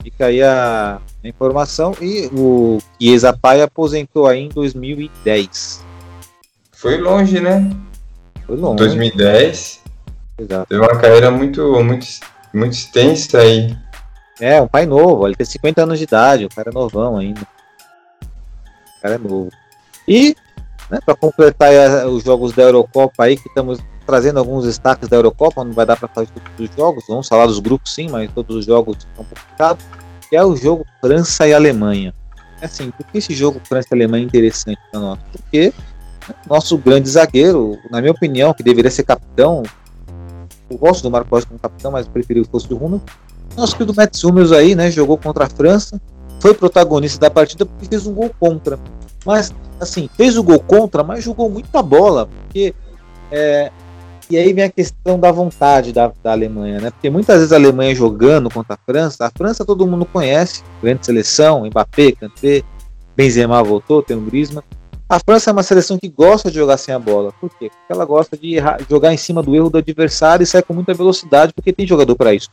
Fica 0.07 0.27
aí 0.27 0.41
a, 0.41 1.01
a 1.25 1.29
informação. 1.29 1.93
E 2.01 2.31
o 2.33 2.79
Chiesa 2.97 3.37
Pai 3.37 3.61
aposentou 3.61 4.29
aí 4.29 4.43
em 4.43 4.49
2010. 4.49 5.85
Foi 6.71 6.97
longe, 6.97 7.41
né? 7.41 7.69
Foi 8.47 8.57
longe. 8.57 8.77
2010. 8.77 9.83
Exato. 10.39 10.69
Teve 10.69 10.81
uma 10.81 10.97
carreira 10.97 11.29
muito, 11.33 11.83
muito, 11.83 12.07
muito 12.55 12.73
extensa 12.75 13.39
aí. 13.41 13.77
É, 14.39 14.63
um 14.63 14.69
pai 14.69 14.87
novo, 14.87 15.27
ele 15.27 15.35
tem 15.35 15.45
50 15.45 15.83
anos 15.83 15.99
de 15.99 16.05
idade, 16.05 16.45
o 16.45 16.51
cara 16.51 16.71
é 16.71 16.73
novão 16.73 17.17
ainda. 17.17 17.41
O 17.41 19.03
cara 19.03 19.15
é 19.17 19.19
novo. 19.19 19.51
E, 20.07 20.37
né, 20.89 21.01
para 21.05 21.17
completar 21.17 22.07
os 22.07 22.23
jogos 22.23 22.53
da 22.53 22.63
Eurocopa 22.63 23.25
aí, 23.25 23.37
que 23.37 23.49
estamos 23.49 23.81
trazendo 24.07 24.39
alguns 24.39 24.65
destaques 24.65 25.09
da 25.09 25.17
Eurocopa, 25.17 25.65
não 25.65 25.73
vai 25.73 25.85
dar 25.85 25.97
para 25.97 26.09
fazer 26.09 26.29
todos 26.29 26.71
os 26.71 26.77
jogos, 26.77 27.05
vamos 27.09 27.29
falar 27.29 27.47
dos 27.47 27.59
grupos 27.59 27.93
sim, 27.93 28.09
mas 28.09 28.31
todos 28.33 28.57
os 28.57 28.65
jogos 28.65 28.99
estão 28.99 29.25
complicados, 29.25 29.85
que 30.29 30.37
é 30.37 30.45
o 30.45 30.55
jogo 30.55 30.87
França 31.01 31.47
e 31.47 31.53
Alemanha. 31.53 32.15
Assim, 32.63 32.91
por 32.91 33.05
que 33.07 33.19
esse 33.19 33.35
jogo 33.35 33.61
França 33.65 33.89
e 33.91 33.95
Alemanha 33.95 34.25
é 34.25 34.27
interessante 34.27 34.79
para 34.91 35.01
nós? 35.01 35.19
Porque 35.33 35.75
nosso 36.49 36.79
grande 36.79 37.09
zagueiro, 37.09 37.79
na 37.91 38.01
minha 38.01 38.13
opinião, 38.13 38.55
que 38.55 38.63
deveria 38.63 38.91
ser 38.91 39.05
capitão, 39.05 39.63
eu 40.71 40.79
gosto 40.79 41.03
do 41.03 41.11
Marcos 41.11 41.45
como 41.45 41.59
capitão, 41.59 41.91
mas 41.91 42.09
preferi 42.09 42.43
que 42.43 42.51
fosse 42.51 42.73
o 42.73 42.77
Rummel. 42.77 43.01
Nosso 43.57 43.77
querido 43.77 43.95
Mats 43.95 44.23
Hummels 44.25 44.53
aí, 44.53 44.75
né, 44.75 44.91
jogou 44.91 45.17
contra 45.17 45.45
a 45.45 45.49
França, 45.49 46.01
foi 46.41 46.55
protagonista 46.55 47.19
da 47.19 47.31
partida 47.31 47.65
porque 47.65 47.87
fez 47.87 48.07
um 48.07 48.13
gol 48.13 48.31
contra. 48.39 48.79
Mas, 49.25 49.53
assim, 49.81 50.09
fez 50.17 50.37
o 50.37 50.43
gol 50.43 50.61
contra, 50.61 51.03
mas 51.03 51.25
jogou 51.25 51.49
muita 51.51 51.83
bola, 51.83 52.27
porque 52.27 52.75
é, 53.31 53.71
e 54.29 54.37
aí 54.37 54.53
vem 54.53 54.64
a 54.64 54.70
questão 54.70 55.18
da 55.18 55.31
vontade 55.31 55.93
da, 55.93 56.12
da 56.22 56.33
Alemanha, 56.33 56.81
né? 56.81 56.91
Porque 56.91 57.09
muitas 57.09 57.37
vezes 57.37 57.53
a 57.53 57.57
Alemanha 57.57 57.95
jogando 57.95 58.51
contra 58.51 58.74
a 58.74 58.79
França, 58.79 59.24
a 59.24 59.31
França 59.31 59.64
todo 59.64 59.87
mundo 59.87 60.05
conhece, 60.05 60.62
grande 60.83 61.07
seleção, 61.07 61.64
Mbappé, 61.64 62.12
Kanté, 62.12 62.62
Benzema 63.16 63.62
voltou, 63.62 64.03
tem 64.03 64.16
o 64.16 64.20
Griezmann. 64.20 64.64
A 65.09 65.20
França 65.20 65.51
é 65.51 65.53
uma 65.53 65.62
seleção 65.62 65.97
que 65.97 66.09
gosta 66.09 66.51
de 66.51 66.57
jogar 66.57 66.77
sem 66.77 66.93
a 66.93 66.99
bola. 66.99 67.33
Por 67.41 67.49
quê? 67.51 67.70
Porque 67.70 67.93
ela 67.93 68.05
gosta 68.05 68.37
de 68.37 68.57
errar, 68.57 68.79
jogar 68.91 69.14
em 69.14 69.16
cima 69.16 69.41
do 69.41 69.55
erro 69.55 69.70
do 69.70 69.79
adversário 69.79 70.43
e 70.43 70.47
sai 70.47 70.62
com 70.62 70.74
muita 70.74 70.93
velocidade, 70.93 71.53
porque 71.53 71.72
tem 71.72 71.87
jogador 71.87 72.16
para 72.16 72.35
isso. 72.35 72.51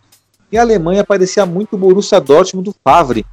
E 0.52 0.58
a 0.58 0.62
Alemanha 0.62 1.04
parecia 1.04 1.48
muito 1.48 1.74
o 1.74 1.80
Borussia 1.80 2.22
Dortmund 2.22 2.70
do 2.70 2.76
Favre. 2.84 3.26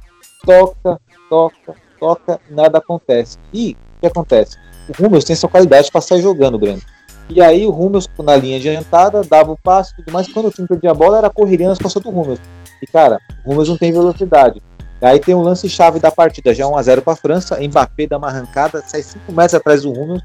Toca, 0.43 0.99
toca, 1.29 1.75
toca, 1.99 2.41
nada 2.49 2.79
acontece. 2.79 3.37
E 3.53 3.77
o 3.97 4.01
que 4.01 4.07
acontece? 4.07 4.57
O 4.89 5.05
Hummels 5.05 5.23
tem 5.23 5.35
essa 5.35 5.47
qualidade 5.47 5.91
para 5.91 6.01
sair 6.01 6.23
jogando, 6.23 6.57
Breno. 6.57 6.81
E 7.29 7.41
aí 7.41 7.65
o 7.65 7.71
Rummels 7.71 8.09
na 8.19 8.35
linha 8.35 8.57
adiantada, 8.57 9.23
dava 9.23 9.51
o 9.51 9.57
passe 9.57 9.93
e 9.93 9.95
tudo 9.97 10.11
mais. 10.13 10.27
Quando 10.27 10.47
o 10.47 10.51
time 10.51 10.67
perdia 10.67 10.91
a 10.91 10.93
bola, 10.93 11.17
era 11.17 11.29
correria 11.29 11.67
nas 11.67 11.79
costas 11.79 12.03
do 12.03 12.09
Rummels. 12.09 12.39
E 12.81 12.87
cara, 12.87 13.19
o 13.45 13.49
Rummels 13.49 13.69
não 13.69 13.77
tem 13.77 13.91
velocidade. 13.91 14.61
Aí 15.01 15.19
tem 15.19 15.33
um 15.33 15.41
lance-chave 15.41 15.99
da 15.99 16.11
partida, 16.11 16.53
já 16.53 16.65
1x0 16.65 17.01
para 17.01 17.13
a 17.13 17.15
França. 17.15 17.59
Mbappé 17.59 18.05
dá 18.05 18.17
uma 18.17 18.27
arrancada, 18.27 18.83
sai 18.85 19.01
5 19.01 19.31
metros 19.31 19.55
atrás 19.55 19.81
do 19.81 19.91
Rummels, 19.91 20.21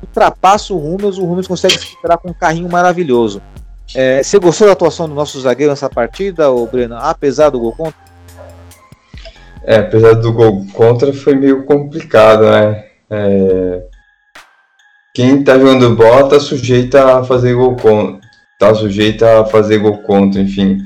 ultrapassa 0.00 0.72
o 0.72 0.78
Rummels, 0.78 1.18
o 1.18 1.24
Rummels 1.24 1.46
consegue 1.46 1.78
se 1.78 1.86
superar 1.86 2.18
com 2.18 2.30
um 2.30 2.34
carrinho 2.34 2.70
maravilhoso. 2.70 3.42
É, 3.94 4.22
você 4.22 4.38
gostou 4.38 4.66
da 4.66 4.72
atuação 4.72 5.06
do 5.06 5.14
nosso 5.14 5.38
zagueiro 5.40 5.72
nessa 5.72 5.90
partida, 5.90 6.50
o 6.50 6.66
Breno, 6.66 6.96
apesar 6.96 7.50
do 7.50 7.60
gol 7.60 7.72
contra? 7.72 7.94
É, 9.64 9.76
apesar 9.76 10.14
do 10.14 10.32
gol 10.32 10.66
contra, 10.72 11.12
foi 11.12 11.34
meio 11.34 11.64
complicado, 11.66 12.44
né? 12.44 12.86
É, 13.10 13.82
quem 15.14 15.42
tá 15.42 15.58
jogando 15.58 15.94
bola 15.94 16.28
tá 16.28 16.40
sujeito 16.40 16.96
a 16.96 17.22
fazer 17.22 17.54
gol 17.54 17.76
contra. 17.76 18.20
Tá 18.58 18.74
sujeito 18.74 19.24
a 19.24 19.44
fazer 19.44 19.78
gol 19.78 19.98
contra, 19.98 20.40
enfim. 20.40 20.78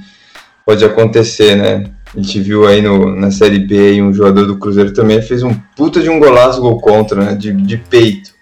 Pode 0.65 0.85
acontecer, 0.85 1.55
né? 1.55 1.85
A 2.15 2.21
gente 2.21 2.41
viu 2.41 2.67
aí 2.67 2.83
no, 2.83 3.15
na 3.15 3.31
Série 3.31 3.61
B 3.61 4.03
um 4.03 4.13
jogador 4.13 4.47
do 4.47 4.59
Cruzeiro 4.59 4.93
também 4.93 5.23
fez 5.23 5.43
um 5.43 5.55
puta 5.77 6.01
de 6.01 6.09
um 6.09 6.19
golaço 6.19 6.61
gol 6.61 6.81
contra, 6.81 7.23
né? 7.23 7.35
De, 7.35 7.53
de 7.53 7.77
peito. 7.77 8.35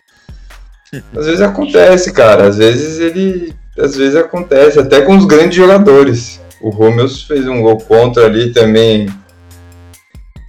Às 1.14 1.26
vezes 1.26 1.41
acontece, 1.41 2.12
cara. 2.12 2.47
Às 2.47 2.57
vezes 2.57 3.01
ele. 3.01 3.53
Às 3.76 3.97
vezes 3.97 4.14
acontece, 4.14 4.78
até 4.78 5.03
com 5.03 5.16
os 5.16 5.26
grandes 5.26 5.57
jogadores. 5.57 6.41
O 6.62 6.70
Rômeus 6.70 7.24
fez 7.24 7.47
um 7.47 7.61
gol 7.61 7.78
contra 7.78 8.24
ali 8.24 8.53
também. 8.53 9.09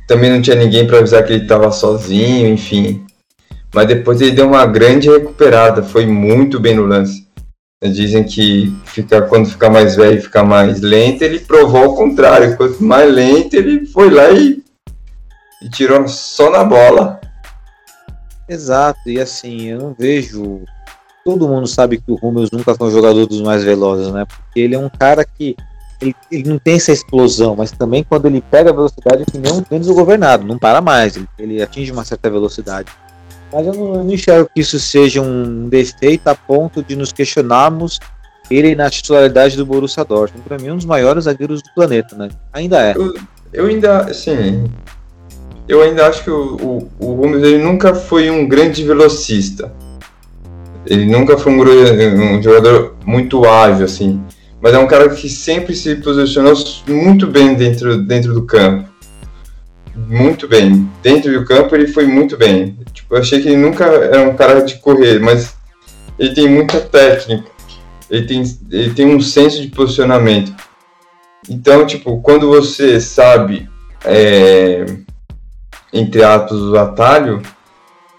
Também 0.07 0.29
não 0.29 0.41
tinha 0.41 0.55
ninguém 0.55 0.85
para 0.85 0.99
avisar 0.99 1.25
que 1.25 1.33
ele 1.33 1.43
estava 1.43 1.71
sozinho, 1.71 2.47
enfim 2.47 3.04
mas 3.75 3.89
depois 3.89 4.21
ele 4.21 4.31
deu 4.31 4.47
uma 4.47 4.65
grande 4.65 5.09
recuperada, 5.09 5.83
foi 5.83 6.05
muito 6.05 6.61
bem 6.61 6.75
no 6.75 6.85
lance. 6.85 7.27
Dizem 7.83 8.23
que 8.23 8.73
fica, 8.85 9.21
quando 9.23 9.49
fica 9.49 9.69
mais 9.69 9.97
velho 9.97 10.21
fica 10.21 10.43
mais 10.45 10.79
lento, 10.79 11.23
ele 11.23 11.39
provou 11.39 11.83
ao 11.83 11.95
contrário. 11.95 12.55
Quanto 12.55 12.81
mais 12.81 13.13
lento, 13.13 13.53
ele 13.53 13.85
foi 13.85 14.09
lá 14.09 14.31
e, 14.31 14.63
e 15.61 15.69
tirou 15.69 16.07
só 16.07 16.49
na 16.49 16.63
bola. 16.63 17.19
Exato, 18.47 19.01
e 19.07 19.19
assim, 19.19 19.63
eu 19.63 19.79
não 19.79 19.93
vejo. 19.93 20.61
Todo 21.25 21.47
mundo 21.47 21.67
sabe 21.67 21.97
que 21.97 22.09
o 22.09 22.15
Rúmeus 22.15 22.49
nunca 22.51 22.73
foi 22.75 22.87
um 22.87 22.91
jogador 22.91 23.25
dos 23.25 23.41
mais 23.41 23.61
velozes, 23.63 24.11
né? 24.11 24.25
Porque 24.25 24.61
ele 24.61 24.75
é 24.75 24.79
um 24.79 24.89
cara 24.89 25.25
que 25.25 25.55
ele, 26.01 26.15
ele, 26.31 26.49
não 26.49 26.57
tem 26.57 26.75
essa 26.75 26.93
explosão, 26.93 27.55
mas 27.57 27.71
também 27.71 28.05
quando 28.05 28.27
ele 28.27 28.41
pega 28.41 28.69
a 28.69 28.73
velocidade, 28.73 29.25
que 29.25 29.37
nem 29.37 29.51
um 29.51 29.61
tênis 29.61 29.87
governado, 29.87 30.45
não 30.45 30.57
para 30.57 30.79
mais, 30.81 31.17
ele, 31.17 31.27
ele 31.37 31.61
atinge 31.61 31.91
uma 31.91 32.05
certa 32.05 32.29
velocidade. 32.29 32.89
Mas 33.51 33.67
eu 33.67 33.73
não, 33.73 33.95
eu 33.95 34.03
não 34.03 34.11
enxergo 34.11 34.49
que 34.53 34.61
isso 34.61 34.79
seja 34.79 35.21
um 35.21 35.69
defeito 35.69 36.27
a 36.27 36.35
ponto 36.35 36.83
de 36.83 36.95
nos 36.95 37.11
questionarmos 37.11 37.99
ele 38.49 38.75
na 38.75 38.89
titularidade 38.89 39.57
do 39.57 39.65
Borussia 39.65 40.03
Dortmund. 40.03 40.47
Para 40.47 40.57
mim, 40.57 40.71
um 40.71 40.75
dos 40.75 40.85
maiores 40.85 41.23
zagueiros 41.23 41.61
do 41.61 41.69
planeta, 41.73 42.15
né? 42.15 42.29
Ainda 42.53 42.79
é. 42.79 42.93
Eu, 42.95 43.13
eu 43.51 43.65
ainda, 43.65 44.01
assim, 44.01 44.65
eu 45.67 45.81
ainda 45.81 46.07
acho 46.07 46.23
que 46.23 46.29
o, 46.29 46.87
o, 46.99 47.07
o 47.07 47.35
ele 47.35 47.57
nunca 47.57 47.95
foi 47.95 48.29
um 48.29 48.47
grande 48.47 48.83
velocista. 48.83 49.71
Ele 50.85 51.05
nunca 51.05 51.37
foi 51.37 51.51
um, 51.51 52.37
um, 52.37 52.43
jogador 52.43 52.95
muito 53.05 53.43
ágil, 53.45 53.85
assim. 53.85 54.21
Mas 54.61 54.73
é 54.73 54.77
um 54.77 54.87
cara 54.87 55.09
que 55.09 55.27
sempre 55.27 55.75
se 55.75 55.95
posicionou 55.95 56.53
muito 56.87 57.25
bem 57.25 57.55
dentro, 57.55 57.97
dentro 57.97 58.33
do 58.33 58.43
campo 58.43 58.87
muito 59.95 60.47
bem. 60.47 60.89
Dentro 61.01 61.31
do 61.31 61.45
campo 61.45 61.75
ele 61.75 61.87
foi 61.87 62.05
muito 62.05 62.37
bem. 62.37 62.77
Eu 63.15 63.21
achei 63.21 63.41
que 63.41 63.47
ele 63.47 63.55
nunca 63.55 63.85
era 63.85 64.29
um 64.29 64.35
cara 64.35 64.61
de 64.61 64.75
correr, 64.75 65.19
mas 65.21 65.55
ele 66.19 66.35
tem 66.35 66.49
muita 66.49 66.81
técnica. 66.81 67.49
Ele 68.11 68.27
tem, 68.27 68.43
ele 68.69 68.93
tem 68.93 69.05
um 69.05 69.21
senso 69.21 69.61
de 69.61 69.69
posicionamento. 69.69 70.53
Então, 71.49 71.87
tipo, 71.87 72.19
quando 72.19 72.49
você 72.49 72.99
sabe, 72.99 73.69
é, 74.03 74.85
entre 75.93 76.25
aspas, 76.25 76.59
o 76.59 76.77
atalho, 76.77 77.41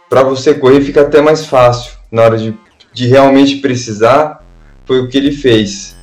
para 0.09 0.23
você 0.23 0.55
correr 0.55 0.81
fica 0.81 1.03
até 1.03 1.21
mais 1.21 1.45
fácil. 1.45 1.93
Na 2.11 2.23
hora 2.23 2.39
de, 2.39 2.59
de 2.95 3.07
realmente 3.07 3.57
precisar, 3.57 4.43
foi 4.87 5.01
o 5.01 5.11
que 5.11 5.19
ele 5.19 5.33
fez. 5.33 5.95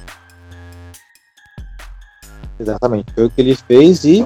Exatamente, 2.60 3.12
foi 3.12 3.26
o 3.26 3.30
que 3.32 3.42
ele 3.42 3.56
fez 3.56 4.06
e 4.06 4.24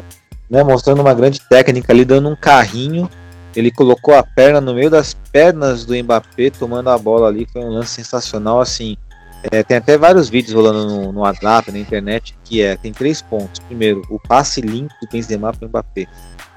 né, 0.50 0.62
mostrando 0.62 1.00
uma 1.00 1.14
grande 1.14 1.40
técnica 1.48 1.94
ali, 1.94 2.04
dando 2.04 2.28
um 2.28 2.36
carrinho. 2.36 3.10
Ele 3.58 3.72
colocou 3.72 4.14
a 4.14 4.22
perna 4.22 4.62
no 4.62 4.76
meio 4.76 4.90
das 4.90 5.16
pernas 5.32 5.84
do 5.84 5.96
Mbappé, 5.96 6.52
tomando 6.52 6.90
a 6.92 6.98
bola 6.98 7.28
ali. 7.28 7.48
Foi 7.52 7.64
um 7.64 7.70
lance 7.70 7.92
sensacional, 7.92 8.62
assim. 8.62 8.96
É, 9.52 9.64
tem 9.64 9.78
até 9.78 9.98
vários 9.98 10.30
vídeos 10.30 10.54
rolando 10.54 10.86
no, 10.86 11.12
no 11.12 11.20
WhatsApp, 11.22 11.72
na 11.72 11.80
internet, 11.80 12.38
que 12.44 12.62
é, 12.62 12.78
tem 12.78 12.92
três 12.94 13.20
pontos. 13.20 13.60
Primeiro, 13.62 14.04
o 14.10 14.20
passe 14.20 14.62
limpo 14.62 14.94
do 15.02 15.08
Benzema 15.12 15.52
para 15.52 15.66
o 15.66 15.70
Mbappé. 15.70 16.06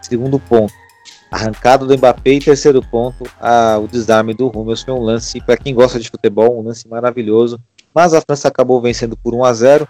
Segundo 0.02 0.38
ponto, 0.38 0.74
arrancada 1.30 1.86
do 1.86 1.96
Mbappé. 1.96 2.32
E 2.32 2.40
terceiro 2.40 2.82
ponto, 2.82 3.24
a, 3.40 3.78
o 3.78 3.88
desarme 3.88 4.34
do 4.34 4.48
Hummels. 4.48 4.82
Foi 4.82 4.92
um 4.92 5.00
lance, 5.00 5.40
para 5.40 5.56
quem 5.56 5.74
gosta 5.74 5.98
de 5.98 6.10
futebol, 6.10 6.60
um 6.60 6.62
lance 6.62 6.86
maravilhoso. 6.86 7.58
Mas 7.94 8.12
a 8.12 8.20
França 8.20 8.48
acabou 8.48 8.78
vencendo 8.80 9.16
por 9.16 9.34
1 9.34 9.44
a 9.44 9.52
0 9.54 9.88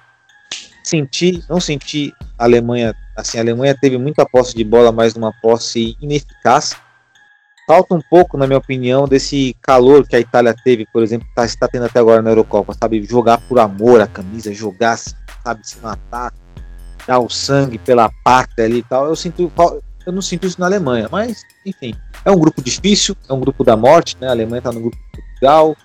Senti, 0.83 1.45
não 1.49 1.61
senti 1.61 2.13
a 2.39 2.45
Alemanha 2.45 2.95
Assim, 3.21 3.37
a 3.37 3.43
Alemanha 3.43 3.77
teve 3.79 3.99
muita 3.99 4.25
posse 4.25 4.57
de 4.57 4.65
bola, 4.65 4.91
mas 4.91 5.15
uma 5.15 5.33
posse 5.43 5.97
ineficaz. 6.01 6.75
Falta 7.71 7.95
um 7.95 8.01
pouco, 8.01 8.37
na 8.37 8.49
minha 8.49 8.59
opinião, 8.59 9.07
desse 9.07 9.55
calor 9.63 10.05
que 10.05 10.17
a 10.17 10.19
Itália 10.19 10.53
teve, 10.65 10.85
por 10.93 11.05
exemplo, 11.05 11.29
que 11.29 11.35
tá, 11.37 11.45
está 11.45 11.69
tendo 11.69 11.85
até 11.85 12.01
agora 12.01 12.21
na 12.21 12.31
Eurocopa, 12.33 12.75
sabe? 12.75 13.01
Jogar 13.05 13.39
por 13.43 13.61
amor 13.61 14.01
a 14.01 14.09
camisa, 14.09 14.53
jogar, 14.53 14.99
sabe, 14.99 15.61
se 15.63 15.79
matar, 15.79 16.35
dar 17.07 17.21
o 17.21 17.31
sangue 17.31 17.79
pela 17.79 18.11
pátria 18.25 18.65
ali 18.65 18.79
e 18.79 18.83
tal. 18.83 19.07
Eu 19.07 19.15
sinto, 19.15 19.53
eu 20.05 20.13
não 20.13 20.21
sinto 20.21 20.49
isso 20.49 20.59
na 20.59 20.67
Alemanha, 20.67 21.09
mas, 21.13 21.43
enfim, 21.65 21.95
é 22.25 22.31
um 22.33 22.41
grupo 22.41 22.61
difícil, 22.61 23.17
é 23.29 23.33
um 23.33 23.39
grupo 23.39 23.63
da 23.63 23.77
morte, 23.77 24.17
né? 24.21 24.27
A 24.27 24.33
Alemanha 24.33 24.59
está 24.59 24.73
no 24.73 24.81
grupo 24.81 24.97
de 24.97 25.23
Portugal, 25.23 25.77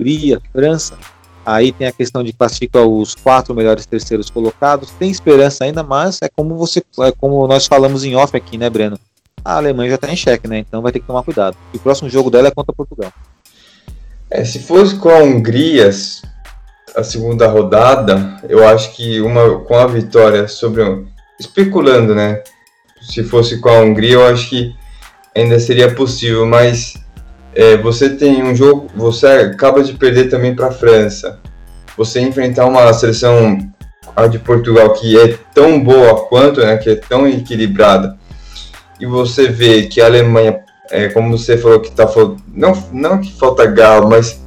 Hungria, 0.00 0.40
França, 0.50 0.96
Aí 1.44 1.72
tem 1.72 1.86
a 1.86 1.92
questão 1.92 2.24
de 2.24 2.32
classificar 2.32 2.86
os 2.86 3.14
quatro 3.14 3.54
melhores 3.54 3.84
terceiros 3.84 4.30
colocados. 4.30 4.90
Tem 4.92 5.10
esperança 5.10 5.64
ainda, 5.64 5.82
mas 5.82 6.18
é 6.22 6.28
como 6.30 6.56
você, 6.56 6.82
é 7.00 7.12
como 7.12 7.46
nós 7.46 7.66
falamos 7.66 8.02
em 8.02 8.16
off 8.16 8.34
aqui, 8.34 8.56
né, 8.56 8.70
Breno? 8.70 8.98
A 9.44 9.56
Alemanha 9.56 9.90
já 9.90 9.96
está 9.96 10.10
em 10.10 10.16
xeque, 10.16 10.48
né? 10.48 10.58
Então 10.58 10.80
vai 10.80 10.90
ter 10.90 11.00
que 11.00 11.06
tomar 11.06 11.22
cuidado. 11.22 11.56
E 11.72 11.76
o 11.76 11.80
próximo 11.80 12.08
jogo 12.08 12.30
dela 12.30 12.48
é 12.48 12.50
contra 12.50 12.74
Portugal. 12.74 13.12
É, 14.30 14.44
se 14.44 14.58
fosse 14.58 14.96
com 14.96 15.10
a 15.10 15.18
Hungria, 15.18 15.90
a 16.96 17.02
segunda 17.02 17.46
rodada, 17.46 18.40
eu 18.48 18.66
acho 18.66 18.94
que 18.96 19.20
uma 19.20 19.60
com 19.60 19.76
a 19.76 19.86
vitória 19.86 20.48
sobre 20.48 20.82
especulando, 21.38 22.14
né? 22.14 22.42
Se 23.02 23.22
fosse 23.22 23.60
com 23.60 23.68
a 23.68 23.80
Hungria, 23.80 24.14
eu 24.14 24.26
acho 24.26 24.48
que 24.48 24.74
ainda 25.36 25.60
seria 25.60 25.94
possível, 25.94 26.46
mas 26.46 26.94
é, 27.54 27.76
você 27.76 28.10
tem 28.10 28.42
um 28.42 28.54
jogo, 28.54 28.88
você 28.94 29.26
acaba 29.26 29.82
de 29.82 29.92
perder 29.92 30.30
também 30.30 30.54
para 30.54 30.68
a 30.68 30.72
França. 30.72 31.38
Você 31.96 32.20
enfrentar 32.20 32.66
uma 32.66 32.92
seleção 32.92 33.58
a 34.16 34.26
de 34.26 34.38
Portugal 34.38 34.92
que 34.92 35.18
é 35.18 35.36
tão 35.52 35.82
boa 35.82 36.26
quanto, 36.26 36.60
né, 36.60 36.76
que 36.76 36.90
é 36.90 36.94
tão 36.94 37.26
equilibrada, 37.26 38.16
e 39.00 39.06
você 39.06 39.48
vê 39.48 39.84
que 39.84 40.00
a 40.00 40.06
Alemanha 40.06 40.64
é, 40.90 41.08
como 41.08 41.36
você 41.36 41.56
falou 41.56 41.80
que 41.80 41.90
tá 41.90 42.06
não 42.52 42.72
não 42.92 43.20
que 43.20 43.32
falta 43.32 43.66
galo, 43.66 44.08
mas 44.08 44.40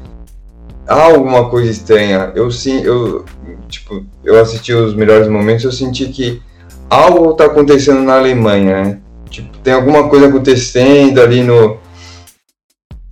há 0.87 1.03
alguma 1.03 1.49
coisa 1.49 1.69
estranha. 1.69 2.31
Eu 2.35 2.51
sim, 2.51 2.81
eu 2.83 3.25
tipo, 3.67 4.05
eu 4.23 4.39
assisti 4.39 4.73
os 4.73 4.93
melhores 4.93 5.27
momentos, 5.27 5.65
eu 5.65 5.71
senti 5.71 6.07
que 6.07 6.41
algo 6.89 7.31
está 7.31 7.45
acontecendo 7.45 8.01
na 8.01 8.17
Alemanha, 8.17 8.83
né? 8.83 8.99
Tipo, 9.29 9.57
tem 9.59 9.73
alguma 9.73 10.07
coisa 10.09 10.27
acontecendo 10.27 11.19
ali 11.19 11.43
no 11.43 11.77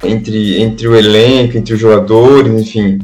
entre 0.04 0.62
entre 0.62 0.88
o 0.88 0.96
elenco, 0.96 1.58
entre 1.58 1.74
os 1.74 1.80
jogadores, 1.80 2.54
enfim. 2.54 3.00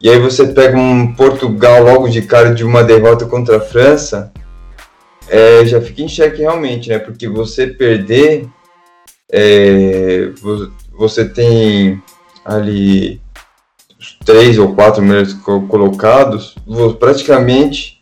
E 0.00 0.10
aí 0.10 0.18
você 0.18 0.46
pega 0.48 0.76
um 0.76 1.14
Portugal 1.14 1.82
logo 1.82 2.08
de 2.08 2.22
cara 2.22 2.54
de 2.54 2.64
uma 2.64 2.84
derrota 2.84 3.24
contra 3.26 3.56
a 3.56 3.60
França, 3.60 4.32
é, 5.28 5.64
já 5.66 5.80
fica 5.80 6.02
em 6.02 6.08
xeque 6.08 6.40
realmente, 6.40 6.88
né? 6.88 6.98
Porque 6.98 7.28
você 7.28 7.66
perder, 7.66 8.48
é, 9.30 10.30
você 10.92 11.28
tem 11.28 12.02
ali 12.44 13.20
três 14.24 14.58
ou 14.58 14.74
quatro 14.74 15.02
melhores 15.02 15.34
colocados, 15.34 16.54
praticamente 16.98 17.96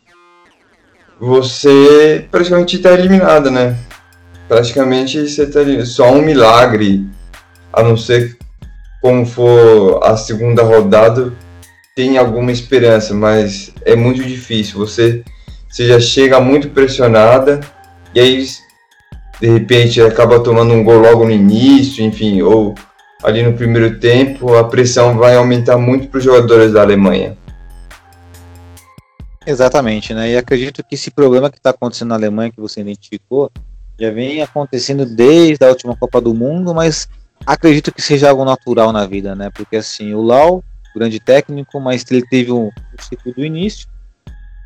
você 1.20 2.26
praticamente 2.30 2.76
está 2.76 2.92
eliminado, 2.92 3.50
né? 3.50 3.76
Praticamente 4.48 5.26
você 5.26 5.44
está 5.44 5.60
só 5.86 6.12
um 6.12 6.22
milagre, 6.22 7.06
a 7.72 7.82
não 7.82 7.96
ser 7.96 8.36
como 9.00 9.24
for 9.24 10.02
a 10.02 10.16
segunda 10.16 10.62
rodada, 10.62 11.32
tem 11.94 12.18
alguma 12.18 12.50
esperança, 12.50 13.14
mas 13.14 13.72
é 13.84 13.94
muito 13.94 14.22
difícil. 14.22 14.78
Você, 14.78 15.22
você 15.74 15.88
já 15.88 15.98
chega 15.98 16.40
muito 16.40 16.70
pressionada 16.70 17.58
e 18.14 18.20
aí 18.20 18.46
de 19.40 19.48
repente 19.48 20.00
acaba 20.00 20.38
tomando 20.38 20.72
um 20.72 20.84
gol 20.84 21.00
logo 21.00 21.24
no 21.24 21.32
início, 21.32 22.04
enfim, 22.04 22.42
ou 22.42 22.76
ali 23.24 23.42
no 23.42 23.54
primeiro 23.54 23.98
tempo, 23.98 24.54
a 24.54 24.62
pressão 24.62 25.18
vai 25.18 25.34
aumentar 25.34 25.76
muito 25.76 26.06
para 26.06 26.18
os 26.18 26.22
jogadores 26.22 26.72
da 26.72 26.80
Alemanha. 26.80 27.36
Exatamente, 29.44 30.14
né? 30.14 30.30
E 30.30 30.36
acredito 30.36 30.80
que 30.84 30.94
esse 30.94 31.10
problema 31.10 31.50
que 31.50 31.56
está 31.56 31.70
acontecendo 31.70 32.10
na 32.10 32.14
Alemanha, 32.14 32.52
que 32.52 32.60
você 32.60 32.80
identificou, 32.80 33.50
já 33.98 34.12
vem 34.12 34.42
acontecendo 34.42 35.04
desde 35.04 35.64
a 35.64 35.70
última 35.70 35.96
Copa 35.96 36.20
do 36.20 36.32
Mundo, 36.32 36.72
mas 36.72 37.08
acredito 37.44 37.92
que 37.92 38.00
seja 38.00 38.30
algo 38.30 38.44
natural 38.44 38.92
na 38.92 39.04
vida, 39.06 39.34
né? 39.34 39.50
Porque 39.52 39.74
assim, 39.74 40.14
o 40.14 40.22
Lau, 40.22 40.62
grande 40.94 41.18
técnico, 41.18 41.80
mas 41.80 42.04
ele 42.08 42.24
teve 42.24 42.52
um, 42.52 42.70
ciclo 43.00 43.34
do 43.34 43.44
início, 43.44 43.88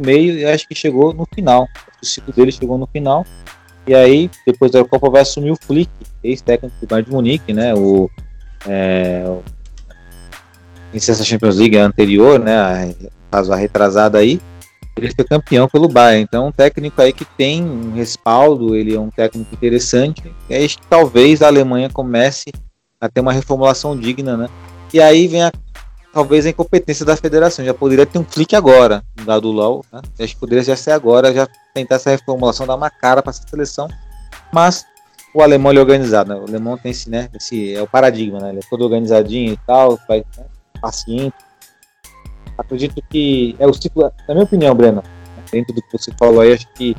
meio 0.00 0.38
e 0.38 0.44
acho 0.44 0.66
que 0.68 0.74
chegou 0.74 1.12
no 1.12 1.26
final. 1.34 1.68
O 2.02 2.06
ciclo 2.06 2.32
dele 2.32 2.52
chegou 2.52 2.78
no 2.78 2.86
final. 2.86 3.26
E 3.86 3.94
aí, 3.94 4.30
depois 4.46 4.70
da 4.70 4.84
Copa, 4.84 5.08
vai 5.08 5.22
assumir 5.22 5.50
o 5.50 5.56
Flick, 5.56 5.90
ex-técnico 6.22 6.76
do 6.80 6.86
Bayern 6.86 7.08
de 7.08 7.14
Munique, 7.14 7.52
né? 7.52 7.74
O 7.74 8.10
é, 8.66 9.24
essa 10.92 11.24
Champions 11.24 11.56
League 11.56 11.76
anterior, 11.76 12.38
né, 12.38 12.94
caso 13.30 13.52
a 13.52 13.56
retrasada 13.56 14.18
aí, 14.18 14.40
ele 14.96 15.12
foi 15.14 15.24
campeão 15.24 15.68
pelo 15.68 15.88
Bayern. 15.88 16.24
Então, 16.24 16.48
um 16.48 16.52
técnico 16.52 17.00
aí 17.00 17.12
que 17.12 17.24
tem 17.24 17.62
um 17.62 17.94
respaldo, 17.94 18.74
ele 18.74 18.94
é 18.94 19.00
um 19.00 19.10
técnico 19.10 19.54
interessante. 19.54 20.22
E 20.50 20.54
aí, 20.54 20.68
talvez 20.90 21.40
a 21.40 21.46
Alemanha 21.46 21.88
comece 21.88 22.50
a 23.00 23.08
ter 23.08 23.20
uma 23.20 23.32
reformulação 23.32 23.96
digna, 23.96 24.36
né? 24.36 24.48
E 24.92 25.00
aí 25.00 25.28
vem 25.28 25.44
a, 25.44 25.52
talvez 26.12 26.46
a 26.46 26.50
incompetência 26.50 27.04
da 27.04 27.16
federação. 27.16 27.64
Já 27.64 27.74
poderia 27.74 28.06
ter 28.06 28.18
um 28.18 28.24
clique 28.24 28.56
agora, 28.56 29.02
dado 29.24 29.48
o 29.48 29.52
LOL, 29.52 29.84
né? 29.92 30.00
Acho 30.18 30.34
que 30.34 30.40
poderia 30.40 30.64
já 30.64 30.76
ser 30.76 30.92
agora, 30.92 31.32
já 31.32 31.48
tentar 31.74 31.96
essa 31.96 32.10
reformulação, 32.10 32.66
dar 32.66 32.76
uma 32.76 32.90
cara 32.90 33.22
para 33.22 33.30
essa 33.30 33.46
seleção. 33.48 33.88
Mas 34.52 34.84
o 35.34 35.42
alemão 35.42 35.72
é 35.72 35.78
organizado, 35.78 36.34
né? 36.34 36.40
O 36.40 36.44
alemão 36.44 36.76
tem 36.76 36.90
esse, 36.90 37.10
né? 37.10 37.28
Esse 37.34 37.74
é 37.74 37.82
o 37.82 37.86
paradigma, 37.86 38.40
né? 38.40 38.50
Ele 38.50 38.58
é 38.58 38.68
todo 38.68 38.82
organizadinho 38.82 39.52
e 39.52 39.58
tal, 39.66 39.96
faz, 40.06 40.24
né? 40.36 40.44
paciente. 40.80 41.36
Acredito 42.56 43.02
que 43.08 43.54
é 43.58 43.66
o 43.66 43.72
ciclo, 43.72 44.10
na 44.26 44.34
minha 44.34 44.44
opinião, 44.44 44.74
Breno, 44.74 45.02
dentro 45.50 45.74
do 45.74 45.82
que 45.82 45.96
você 45.96 46.12
falou 46.18 46.40
aí, 46.40 46.52
acho 46.52 46.66
que 46.74 46.96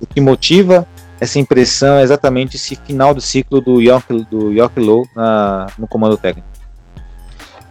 o 0.00 0.06
que 0.06 0.20
motiva 0.20 0.86
essa 1.20 1.38
impressão 1.38 1.96
é 1.96 2.02
exatamente 2.02 2.56
esse 2.56 2.76
final 2.76 3.14
do 3.14 3.20
ciclo 3.20 3.60
do 3.60 3.80
York, 3.80 4.12
do 4.30 4.52
York 4.52 4.78
Low 4.78 5.06
na, 5.14 5.66
no 5.78 5.88
comando 5.88 6.16
técnico. 6.16 6.46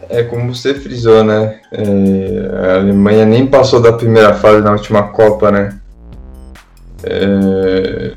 É 0.08 0.22
como 0.22 0.54
você 0.54 0.74
frisou, 0.74 1.22
né? 1.22 1.60
É, 1.70 2.70
a 2.70 2.74
Alemanha 2.76 3.26
nem 3.26 3.46
passou 3.46 3.80
da 3.80 3.92
primeira 3.92 4.34
fase 4.34 4.62
na 4.62 4.72
última 4.72 5.08
Copa, 5.08 5.50
né? 5.50 5.78
É, 7.02 8.12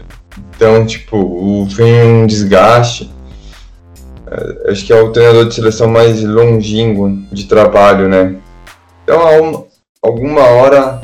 então, 0.55 0.85
tipo, 0.85 1.65
vem 1.65 2.03
um 2.03 2.27
desgaste. 2.27 3.11
É, 4.25 4.71
acho 4.71 4.85
que 4.85 4.93
é 4.93 5.01
o 5.01 5.11
treinador 5.11 5.47
de 5.47 5.55
seleção 5.55 5.87
mais 5.89 6.23
longínquo 6.23 7.09
de 7.31 7.45
trabalho, 7.45 8.07
né? 8.07 8.37
Então, 9.03 9.67
alguma 10.01 10.43
hora 10.43 11.01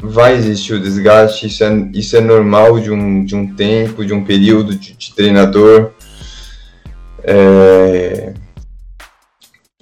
vai 0.00 0.34
existir 0.34 0.74
o 0.74 0.80
desgaste, 0.80 1.46
isso 1.46 1.64
é, 1.64 1.88
isso 1.92 2.16
é 2.16 2.20
normal 2.20 2.78
de 2.78 2.90
um, 2.90 3.24
de 3.24 3.34
um 3.34 3.54
tempo, 3.54 4.04
de 4.04 4.12
um 4.12 4.24
período 4.24 4.74
de, 4.74 4.94
de 4.94 5.14
treinador. 5.14 5.90
É... 7.22 8.23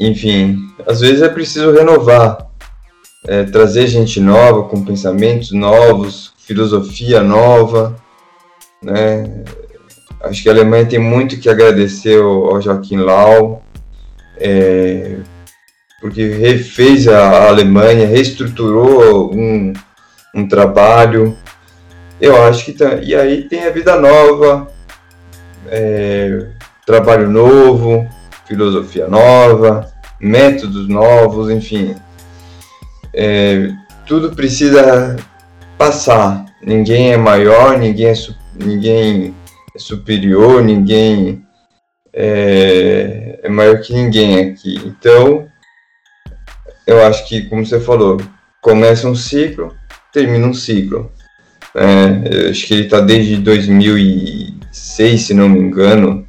Enfim, 0.05 0.59
às 0.87 1.01
vezes 1.01 1.23
é 1.23 1.29
preciso 1.29 1.73
renovar, 1.73 2.51
é, 3.27 3.45
trazer 3.45 3.87
gente 3.87 4.21
nova, 4.21 4.65
com 4.65 4.85
pensamentos 4.85 5.53
novos, 5.53 6.33
filosofia 6.39 7.23
nova 7.23 7.97
né? 8.83 9.45
Acho 10.21 10.43
que 10.43 10.49
a 10.49 10.53
Alemanha 10.53 10.87
tem 10.87 10.99
muito 10.99 11.39
que 11.39 11.49
agradecer 11.49 12.21
ao, 12.21 12.61
Joaquim 12.61 12.99
Lau, 12.99 13.63
é, 14.39 15.17
porque 16.01 16.29
refez 16.29 17.09
a, 17.09 17.49
Alemanha, 17.49 18.07
reestruturou 18.07 19.33
um, 19.35 19.73
um 20.35 20.49
trabalho. 20.49 21.37
Eu 22.21 22.41
acho 22.45 22.65
que 22.65 22.73
tá, 22.73 22.97
e 22.97 23.15
aí 23.15 23.43
tem 23.49 23.65
a 23.65 23.71
vida 23.71 23.99
nova, 23.99 24.69
é, 25.69 26.47
trabalho 26.87 27.29
novo, 27.29 28.09
filosofia 28.47 29.09
nova, 29.09 29.92
métodos 30.23 30.89
novos, 30.89 31.51
enfim. 31.51 31.97
É, 33.13 33.71
tudo 34.07 34.35
precisa 34.35 35.17
passar. 35.77 36.47
Ninguém 36.63 37.13
é 37.13 37.17
maior, 37.17 37.77
ninguém 37.77 38.07
é 38.07 38.15
ninguém 38.55 39.35
é 39.75 39.79
superior, 39.79 40.63
ninguém 40.63 41.45
é, 42.13 43.41
é 43.43 43.49
maior 43.49 43.81
que 43.81 43.93
ninguém 43.93 44.39
aqui. 44.39 44.81
Então, 44.85 45.47
eu 46.87 47.05
acho 47.05 47.27
que, 47.27 47.43
como 47.43 47.67
você 47.67 47.81
falou, 47.81 48.21
começa 48.61 49.09
um 49.09 49.15
ciclo, 49.15 49.75
termina 50.13 50.47
um 50.47 50.55
ciclo. 50.55 51.11
É, 51.75 52.51
acho 52.51 52.67
que 52.67 52.75
ele 52.75 52.85
está 52.85 53.01
desde 53.01 53.37
2006, 53.39 55.23
se 55.23 55.35
não 55.35 55.49
me 55.49 55.59
engano. 55.59 56.29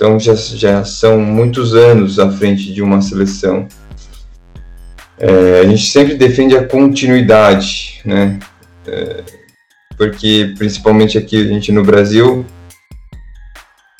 Então 0.00 0.18
já, 0.18 0.34
já 0.34 0.82
são 0.82 1.20
muitos 1.20 1.74
anos 1.74 2.18
à 2.18 2.32
frente 2.32 2.72
de 2.72 2.80
uma 2.80 3.02
seleção. 3.02 3.68
É, 5.18 5.60
a 5.60 5.68
gente 5.68 5.86
sempre 5.88 6.14
defende 6.14 6.56
a 6.56 6.66
continuidade, 6.66 8.00
né? 8.02 8.38
É, 8.86 9.22
porque 9.98 10.54
principalmente 10.56 11.18
aqui 11.18 11.36
a 11.42 11.44
gente 11.46 11.70
no 11.70 11.84
Brasil, 11.84 12.46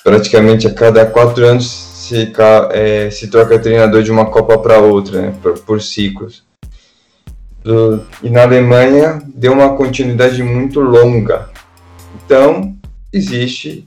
praticamente 0.03 0.67
a 0.67 0.73
cada 0.73 1.05
quatro 1.05 1.45
anos 1.45 1.67
se, 1.71 2.33
é, 2.71 3.11
se 3.11 3.29
troca 3.29 3.59
treinador 3.59 4.03
de 4.03 4.11
uma 4.11 4.25
Copa 4.25 4.57
para 4.57 4.79
outra, 4.79 5.21
né, 5.21 5.35
por, 5.43 5.59
por 5.59 5.83
ciclos. 5.83 6.43
Do, 7.63 8.07
e 8.23 8.31
na 8.31 8.45
Alemanha 8.45 9.21
deu 9.35 9.53
uma 9.53 9.77
continuidade 9.77 10.43
muito 10.43 10.81
longa. 10.81 11.51
Então, 12.25 12.75
existe 13.13 13.87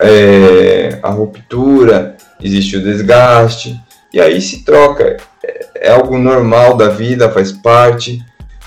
é, 0.00 0.98
a 1.02 1.10
ruptura, 1.10 2.16
existe 2.42 2.76
o 2.76 2.82
desgaste, 2.82 3.80
e 4.12 4.20
aí 4.20 4.40
se 4.40 4.64
troca. 4.64 5.16
É, 5.44 5.88
é 5.88 5.90
algo 5.90 6.18
normal 6.18 6.76
da 6.76 6.88
vida, 6.88 7.30
faz 7.30 7.52
parte 7.52 8.24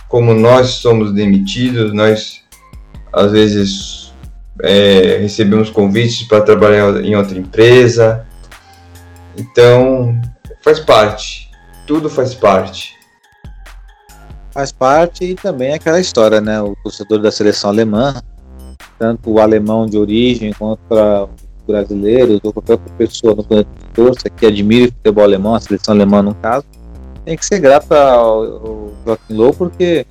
como 0.10 0.34
nós 0.34 0.72
somos 0.72 1.14
demitidos, 1.14 1.94
nós 1.94 2.42
às 3.14 3.32
vezes 3.32 4.12
é, 4.62 5.18
recebemos 5.22 5.70
convites 5.70 6.24
para 6.28 6.42
trabalhar 6.42 7.04
em 7.04 7.16
outra 7.16 7.38
empresa. 7.38 8.26
Então, 9.38 10.20
faz 10.64 10.80
parte. 10.80 11.50
Tudo 11.86 12.10
faz 12.10 12.34
parte. 12.34 12.98
Faz 14.52 14.72
parte 14.72 15.24
e 15.24 15.36
também 15.36 15.74
aquela 15.74 16.00
história, 16.00 16.42
né? 16.42 16.60
O 16.60 16.76
torcedor 16.84 17.22
da 17.22 17.32
seleção 17.32 17.70
alemã, 17.70 18.20
tanto 19.00 19.32
o 19.32 19.40
alemão 19.40 19.86
de 19.86 19.98
origem 19.98 20.54
quanto 20.54 20.82
para 20.88 21.28
brasileiros 21.66 22.40
ou 22.44 22.52
qualquer 22.52 22.78
pessoa 22.98 23.36
no 23.36 23.44
planeta 23.44 23.70
que 23.78 23.94
torça 23.94 24.30
que 24.30 24.46
admire 24.46 24.90
o 24.90 24.92
futebol 24.92 25.24
alemão, 25.24 25.56
a 25.56 25.60
seleção 25.60 25.94
alemã 25.94 26.22
no 26.22 26.36
caso, 26.36 26.66
tem 27.24 27.38
que 27.38 27.46
ser 27.46 27.60
grato 27.60 27.92
ao, 27.94 28.92
Joaquim 29.06 29.34
Low, 29.34 29.54
porque 29.54 30.06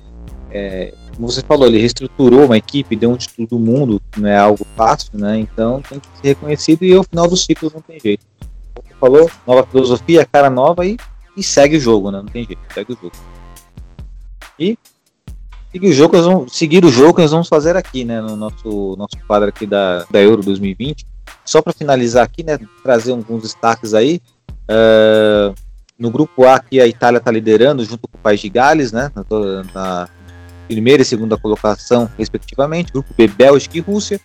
é, 0.51 0.93
como 1.15 1.29
você 1.29 1.41
falou, 1.41 1.67
ele 1.67 1.79
reestruturou 1.79 2.45
uma 2.45 2.57
equipe, 2.57 2.95
deu 2.95 3.11
um 3.11 3.17
título 3.17 3.45
do 3.45 3.59
mundo, 3.59 4.01
não 4.17 4.29
é 4.29 4.37
algo 4.37 4.65
fácil, 4.77 5.11
né? 5.13 5.37
Então 5.37 5.81
tem 5.81 5.99
que 5.99 6.07
ser 6.21 6.27
reconhecido 6.29 6.83
e 6.83 6.93
ao 6.93 7.03
final 7.03 7.27
dos 7.27 7.43
ciclos 7.43 7.73
não 7.73 7.81
tem 7.81 7.99
jeito. 7.99 8.25
Como 8.73 8.87
você 8.87 8.93
falou, 8.95 9.31
nova 9.45 9.67
filosofia, 9.67 10.25
cara 10.25 10.49
nova 10.49 10.85
e, 10.85 10.95
e 11.35 11.43
segue 11.43 11.75
o 11.75 11.79
jogo, 11.79 12.09
né? 12.09 12.19
Não 12.19 12.27
tem 12.27 12.45
jeito, 12.45 12.61
segue 12.73 12.93
o 12.93 12.95
jogo. 12.95 13.11
E 14.57 14.77
seguir 15.71 15.87
o 15.87 15.93
jogo, 15.93 16.17
nós 16.17 16.25
vamos, 16.25 16.55
seguir 16.55 16.85
o 16.85 16.89
jogo 16.89 17.15
que 17.15 17.21
nós 17.21 17.31
vamos 17.31 17.47
fazer 17.47 17.75
aqui, 17.75 18.03
né? 18.03 18.21
No 18.21 18.35
nosso, 18.35 18.95
nosso 18.97 19.17
quadro 19.27 19.49
aqui 19.49 19.65
da, 19.65 20.05
da 20.09 20.19
Euro 20.19 20.41
2020. 20.41 21.05
Só 21.45 21.61
para 21.61 21.73
finalizar 21.73 22.23
aqui, 22.23 22.43
né? 22.43 22.59
Trazer 22.83 23.11
alguns 23.11 23.43
destaques 23.43 23.93
aí. 23.93 24.21
Uh, 24.69 25.53
no 25.97 26.09
grupo 26.09 26.45
A 26.45 26.55
aqui 26.55 26.79
a 26.79 26.87
Itália 26.87 27.17
está 27.17 27.31
liderando 27.31 27.83
junto 27.83 28.07
com 28.07 28.17
o 28.17 28.21
País 28.21 28.39
de 28.39 28.49
Gales, 28.49 28.91
né? 28.91 29.11
Na, 29.15 29.23
na 29.73 30.09
primeira 30.67 31.01
e 31.01 31.05
segunda 31.05 31.37
colocação, 31.37 32.09
respectivamente. 32.17 32.91
Grupo 32.91 33.13
B, 33.17 33.27
Bélgica 33.27 33.77
e 33.77 33.81
Rússia. 33.81 34.19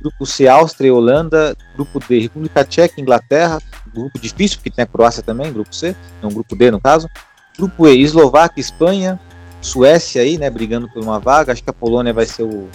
Grupo 0.00 0.24
C, 0.24 0.48
Áustria 0.48 0.88
e 0.88 0.90
Holanda. 0.90 1.54
Grupo 1.74 2.00
D, 2.00 2.20
República 2.20 2.64
Tcheca 2.64 2.94
e 2.98 3.02
Inglaterra. 3.02 3.60
Grupo 3.94 4.18
difícil, 4.18 4.58
porque 4.58 4.70
tem 4.70 4.82
a 4.82 4.86
Croácia 4.86 5.22
também, 5.22 5.52
grupo 5.52 5.74
C, 5.74 5.94
não 6.22 6.30
grupo 6.30 6.56
D 6.56 6.70
no 6.70 6.80
caso. 6.80 7.08
Grupo 7.58 7.86
E, 7.86 8.00
Eslováquia, 8.00 8.60
Espanha, 8.60 9.20
Suécia 9.60 10.22
aí, 10.22 10.38
né, 10.38 10.48
brigando 10.48 10.88
por 10.88 11.02
uma 11.02 11.18
vaga. 11.18 11.52
Acho 11.52 11.62
que 11.62 11.70
a 11.70 11.74
Polônia 11.74 12.12
vai 12.12 12.26
ser 12.26 12.42
o, 12.42 12.68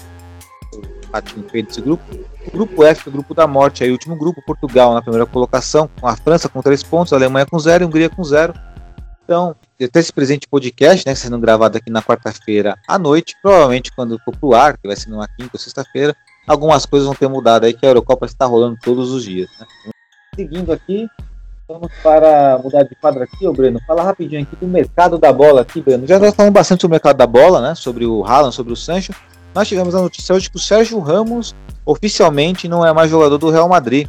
o 0.73 1.07
patinho 1.11 1.47
feio 1.49 1.65
desse 1.65 1.81
grupo. 1.81 2.03
O 2.47 2.51
grupo 2.51 2.83
F, 2.83 3.09
o 3.09 3.11
grupo 3.11 3.33
da 3.33 3.47
morte, 3.47 3.83
aí, 3.83 3.89
o 3.89 3.93
último 3.93 4.15
grupo, 4.15 4.41
Portugal 4.45 4.93
na 4.93 5.01
primeira 5.01 5.25
colocação, 5.25 5.89
com 5.99 6.07
a 6.07 6.15
França 6.15 6.47
com 6.47 6.61
três 6.61 6.83
pontos, 6.83 7.11
a 7.11 7.15
Alemanha 7.15 7.45
com 7.45 7.57
zero 7.57 7.83
a 7.83 7.87
Hungria 7.87 8.09
com 8.09 8.23
zero. 8.23 8.53
Então, 9.23 9.55
até 9.81 9.99
esse 9.99 10.13
presente 10.13 10.47
podcast, 10.47 11.05
né, 11.05 11.15
sendo 11.15 11.39
gravado 11.39 11.77
aqui 11.77 11.89
na 11.89 12.01
quarta-feira 12.01 12.77
à 12.87 12.99
noite, 12.99 13.35
provavelmente 13.41 13.91
quando 13.95 14.19
for 14.19 14.37
pro 14.37 14.53
ar, 14.53 14.77
que 14.77 14.87
vai 14.87 14.95
ser 14.95 15.09
numa 15.09 15.27
quinta 15.27 15.49
ou 15.53 15.59
sexta-feira, 15.59 16.15
algumas 16.47 16.85
coisas 16.85 17.07
vão 17.07 17.15
ter 17.15 17.27
mudado 17.27 17.65
aí, 17.65 17.73
que 17.73 17.85
a 17.85 17.89
Eurocopa 17.89 18.27
está 18.27 18.45
rolando 18.45 18.77
todos 18.83 19.11
os 19.11 19.23
dias. 19.23 19.49
Né? 19.59 19.65
Seguindo 20.35 20.71
aqui, 20.71 21.07
vamos 21.67 21.91
para 22.03 22.59
mudar 22.59 22.83
de 22.83 22.95
quadro 22.95 23.23
aqui, 23.23 23.47
ô 23.47 23.53
Breno. 23.53 23.79
Fala 23.87 24.03
rapidinho 24.03 24.43
aqui 24.43 24.55
do 24.55 24.67
mercado 24.67 25.17
da 25.17 25.33
bola 25.33 25.61
aqui, 25.61 25.81
Breno. 25.81 26.05
Já 26.05 26.19
nós 26.19 26.33
falamos 26.33 26.53
bastante 26.53 26.81
sobre 26.81 26.93
o 26.93 26.95
mercado 26.95 27.17
da 27.17 27.27
bola, 27.27 27.61
né? 27.61 27.75
Sobre 27.75 28.05
o 28.05 28.23
Haaland, 28.23 28.53
sobre 28.53 28.71
o 28.71 28.75
Sancho. 28.75 29.13
Nós 29.53 29.67
tivemos 29.67 29.95
a 29.95 30.01
notícia 30.01 30.35
hoje 30.35 30.49
que 30.49 30.57
o 30.57 30.59
Sérgio 30.59 30.99
Ramos 30.99 31.55
oficialmente 31.85 32.67
não 32.67 32.85
é 32.85 32.93
mais 32.93 33.09
jogador 33.09 33.37
do 33.37 33.49
Real 33.49 33.69
Madrid, 33.69 34.07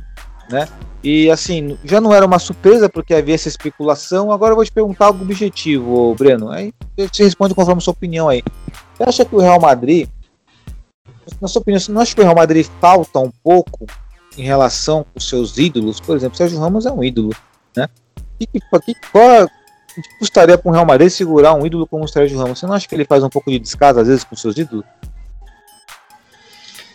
né? 0.51 0.69
E 1.03 1.31
assim, 1.31 1.79
já 1.85 2.01
não 2.01 2.13
era 2.13 2.27
uma 2.27 2.39
surpresa 2.39 2.89
porque 2.89 3.15
havia 3.15 3.35
essa 3.35 3.49
especulação. 3.49 4.33
Agora 4.33 4.53
eu 4.53 4.57
vou 4.57 4.65
te 4.65 4.73
perguntar 4.73 5.07
algo 5.07 5.23
objetivo, 5.23 6.15
Breno. 6.15 6.51
Aí 6.51 6.73
você 6.97 7.25
responde 7.25 7.55
conforme 7.55 7.79
a 7.79 7.83
sua 7.83 7.93
opinião 7.93 8.29
aí. 8.29 8.43
Você 8.95 9.05
acha 9.05 9.25
que 9.25 9.35
o 9.35 9.39
Real 9.39 9.61
Madrid, 9.61 10.09
na 11.41 11.47
sua 11.47 11.61
opinião, 11.63 11.79
você 11.79 11.93
não 11.93 12.01
acha 12.01 12.15
que 12.15 12.21
o 12.21 12.25
Real 12.25 12.35
Madrid 12.35 12.67
falta 12.81 13.21
um 13.21 13.31
pouco 13.43 13.87
em 14.37 14.43
relação 14.43 15.05
com 15.13 15.21
seus 15.21 15.57
ídolos? 15.59 16.01
Por 16.01 16.17
exemplo, 16.17 16.37
Sérgio 16.37 16.59
Ramos 16.59 16.87
é 16.87 16.93
um 16.93 17.03
ídolo, 17.03 17.31
né? 17.77 17.89
E 18.39 18.47
que, 18.47 18.61
que, 18.61 18.95
qual 19.11 19.49
custaria 20.19 20.59
para 20.59 20.69
o 20.71 20.73
Real 20.73 20.85
Madrid 20.85 21.09
segurar 21.09 21.55
um 21.55 21.65
ídolo 21.67 21.87
como 21.87 22.05
o 22.05 22.09
Sérgio 22.09 22.39
Ramos? 22.39 22.59
Você 22.59 22.67
não 22.67 22.75
acha 22.75 22.87
que 22.87 22.95
ele 22.95 23.05
faz 23.05 23.23
um 23.23 23.29
pouco 23.29 23.51
de 23.51 23.59
descaso 23.59 24.01
às 24.01 24.09
vezes 24.09 24.25
com 24.25 24.37
seus 24.37 24.57
ídolos? 24.57 24.85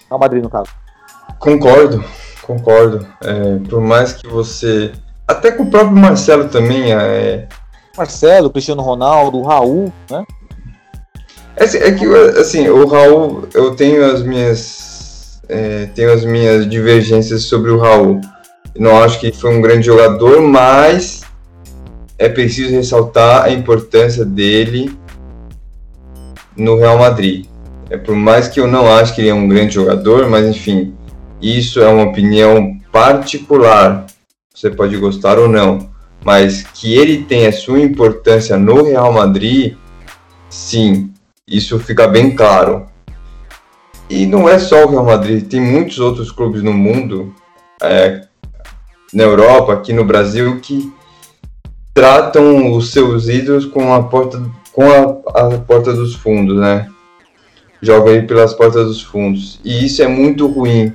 Real 0.07 0.19
Madrid, 0.19 0.43
no 0.43 0.49
caso. 0.49 0.69
Concordo, 1.39 2.03
concordo. 2.43 3.07
É, 3.21 3.57
por 3.69 3.81
mais 3.81 4.13
que 4.13 4.27
você. 4.27 4.91
Até 5.27 5.51
com 5.51 5.63
o 5.63 5.69
próprio 5.71 5.97
Marcelo 5.97 6.49
também. 6.49 6.93
É... 6.93 7.47
Marcelo, 7.97 8.49
Cristiano 8.49 8.81
Ronaldo, 8.81 9.41
Raul, 9.41 9.91
né? 10.09 10.25
É, 11.55 11.63
é, 11.63 11.91
que, 11.91 12.05
assim, 12.39 12.67
o 12.69 12.87
Raul, 12.87 13.47
eu 13.53 13.75
tenho 13.75 14.05
as 14.05 14.21
minhas. 14.23 14.90
É, 15.51 15.85
tenho 15.87 16.13
as 16.13 16.23
minhas 16.23 16.67
divergências 16.67 17.43
sobre 17.43 17.71
o 17.71 17.77
Raul. 17.77 18.21
Não 18.79 19.03
acho 19.03 19.19
que 19.19 19.33
foi 19.33 19.53
um 19.53 19.61
grande 19.61 19.85
jogador, 19.85 20.41
mas 20.41 21.23
é 22.17 22.29
preciso 22.29 22.71
ressaltar 22.71 23.43
a 23.43 23.51
importância 23.51 24.23
dele 24.23 24.97
no 26.55 26.77
Real 26.77 26.97
Madrid. 26.97 27.47
É, 27.89 27.97
por 27.97 28.15
mais 28.15 28.47
que 28.47 28.61
eu 28.61 28.67
não 28.67 28.87
acho 28.87 29.13
que 29.13 29.19
ele 29.19 29.29
é 29.29 29.33
um 29.33 29.47
grande 29.47 29.73
jogador, 29.73 30.29
mas 30.29 30.47
enfim, 30.47 30.95
isso 31.41 31.81
é 31.81 31.87
uma 31.89 32.05
opinião 32.05 32.77
particular. 32.89 34.05
Você 34.55 34.69
pode 34.69 34.95
gostar 34.95 35.37
ou 35.37 35.49
não, 35.49 35.89
mas 36.23 36.63
que 36.63 36.93
ele 36.93 37.23
tem 37.23 37.45
a 37.45 37.51
sua 37.51 37.81
importância 37.81 38.57
no 38.57 38.83
Real 38.83 39.11
Madrid, 39.11 39.75
sim, 40.49 41.11
isso 41.45 41.77
fica 41.77 42.07
bem 42.07 42.33
claro. 42.33 42.85
E 44.12 44.26
não 44.26 44.47
é 44.47 44.59
só 44.59 44.86
o 44.86 44.89
Real 44.89 45.05
Madrid, 45.05 45.47
tem 45.47 45.62
muitos 45.62 45.99
outros 45.99 46.32
clubes 46.32 46.62
no 46.62 46.74
mundo, 46.74 47.34
é, 47.82 48.22
na 49.14 49.24
Europa, 49.24 49.74
aqui 49.74 49.93
no 49.93 50.03
Brasil, 50.03 50.59
que 50.59 50.91
tratam 51.93 52.72
os 52.74 52.91
seus 52.91 53.28
ídolos 53.28 53.66
com 53.66 53.93
a 53.93 54.03
porta, 54.03 54.41
com 54.74 54.84
a, 54.84 55.39
a 55.39 55.57
porta 55.59 55.93
dos 55.93 56.14
fundos, 56.16 56.57
né? 56.57 56.88
joga 57.82 58.12
ele 58.12 58.28
pelas 58.28 58.53
portas 58.53 58.86
dos 58.86 59.01
fundos. 59.01 59.59
E 59.64 59.86
isso 59.86 60.03
é 60.03 60.07
muito 60.07 60.47
ruim. 60.47 60.93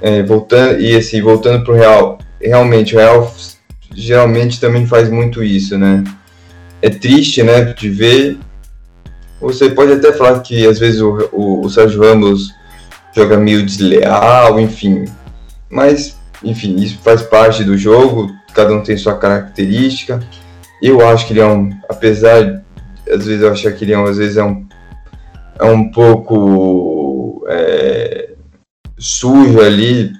É, 0.00 0.22
voltando, 0.22 0.78
e 0.78 0.94
assim, 0.94 1.22
voltando 1.22 1.64
pro 1.64 1.74
Real, 1.74 2.18
realmente 2.40 2.94
o 2.94 2.98
Real 2.98 3.34
geralmente 3.94 4.60
também 4.60 4.86
faz 4.86 5.08
muito 5.08 5.42
isso, 5.42 5.78
né? 5.78 6.04
É 6.82 6.90
triste, 6.90 7.42
né, 7.42 7.64
de 7.72 7.88
ver. 7.88 8.38
Você 9.40 9.70
pode 9.70 9.92
até 9.92 10.12
falar 10.12 10.40
que 10.40 10.66
às 10.66 10.78
vezes 10.78 11.00
o, 11.00 11.28
o, 11.32 11.66
o 11.66 11.70
Sérgio 11.70 12.02
Ramos 12.02 12.54
joga 13.14 13.36
meio 13.36 13.64
desleal, 13.64 14.58
enfim. 14.58 15.04
Mas, 15.70 16.18
enfim, 16.42 16.76
isso 16.76 16.98
faz 16.98 17.22
parte 17.22 17.64
do 17.64 17.76
jogo, 17.76 18.30
cada 18.54 18.72
um 18.72 18.82
tem 18.82 18.96
sua 18.96 19.16
característica. 19.16 20.20
Eu 20.82 21.06
acho 21.06 21.26
que 21.26 21.32
ele 21.32 21.40
é 21.40 21.46
um, 21.46 21.70
apesar, 21.88 22.62
às 23.08 23.24
vezes 23.24 23.42
eu 23.42 23.52
acho 23.52 23.72
que 23.72 23.84
ele 23.84 23.92
é 23.92 23.98
um, 23.98 24.06
às 24.06 24.18
vezes 24.18 24.36
é 24.36 24.44
um 24.44 24.66
é 25.58 25.64
um 25.64 25.90
pouco 25.90 27.44
é, 27.48 28.34
sujo 28.98 29.60
ali. 29.60 30.12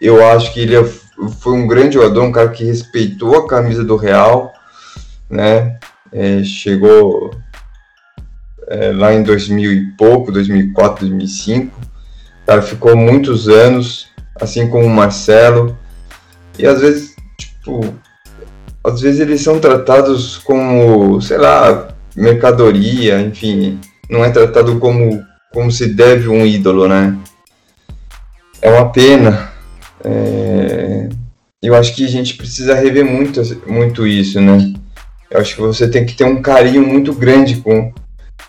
Eu 0.00 0.24
acho 0.26 0.52
que 0.52 0.60
ele 0.60 0.76
é, 0.76 0.84
foi 0.84 1.52
um 1.52 1.66
grande 1.66 1.94
jogador, 1.94 2.22
um 2.22 2.32
cara 2.32 2.48
que 2.48 2.64
respeitou 2.64 3.36
a 3.36 3.46
camisa 3.46 3.84
do 3.84 3.96
Real, 3.96 4.52
né? 5.30 5.78
É, 6.12 6.42
chegou 6.42 7.30
é, 8.68 8.92
lá 8.92 9.12
em 9.12 9.22
2000 9.22 9.72
e 9.72 9.86
pouco, 9.92 10.32
2004, 10.32 11.06
2005. 11.06 11.80
O 12.42 12.46
cara 12.46 12.62
ficou 12.62 12.96
muitos 12.96 13.48
anos, 13.48 14.08
assim 14.40 14.68
como 14.68 14.86
o 14.86 14.90
Marcelo. 14.90 15.76
E 16.58 16.66
às 16.66 16.80
vezes, 16.80 17.14
tipo, 17.38 17.94
às 18.84 19.00
vezes 19.00 19.20
eles 19.20 19.40
são 19.40 19.58
tratados 19.58 20.38
como, 20.38 21.20
sei 21.20 21.38
lá, 21.38 21.88
mercadoria, 22.16 23.20
enfim, 23.20 23.78
não 24.10 24.24
é 24.24 24.30
tratado 24.30 24.78
como, 24.78 25.24
como 25.52 25.70
se 25.70 25.86
deve 25.86 26.28
um 26.28 26.44
ídolo, 26.44 26.88
né? 26.88 27.16
É 28.60 28.70
uma 28.70 28.90
pena. 28.90 29.50
É... 30.04 31.08
Eu 31.62 31.76
acho 31.76 31.94
que 31.94 32.04
a 32.04 32.08
gente 32.08 32.34
precisa 32.34 32.74
rever 32.74 33.04
muito, 33.04 33.40
muito 33.66 34.06
isso, 34.06 34.40
né? 34.40 34.72
Eu 35.30 35.40
acho 35.40 35.54
que 35.54 35.60
você 35.60 35.88
tem 35.88 36.04
que 36.04 36.14
ter 36.14 36.24
um 36.24 36.42
carinho 36.42 36.86
muito 36.86 37.12
grande 37.14 37.56
com, 37.56 37.92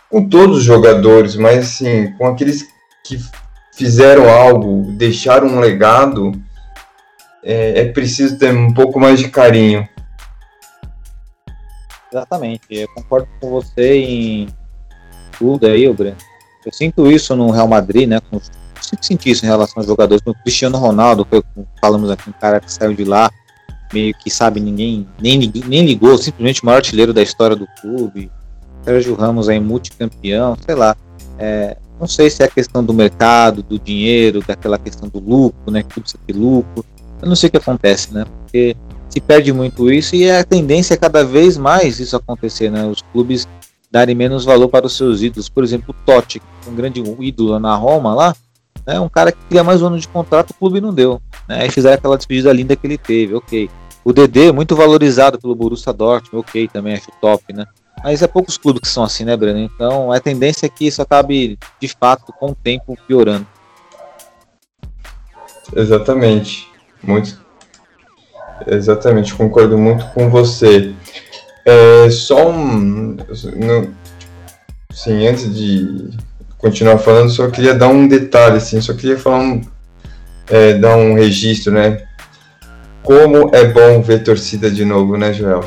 com 0.09 0.27
todos 0.27 0.59
os 0.59 0.63
jogadores, 0.63 1.35
mas 1.35 1.59
assim, 1.59 2.11
com 2.13 2.27
aqueles 2.27 2.67
que 3.03 3.19
fizeram 3.75 4.29
algo, 4.29 4.91
deixaram 4.93 5.47
um 5.47 5.59
legado, 5.59 6.31
é, 7.43 7.81
é 7.81 7.85
preciso 7.91 8.37
ter 8.37 8.53
um 8.53 8.73
pouco 8.73 8.99
mais 8.99 9.19
de 9.19 9.29
carinho. 9.29 9.87
Exatamente, 12.11 12.61
eu 12.69 12.87
concordo 12.89 13.27
com 13.41 13.49
você 13.49 13.95
em 13.95 14.47
tudo 15.37 15.65
aí, 15.65 15.91
Breno. 15.91 16.17
Eu 16.65 16.71
sinto 16.71 17.11
isso 17.11 17.35
no 17.35 17.49
Real 17.49 17.67
Madrid, 17.67 18.07
né? 18.07 18.19
Com, 18.29 18.39
sempre 18.81 19.05
senti 19.05 19.31
isso 19.31 19.45
em 19.45 19.49
relação 19.49 19.75
aos 19.77 19.87
jogadores. 19.87 20.21
O 20.25 20.33
Cristiano 20.33 20.77
Ronaldo, 20.77 21.25
que 21.25 21.43
falamos 21.81 22.09
aqui, 22.11 22.29
um 22.29 22.33
cara 22.33 22.59
que 22.59 22.71
saiu 22.71 22.93
de 22.93 23.03
lá, 23.03 23.31
meio 23.91 24.13
que 24.13 24.29
sabe, 24.29 24.59
ninguém 24.59 25.07
nem, 25.19 25.51
nem 25.67 25.85
ligou, 25.85 26.17
simplesmente 26.17 26.61
o 26.61 26.65
maior 26.65 26.77
artilheiro 26.77 27.13
da 27.13 27.21
história 27.21 27.55
do 27.55 27.67
clube. 27.81 28.31
Sérgio 28.83 29.15
Ramos 29.15 29.49
aí, 29.49 29.59
multicampeão, 29.59 30.57
sei 30.65 30.75
lá. 30.75 30.95
É, 31.37 31.77
não 31.99 32.07
sei 32.07 32.29
se 32.29 32.43
é 32.43 32.45
a 32.45 32.49
questão 32.49 32.83
do 32.83 32.93
mercado, 32.93 33.63
do 33.63 33.79
dinheiro, 33.79 34.43
daquela 34.45 34.77
questão 34.77 35.07
do 35.09 35.19
lucro, 35.19 35.71
né? 35.71 35.83
Isso 36.03 36.17
aqui, 36.21 36.33
lucro. 36.33 36.85
Eu 37.21 37.27
não 37.27 37.35
sei 37.35 37.47
o 37.47 37.51
que 37.51 37.57
acontece, 37.57 38.13
né? 38.13 38.25
Porque 38.25 38.75
se 39.09 39.21
perde 39.21 39.53
muito 39.53 39.91
isso 39.91 40.15
e 40.15 40.29
a 40.29 40.43
tendência 40.43 40.95
é 40.95 40.97
cada 40.97 41.23
vez 41.23 41.57
mais 41.57 41.99
isso 41.99 42.15
acontecer, 42.15 42.69
né? 42.69 42.85
Os 42.85 43.01
clubes 43.13 43.47
darem 43.89 44.15
menos 44.15 44.43
valor 44.43 44.67
para 44.69 44.87
os 44.87 44.97
seus 44.97 45.21
ídolos. 45.21 45.47
Por 45.47 45.63
exemplo, 45.63 45.95
o 45.95 46.05
Totti, 46.05 46.41
um 46.67 46.73
grande 46.73 47.01
ídolo 47.19 47.59
na 47.59 47.75
Roma 47.75 48.15
lá, 48.15 48.35
né, 48.85 48.99
um 48.99 49.07
cara 49.07 49.31
que 49.31 49.37
queria 49.47 49.63
mais 49.63 49.81
um 49.81 49.87
ano 49.87 49.99
de 49.99 50.07
contrato, 50.07 50.49
o 50.49 50.53
clube 50.55 50.81
não 50.81 50.91
deu. 50.91 51.21
Né, 51.47 51.61
aí 51.61 51.69
fizeram 51.69 51.95
aquela 51.95 52.17
despedida 52.17 52.51
linda 52.51 52.75
que 52.75 52.87
ele 52.87 52.97
teve, 52.97 53.35
ok. 53.35 53.69
O 54.03 54.11
Dedê, 54.11 54.51
muito 54.51 54.75
valorizado 54.75 55.39
pelo 55.39 55.55
Borussia 55.55 55.93
Dortmund, 55.93 56.45
ok, 56.45 56.67
também 56.67 56.95
acho 56.95 57.11
top, 57.21 57.53
né? 57.53 57.65
Mas 58.03 58.21
é 58.21 58.27
poucos 58.27 58.57
clubes 58.57 58.81
que 58.81 58.87
são 58.87 59.03
assim, 59.03 59.23
né, 59.23 59.37
Breno? 59.37 59.59
Então 59.59 60.11
a 60.11 60.19
tendência 60.19 60.65
é 60.65 60.69
que 60.69 60.85
isso 60.87 61.01
acabe, 61.01 61.57
de 61.79 61.87
fato, 61.87 62.33
com 62.33 62.51
o 62.51 62.55
tempo 62.55 62.97
piorando. 63.07 63.47
Exatamente. 65.75 66.67
Muito. 67.01 67.41
Exatamente, 68.67 69.33
concordo 69.33 69.77
muito 69.77 70.05
com 70.13 70.29
você. 70.29 70.93
É, 71.65 72.09
só 72.09 72.49
um. 72.49 73.15
No, 73.55 73.93
sim, 74.91 75.27
antes 75.27 75.53
de 75.53 76.09
continuar 76.57 76.97
falando, 76.97 77.29
só 77.29 77.49
queria 77.49 77.73
dar 77.73 77.89
um 77.89 78.07
detalhe, 78.07 78.57
assim, 78.57 78.79
só 78.79 78.93
queria 78.93 79.17
falar 79.17 79.39
um, 79.39 79.61
é, 80.49 80.73
dar 80.73 80.95
um 80.95 81.13
registro, 81.13 81.73
né? 81.73 82.05
Como 83.01 83.53
é 83.53 83.65
bom 83.65 84.01
ver 84.01 84.23
torcida 84.23 84.71
de 84.71 84.85
novo, 84.85 85.17
né, 85.17 85.33
Joel? 85.33 85.63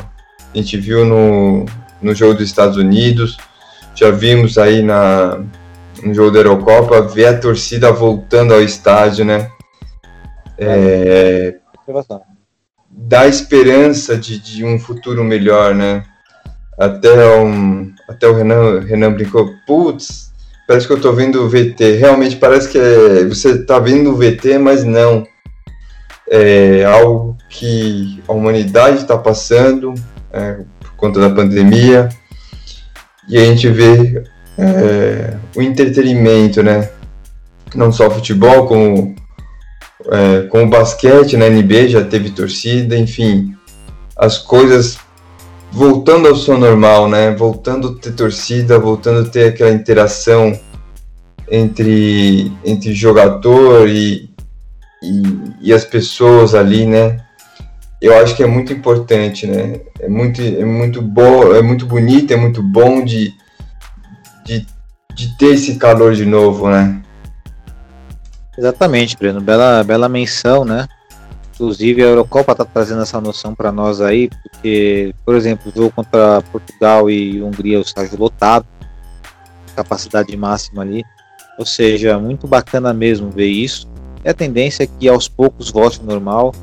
A 0.53 0.57
gente 0.57 0.77
viu 0.77 1.05
no, 1.05 1.65
no 2.01 2.13
jogo 2.13 2.35
dos 2.35 2.43
Estados 2.43 2.77
Unidos, 2.77 3.37
já 3.95 4.11
vimos 4.11 4.57
aí 4.57 4.81
na, 4.81 5.39
no 6.03 6.13
jogo 6.13 6.31
da 6.31 6.39
Eurocopa, 6.39 7.01
ver 7.01 7.27
a 7.27 7.39
torcida 7.39 7.91
voltando 7.91 8.53
ao 8.53 8.61
estádio, 8.61 9.25
né? 9.25 9.49
É, 10.57 11.55
dá 12.89 13.27
esperança 13.27 14.17
de, 14.17 14.39
de 14.39 14.65
um 14.65 14.79
futuro 14.79 15.23
melhor, 15.23 15.73
né? 15.73 16.03
Até, 16.77 17.39
um, 17.39 17.91
até 18.07 18.27
o 18.27 18.35
Renan, 18.35 18.81
Renan 18.81 19.13
brincou, 19.13 19.51
putz, 19.65 20.31
parece 20.67 20.85
que 20.85 20.93
eu 20.93 21.01
tô 21.01 21.11
vendo 21.13 21.43
o 21.43 21.49
VT. 21.49 21.97
Realmente 21.97 22.35
parece 22.35 22.69
que 22.69 22.77
é, 22.77 23.25
você 23.25 23.63
tá 23.63 23.79
vendo 23.79 24.11
o 24.11 24.15
VT, 24.15 24.57
mas 24.59 24.83
não. 24.83 25.25
É 26.29 26.83
algo 26.83 27.37
que 27.49 28.21
a 28.27 28.33
humanidade 28.33 28.97
está 28.97 29.17
passando 29.17 29.93
é, 30.31 30.59
conta 30.97 31.19
da 31.19 31.29
pandemia. 31.29 32.09
E 33.29 33.37
a 33.37 33.45
gente 33.45 33.69
vê 33.69 34.23
é, 34.57 35.37
o 35.55 35.61
entretenimento, 35.61 36.61
né? 36.63 36.89
Não 37.75 37.91
só 37.91 38.09
futebol, 38.09 38.67
como 38.67 39.15
é, 40.11 40.47
com 40.47 40.63
o 40.63 40.69
basquete 40.69 41.37
na 41.37 41.49
NBA 41.49 41.89
já 41.89 42.03
teve 42.03 42.31
torcida, 42.31 42.97
enfim, 42.97 43.53
as 44.15 44.37
coisas 44.37 44.97
voltando 45.71 46.27
ao 46.27 46.35
seu 46.35 46.57
normal, 46.57 47.09
né? 47.09 47.35
Voltando 47.35 47.89
a 47.89 48.01
ter 48.01 48.13
torcida, 48.13 48.79
voltando 48.79 49.27
a 49.27 49.29
ter 49.29 49.49
aquela 49.49 49.71
interação 49.71 50.57
entre, 51.49 52.51
entre 52.65 52.93
jogador 52.93 53.87
e, 53.87 54.29
e, 55.03 55.23
e, 55.61 55.73
as 55.73 55.85
pessoas 55.85 56.55
ali, 56.55 56.85
né? 56.85 57.23
Eu 58.01 58.15
acho 58.21 58.35
que 58.35 58.43
é 58.43 58.47
muito 58.47 58.71
importante, 58.71 59.47
né? 59.47 59.79
É 59.99 60.07
muito, 60.07 60.41
é 60.41 60.63
muito 60.63 61.01
bom, 61.01 61.53
é 61.53 61.61
muito 61.61 61.85
bonito, 61.85 62.31
é 62.31 62.35
muito 62.37 62.61
bom 62.61 63.03
de, 63.03 63.33
de, 64.45 64.65
de 65.15 65.37
ter 65.37 65.55
esse 65.55 65.75
calor 65.77 66.13
de 66.13 66.25
novo, 66.25 66.69
né? 66.69 67.01
Exatamente, 68.57 69.17
Breno. 69.17 69.41
Bela, 69.41 69.83
bela 69.83 70.07
menção, 70.07 70.63
né? 70.63 70.87
Inclusive 71.53 72.03
a 72.03 72.07
Eurocopa 72.07 72.51
está 72.51 72.63
trazendo 72.63 73.01
essa 73.01 73.19
noção 73.19 73.55
para 73.55 73.71
nós 73.71 73.99
aí, 73.99 74.29
porque, 74.43 75.13
por 75.25 75.33
exemplo, 75.33 75.71
o 75.71 75.75
jogo 75.75 75.91
contra 75.91 76.41
Portugal 76.51 77.09
e 77.09 77.41
Hungria, 77.41 77.79
o 77.79 77.81
estágio 77.81 78.17
lotado, 78.19 78.65
capacidade 79.75 80.35
máxima 80.37 80.83
ali. 80.83 81.03
Ou 81.57 81.65
seja, 81.65 82.19
muito 82.19 82.47
bacana 82.47 82.93
mesmo 82.93 83.31
ver 83.31 83.47
isso. 83.47 83.87
E 84.23 84.29
a 84.29 84.33
tendência 84.35 84.83
é 84.83 84.87
que 84.87 85.07
aos 85.07 85.27
poucos 85.27 85.71
volte 85.71 86.03
normal. 86.03 86.53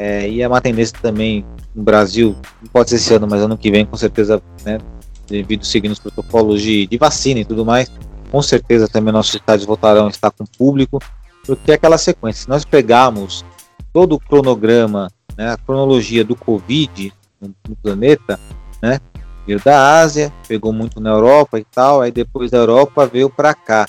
É, 0.00 0.28
e 0.30 0.40
é 0.40 0.46
uma 0.46 0.60
tendência 0.60 0.96
também 1.02 1.44
no 1.74 1.82
Brasil, 1.82 2.36
não 2.62 2.68
pode 2.72 2.88
ser 2.88 2.96
esse 2.96 3.12
ano, 3.14 3.26
mas 3.28 3.42
ano 3.42 3.58
que 3.58 3.68
vem, 3.68 3.84
com 3.84 3.96
certeza, 3.96 4.40
né, 4.64 4.78
devido 5.26 5.66
seguindo 5.66 5.90
os 5.90 5.98
protocolos 5.98 6.62
de, 6.62 6.86
de 6.86 6.96
vacina 6.96 7.40
e 7.40 7.44
tudo 7.44 7.66
mais, 7.66 7.90
com 8.30 8.40
certeza 8.40 8.86
também 8.86 9.12
nossos 9.12 9.34
estádios 9.34 9.66
voltarão 9.66 10.06
a 10.06 10.08
estar 10.08 10.30
com 10.30 10.44
público 10.44 11.00
porque 11.44 11.72
é 11.72 11.74
aquela 11.74 11.98
sequência. 11.98 12.42
Se 12.42 12.48
nós 12.48 12.64
pegarmos 12.64 13.44
todo 13.92 14.14
o 14.14 14.20
cronograma, 14.20 15.10
né, 15.36 15.50
a 15.50 15.56
cronologia 15.56 16.24
do 16.24 16.36
Covid 16.36 17.12
no, 17.40 17.52
no 17.68 17.74
planeta, 17.74 18.38
né, 18.80 19.00
veio 19.44 19.58
da 19.58 19.98
Ásia, 19.98 20.32
pegou 20.46 20.72
muito 20.72 21.00
na 21.00 21.10
Europa 21.10 21.58
e 21.58 21.64
tal, 21.64 22.02
aí 22.02 22.12
depois 22.12 22.52
da 22.52 22.58
Europa 22.58 23.04
veio 23.04 23.28
para 23.28 23.52
cá. 23.52 23.88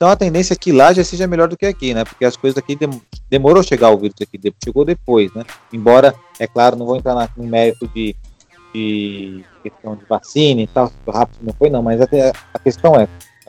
Então 0.00 0.08
a 0.08 0.16
tendência 0.16 0.54
é 0.54 0.56
que 0.56 0.72
lá 0.72 0.94
já 0.94 1.04
seja 1.04 1.26
melhor 1.26 1.46
do 1.46 1.58
que 1.58 1.66
aqui, 1.66 1.92
né? 1.92 2.04
Porque 2.06 2.24
as 2.24 2.34
coisas 2.34 2.56
aqui 2.56 2.74
dem 2.74 2.88
demorou 3.28 3.60
a 3.60 3.62
chegar 3.62 3.90
o 3.90 3.98
vírus 3.98 4.16
aqui, 4.18 4.40
chegou 4.64 4.82
depois, 4.82 5.30
né? 5.34 5.44
Embora, 5.70 6.14
é 6.38 6.46
claro, 6.46 6.74
não 6.74 6.86
vou 6.86 6.96
entrar 6.96 7.14
na, 7.14 7.28
no 7.36 7.44
mérito 7.44 7.86
de, 7.88 8.16
de 8.74 9.44
questão 9.62 9.94
de 9.94 10.06
vacina 10.06 10.62
e 10.62 10.66
tal, 10.66 10.90
rápido 11.06 11.40
não 11.42 11.52
foi 11.52 11.68
não, 11.68 11.82
mas 11.82 12.00
até 12.00 12.32
a 12.54 12.58
questão 12.58 12.98
é 12.98 13.06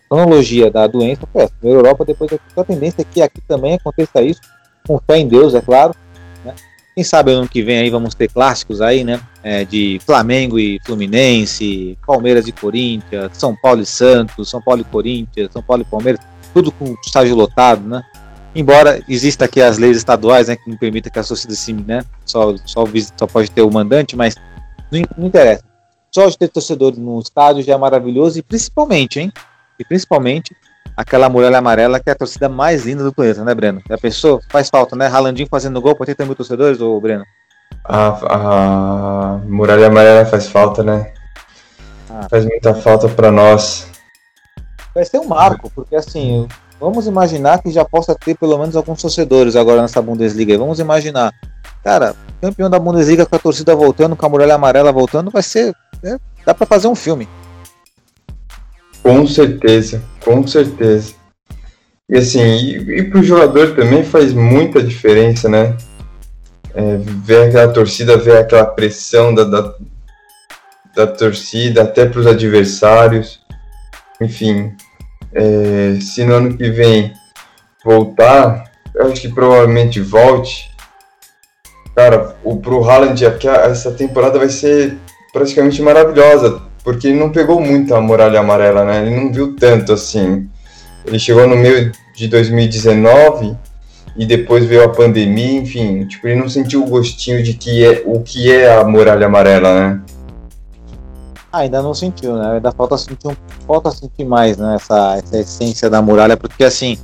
cronologia 0.10 0.70
da 0.70 0.88
doença 0.88 1.22
foi 1.32 1.44
essa. 1.44 1.54
Primeiro 1.58 1.80
Europa, 1.80 2.04
depois 2.04 2.34
aqui. 2.34 2.44
Então 2.52 2.64
a 2.64 2.68
tendência 2.68 3.02
é 3.02 3.06
que 3.06 3.22
aqui 3.22 3.40
também 3.48 3.76
aconteça 3.76 4.22
isso, 4.22 4.42
com 4.86 5.00
fé 5.00 5.20
em 5.20 5.30
Deus, 5.30 5.56
é 5.56 5.62
claro. 5.62 5.96
Né? 6.44 6.54
Quem 6.94 7.04
sabe 7.06 7.32
ano 7.32 7.48
que 7.48 7.64
vem 7.64 7.78
aí 7.78 7.90
vamos 7.90 8.14
ter 8.14 8.28
clássicos 8.28 8.82
aí, 8.82 9.06
né? 9.06 9.22
É, 9.42 9.64
de 9.64 10.02
Flamengo 10.06 10.60
e 10.60 10.82
Fluminense, 10.86 11.98
Palmeiras 12.06 12.46
e 12.46 12.52
Corinthians, 12.52 13.32
São 13.38 13.56
Paulo 13.56 13.80
e 13.80 13.86
Santos, 13.86 14.50
São 14.50 14.62
Paulo 14.62 14.82
e 14.82 14.84
Corinthians, 14.84 15.50
São 15.54 15.64
Paulo 15.64 15.84
e 15.84 15.90
Palmeiras, 15.90 16.20
tudo 16.54 16.72
com 16.72 16.96
estágio 17.06 17.36
lotado, 17.36 17.88
né? 17.88 18.04
Embora 18.54 19.02
exista 19.08 19.46
aqui 19.46 19.62
as 19.62 19.78
leis 19.78 19.98
estaduais, 19.98 20.48
né, 20.48 20.58
que 20.58 20.70
não 20.70 20.78
permitem 20.78 21.12
que 21.12 21.20
a 21.20 21.24
sociedade 21.24 21.58
se, 21.58 21.72
né, 21.72 22.04
só, 22.26 22.54
só, 22.66 22.84
só 23.18 23.26
pode 23.26 23.50
ter 23.50 23.62
o 23.62 23.72
mandante, 23.72 24.16
mas 24.16 24.36
não, 24.92 25.02
não 25.18 25.28
interessa. 25.28 25.64
Só 26.12 26.28
de 26.28 26.38
ter 26.38 26.50
torcedores 26.50 27.00
no 27.00 27.18
estádio 27.20 27.64
já 27.64 27.74
é 27.74 27.78
maravilhoso 27.78 28.38
e 28.38 28.42
principalmente, 28.42 29.22
hein, 29.22 29.32
e 29.80 29.86
principalmente 29.86 30.54
aquela 30.98 31.30
muralha 31.30 31.58
amarela 31.58 32.00
que 32.00 32.10
é 32.10 32.14
a 32.14 32.16
torcida 32.16 32.50
mais 32.50 32.86
linda 32.86 33.04
do 33.04 33.14
planeta, 33.14 33.44
né, 33.46 33.56
Breno? 33.56 33.82
Já 33.90 33.98
pensou? 33.98 34.42
Faz 34.50 34.70
falta, 34.70 34.98
né? 34.98 35.08
Ralandinho 35.08 35.48
fazendo 35.50 35.82
gol 35.82 35.96
para 35.96 36.04
80 36.04 36.26
mil 36.26 36.36
torcedores, 36.36 36.82
ô 36.82 37.00
Breno? 37.00 37.24
A, 37.86 38.08
a 38.08 39.38
muralha 39.46 39.88
amarela 39.88 40.26
faz 40.26 40.48
falta, 40.48 40.84
né? 40.84 41.14
Ah, 42.10 42.28
faz 42.30 42.46
muita 42.46 42.74
falta 42.76 43.08
para 43.08 43.32
nós. 43.32 43.91
Vai 44.94 45.06
ser 45.06 45.20
um 45.20 45.28
marco, 45.28 45.72
porque 45.74 45.96
assim, 45.96 46.48
vamos 46.80 47.08
imaginar 47.08 47.62
que 47.62 47.72
já 47.72 47.86
possa 47.86 48.16
ter 48.16 48.36
pelo 48.38 48.58
menos 48.58 48.76
alguns 48.76 49.02
torcedores 49.02 49.56
agora 49.56 49.82
nessa 49.82 50.02
Bundesliga. 50.02 50.58
Vamos 50.58 50.80
imaginar, 50.80 51.32
cara, 51.84 52.16
campeão 52.42 52.70
da 52.70 52.80
Bundesliga 52.80 53.26
com 53.26 53.36
a 53.36 53.40
torcida 53.40 53.76
voltando, 53.76 54.16
com 54.16 54.26
a 54.26 54.30
muralha 54.30 54.56
amarela 54.56 54.92
voltando, 54.92 55.32
vai 55.32 55.44
ser. 55.44 55.74
Né? 56.04 56.20
Dá 56.46 56.54
para 56.54 56.66
fazer 56.66 56.88
um 56.88 56.96
filme. 56.96 57.28
Com 59.04 59.26
certeza, 59.26 60.02
com 60.24 60.46
certeza. 60.46 61.14
E 62.10 62.18
assim, 62.18 62.42
e, 62.42 63.00
e 63.00 63.04
pro 63.10 63.24
jogador 63.24 63.74
também 63.76 64.04
faz 64.04 64.34
muita 64.34 64.84
diferença, 64.84 65.48
né? 65.48 65.78
É, 66.74 66.98
ver 66.98 67.48
aquela 67.48 67.72
torcida, 67.72 68.18
ver 68.18 68.38
aquela 68.38 68.66
pressão 68.66 69.34
da, 69.34 69.44
da, 69.44 69.74
da 70.96 71.08
torcida, 71.08 71.84
até 71.84 72.06
para 72.06 72.20
os 72.20 72.28
adversários. 72.28 73.41
Enfim, 74.22 74.72
é, 75.34 75.98
se 76.00 76.24
no 76.24 76.36
ano 76.36 76.58
que 76.58 76.70
vem 76.70 77.12
voltar, 77.84 78.72
eu 78.94 79.12
acho 79.12 79.22
que 79.22 79.30
provavelmente 79.30 80.00
volte. 80.00 80.70
Cara, 81.96 82.36
o, 82.44 82.58
pro 82.58 82.84
Haaland, 82.84 83.26
essa 83.26 83.92
temporada 83.92 84.38
vai 84.38 84.50
ser 84.50 84.98
praticamente 85.34 85.82
maravilhosa 85.82 86.62
porque 86.84 87.08
ele 87.08 87.20
não 87.20 87.32
pegou 87.32 87.60
muito 87.60 87.94
a 87.94 88.02
muralha 88.02 88.40
amarela, 88.40 88.86
né? 88.86 89.06
Ele 89.06 89.16
não 89.16 89.32
viu 89.32 89.56
tanto 89.56 89.94
assim. 89.94 90.50
Ele 91.06 91.20
chegou 91.20 91.48
no 91.48 91.56
meio 91.56 91.92
de 92.16 92.28
2019 92.28 93.56
e 94.16 94.26
depois 94.26 94.66
veio 94.66 94.84
a 94.84 94.90
pandemia, 94.90 95.60
enfim, 95.60 96.06
tipo, 96.06 96.28
ele 96.28 96.40
não 96.40 96.50
sentiu 96.50 96.84
o 96.84 96.88
gostinho 96.88 97.42
de 97.42 97.54
que 97.54 97.84
é 97.84 98.04
o 98.06 98.22
que 98.22 98.52
é 98.52 98.74
a 98.74 98.84
muralha 98.84 99.28
amarela, 99.28 99.74
né? 99.74 100.02
Ah, 101.52 101.60
ainda 101.60 101.82
não 101.82 101.94
sentiu, 101.94 102.38
né? 102.38 102.54
Ainda 102.54 102.72
falta 102.72 102.98
sentir, 102.98 103.28
um, 103.28 103.36
falta 103.68 103.92
sentir 103.92 104.26
mais, 104.26 104.58
né? 104.58 104.76
Essa, 104.76 105.18
essa 105.18 105.38
essência 105.38 105.90
da 105.90 106.02
muralha, 106.02 106.38
porque 106.38 106.64
assim, 106.64 106.98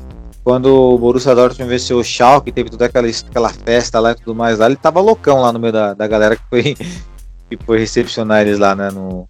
quando 0.44 0.68
o 0.68 0.98
Borussia 0.98 1.36
Dortmund 1.36 1.70
venceu 1.70 1.98
o 1.98 2.04
Schalke, 2.04 2.52
teve 2.52 2.70
toda 2.70 2.86
aquela, 2.86 3.08
aquela 3.08 3.50
festa 3.50 4.00
lá 4.00 4.12
e 4.12 4.16
tudo 4.16 4.34
mais 4.34 4.60
lá, 4.60 4.68
ele 4.68 4.78
tava 4.78 5.02
loucão 5.02 5.42
lá 5.42 5.52
no 5.52 5.60
meio 5.60 5.74
da, 5.74 5.94
da 5.94 6.08
galera 6.08 6.36
que 6.36 6.44
foi, 6.50 6.76
que 7.50 7.58
foi 7.66 7.80
recepcionar 7.80 8.42
eles 8.42 8.58
lá, 8.58 8.74
né? 8.74 8.90
No, 8.90 9.28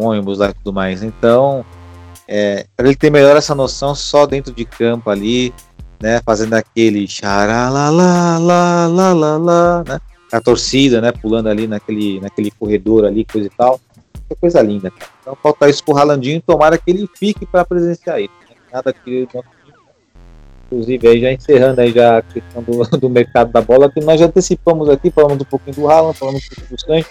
ônibus 0.00 0.38
lá 0.38 0.50
e 0.50 0.54
tudo 0.54 0.72
mais. 0.72 1.02
Então, 1.02 1.64
é, 2.26 2.66
para 2.76 2.86
ele 2.86 2.96
ter 2.96 3.10
melhor 3.10 3.36
essa 3.36 3.54
noção 3.54 3.94
só 3.94 4.26
dentro 4.26 4.52
de 4.52 4.64
campo 4.64 5.10
ali, 5.10 5.54
né, 6.00 6.20
fazendo 6.24 6.54
aquele 6.54 7.06
xaralalalalalalá, 7.06 9.84
né, 9.86 10.00
a 10.32 10.40
torcida, 10.40 11.00
né, 11.00 11.12
pulando 11.12 11.48
ali 11.48 11.66
naquele, 11.66 12.20
naquele 12.20 12.52
corredor 12.52 13.04
ali, 13.04 13.24
coisa 13.24 13.48
e 13.48 13.50
tal. 13.50 13.80
É 14.30 14.34
coisa 14.34 14.62
linda, 14.62 14.90
cara. 14.90 15.10
Então 15.20 15.36
falta 15.42 15.68
isso 15.68 15.84
pro 15.84 15.94
Ralandinho, 15.94 16.40
tomara 16.40 16.78
que 16.78 16.90
ele 16.90 17.08
fique 17.16 17.44
para 17.44 17.64
presenciar 17.64 18.20
isso. 18.20 18.32
Né? 18.48 18.56
Nada 18.72 18.92
que 18.92 19.28
Inclusive, 20.66 21.08
aí 21.08 21.20
já 21.20 21.32
encerrando 21.32 21.80
aí 21.80 21.90
já 21.90 22.18
a 22.18 22.22
questão 22.22 22.62
do, 22.62 22.84
do 22.96 23.10
mercado 23.10 23.50
da 23.50 23.60
bola, 23.60 23.90
que 23.90 24.00
nós 24.00 24.20
já 24.20 24.26
antecipamos 24.26 24.88
aqui, 24.88 25.10
falamos 25.10 25.40
um 25.40 25.44
pouquinho 25.44 25.74
do 25.74 25.90
Haaland, 25.90 26.16
falamos 26.16 26.44
um 26.44 26.48
pouquinho 26.48 26.76
do 26.76 26.80
Sancho, 26.80 27.10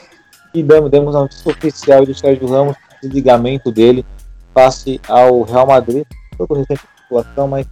e 0.53 0.63
demos, 0.63 0.89
demos 0.89 1.15
a 1.15 1.19
notícia 1.19 1.51
oficial 1.51 2.05
do 2.05 2.15
Sérgio 2.15 2.47
Ramos 2.47 2.77
desligamento 3.01 3.71
dele 3.71 4.05
face 4.53 4.99
ao 5.07 5.43
Real 5.43 5.67
Madrid. 5.67 6.05
Todo 6.37 6.55
recente 6.55 6.81
situação, 7.01 7.47
mas 7.47 7.67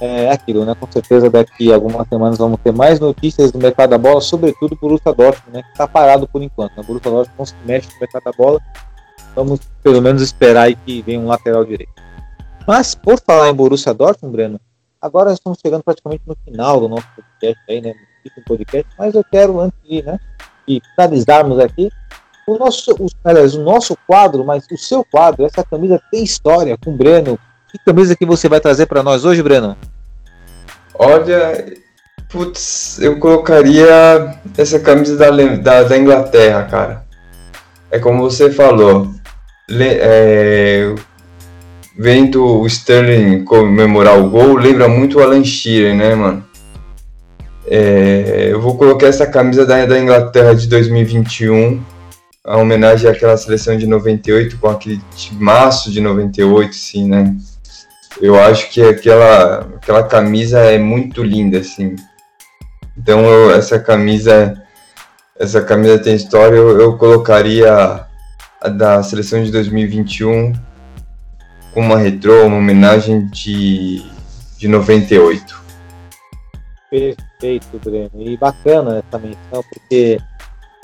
é 0.00 0.30
aquilo, 0.30 0.64
né? 0.64 0.74
Com 0.74 0.90
certeza 0.90 1.28
daqui 1.28 1.70
a 1.70 1.74
algumas 1.74 2.08
semanas 2.08 2.38
vamos 2.38 2.58
ter 2.62 2.72
mais 2.72 2.98
notícias 2.98 3.52
do 3.52 3.58
mercado 3.58 3.90
da 3.90 3.98
bola, 3.98 4.20
sobretudo 4.20 4.76
por 4.76 4.88
Borussia 4.88 5.12
Dortmund, 5.12 5.56
né? 5.56 5.62
Que 5.62 5.70
está 5.70 5.86
parado 5.86 6.26
por 6.26 6.42
enquanto. 6.42 6.76
Né? 6.76 6.82
O 6.82 6.84
Borussia 6.84 7.10
Dortmund 7.10 7.38
não 7.38 7.46
se 7.46 7.54
mexe 7.64 7.88
no 7.92 8.00
mercado 8.00 8.24
da 8.24 8.32
bola. 8.32 8.60
Vamos 9.34 9.60
pelo 9.82 10.00
menos 10.00 10.22
esperar 10.22 10.62
aí 10.62 10.74
que 10.74 11.02
venha 11.02 11.20
um 11.20 11.26
lateral 11.26 11.64
direito. 11.64 11.92
Mas 12.66 12.94
por 12.94 13.20
falar 13.20 13.48
em 13.48 13.54
Borussia 13.54 13.92
Dortmund, 13.92 14.32
Breno, 14.32 14.60
agora 15.00 15.32
estamos 15.32 15.58
chegando 15.60 15.82
praticamente 15.82 16.22
no 16.26 16.36
final 16.44 16.80
do 16.80 16.88
nosso 16.88 17.06
podcast 17.14 17.62
aí, 17.68 17.80
né? 17.80 17.94
No 18.36 18.44
podcast, 18.44 18.90
mas 18.98 19.14
eu 19.14 19.24
quero 19.24 19.60
antes 19.60 19.78
de, 19.88 20.02
né? 20.02 20.18
De 20.66 20.80
finalizarmos 20.94 21.58
aqui, 21.58 21.90
o 22.46 22.58
nosso, 22.58 22.92
o, 22.92 23.06
aliás, 23.24 23.54
o 23.54 23.62
nosso 23.62 23.96
quadro, 24.06 24.44
mas 24.44 24.66
o 24.70 24.76
seu 24.76 25.04
quadro, 25.04 25.44
essa 25.44 25.64
camisa 25.64 26.02
tem 26.10 26.22
história 26.22 26.76
com 26.76 26.90
o 26.90 26.96
Breno. 26.96 27.38
Que 27.70 27.78
camisa 27.78 28.16
que 28.16 28.26
você 28.26 28.48
vai 28.48 28.60
trazer 28.60 28.86
para 28.86 29.02
nós 29.02 29.24
hoje, 29.24 29.42
Breno? 29.42 29.76
Olha, 31.02 31.64
putz, 32.28 33.00
eu 33.00 33.18
colocaria 33.18 34.38
essa 34.58 34.78
camisa 34.78 35.16
da, 35.16 35.30
da, 35.30 35.82
da 35.84 35.96
Inglaterra, 35.96 36.64
cara. 36.64 37.06
É 37.90 37.98
como 37.98 38.20
você 38.20 38.50
falou, 38.50 39.08
le, 39.66 39.86
é, 39.88 40.94
vendo 41.98 42.44
o 42.44 42.66
Sterling 42.66 43.46
comemorar 43.46 44.20
o 44.20 44.28
gol, 44.28 44.56
lembra 44.56 44.88
muito 44.88 45.18
o 45.18 45.22
Alan 45.22 45.42
Shearer, 45.42 45.96
né, 45.96 46.14
mano? 46.14 46.44
É, 47.66 48.48
eu 48.50 48.60
vou 48.60 48.76
colocar 48.76 49.06
essa 49.06 49.26
camisa 49.26 49.64
da, 49.64 49.86
da 49.86 49.98
Inglaterra 49.98 50.54
de 50.54 50.68
2021, 50.68 51.82
a 52.44 52.58
homenagem 52.58 53.10
àquela 53.10 53.38
seleção 53.38 53.74
de 53.74 53.86
98, 53.86 54.58
com 54.58 54.68
aquele 54.68 55.00
maço 55.32 55.90
de 55.90 56.02
98, 56.02 56.74
sim, 56.74 57.08
né? 57.08 57.34
Eu 58.20 58.38
acho 58.38 58.70
que 58.70 58.82
aquela, 58.82 59.60
aquela 59.76 60.02
camisa 60.02 60.60
é 60.60 60.78
muito 60.78 61.22
linda, 61.22 61.58
assim. 61.58 61.96
Então 62.96 63.24
eu, 63.24 63.52
essa 63.52 63.78
camisa 63.78 64.60
essa 65.40 65.62
camisa 65.62 65.98
tem 65.98 66.14
história, 66.14 66.54
eu, 66.54 66.78
eu 66.78 66.98
colocaria 66.98 68.06
a 68.60 68.68
da 68.68 69.02
seleção 69.02 69.42
de 69.42 69.50
2021 69.50 70.52
com 71.72 71.80
uma 71.80 71.96
retrô, 71.96 72.44
uma 72.44 72.58
homenagem 72.58 73.26
de, 73.28 74.04
de 74.58 74.68
98. 74.68 75.58
Perfeito, 76.90 77.78
Breno. 77.82 78.10
E 78.16 78.36
bacana 78.36 78.98
essa 78.98 79.18
menção, 79.18 79.64
porque 79.72 80.20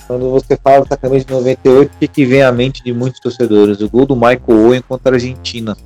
quando 0.07 0.31
você 0.31 0.57
fala 0.57 0.81
dessa 0.81 0.97
camisa 0.97 1.25
de 1.25 1.33
98, 1.33 1.91
o 1.93 1.99
que, 1.99 2.07
que 2.07 2.25
vem 2.25 2.41
à 2.41 2.51
mente 2.51 2.83
de 2.83 2.91
muitos 2.91 3.19
torcedores? 3.19 3.79
O 3.79 3.89
gol 3.89 4.07
do 4.07 4.15
Michael 4.15 4.41
Owen 4.47 4.81
contra 4.81 5.11
a 5.11 5.15
Argentina. 5.15 5.77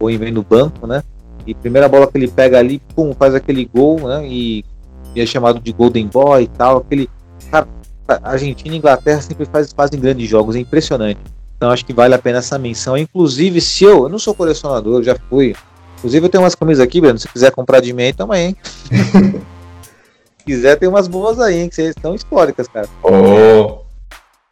Owen 0.00 0.18
vem 0.18 0.32
no 0.32 0.42
banco, 0.42 0.86
né? 0.86 1.02
E 1.46 1.54
primeira 1.54 1.88
bola 1.88 2.06
que 2.06 2.18
ele 2.18 2.28
pega 2.28 2.58
ali, 2.58 2.80
pum, 2.94 3.14
faz 3.14 3.34
aquele 3.34 3.64
gol, 3.64 4.00
né? 4.08 4.26
E, 4.26 4.64
e 5.14 5.20
é 5.20 5.26
chamado 5.26 5.60
de 5.60 5.72
Golden 5.72 6.06
Boy 6.06 6.44
e 6.44 6.48
tal. 6.48 6.78
Aquele. 6.78 7.08
Cara, 7.50 7.68
Argentina 8.22 8.74
e 8.74 8.78
Inglaterra 8.78 9.20
sempre 9.20 9.46
faz, 9.46 9.72
fazem 9.72 10.00
grandes 10.00 10.28
jogos, 10.28 10.56
é 10.56 10.58
impressionante. 10.58 11.20
Então 11.56 11.70
acho 11.70 11.84
que 11.84 11.92
vale 11.92 12.14
a 12.14 12.18
pena 12.18 12.38
essa 12.38 12.58
menção. 12.58 12.96
Inclusive, 12.96 13.60
se 13.60 13.84
eu, 13.84 14.04
eu 14.04 14.08
não 14.08 14.18
sou 14.18 14.34
colecionador, 14.34 15.02
já 15.02 15.16
fui. 15.28 15.54
Inclusive 15.98 16.26
eu 16.26 16.30
tenho 16.30 16.44
umas 16.44 16.54
camisas 16.54 16.84
aqui, 16.84 17.00
Breno, 17.00 17.18
se 17.18 17.28
quiser 17.28 17.50
comprar 17.50 17.80
de 17.80 17.92
mim 17.92 18.02
aí, 18.02 18.12
tamo 18.12 18.32
aí, 18.32 18.42
hein? 18.48 18.56
se 20.38 20.44
quiser, 20.44 20.76
tem 20.76 20.88
umas 20.88 21.08
boas 21.08 21.40
aí, 21.40 21.60
hein? 21.60 21.68
Que 21.68 21.92
são 22.00 22.14
históricas, 22.14 22.68
cara. 22.68 22.88
Oh. 23.02 23.78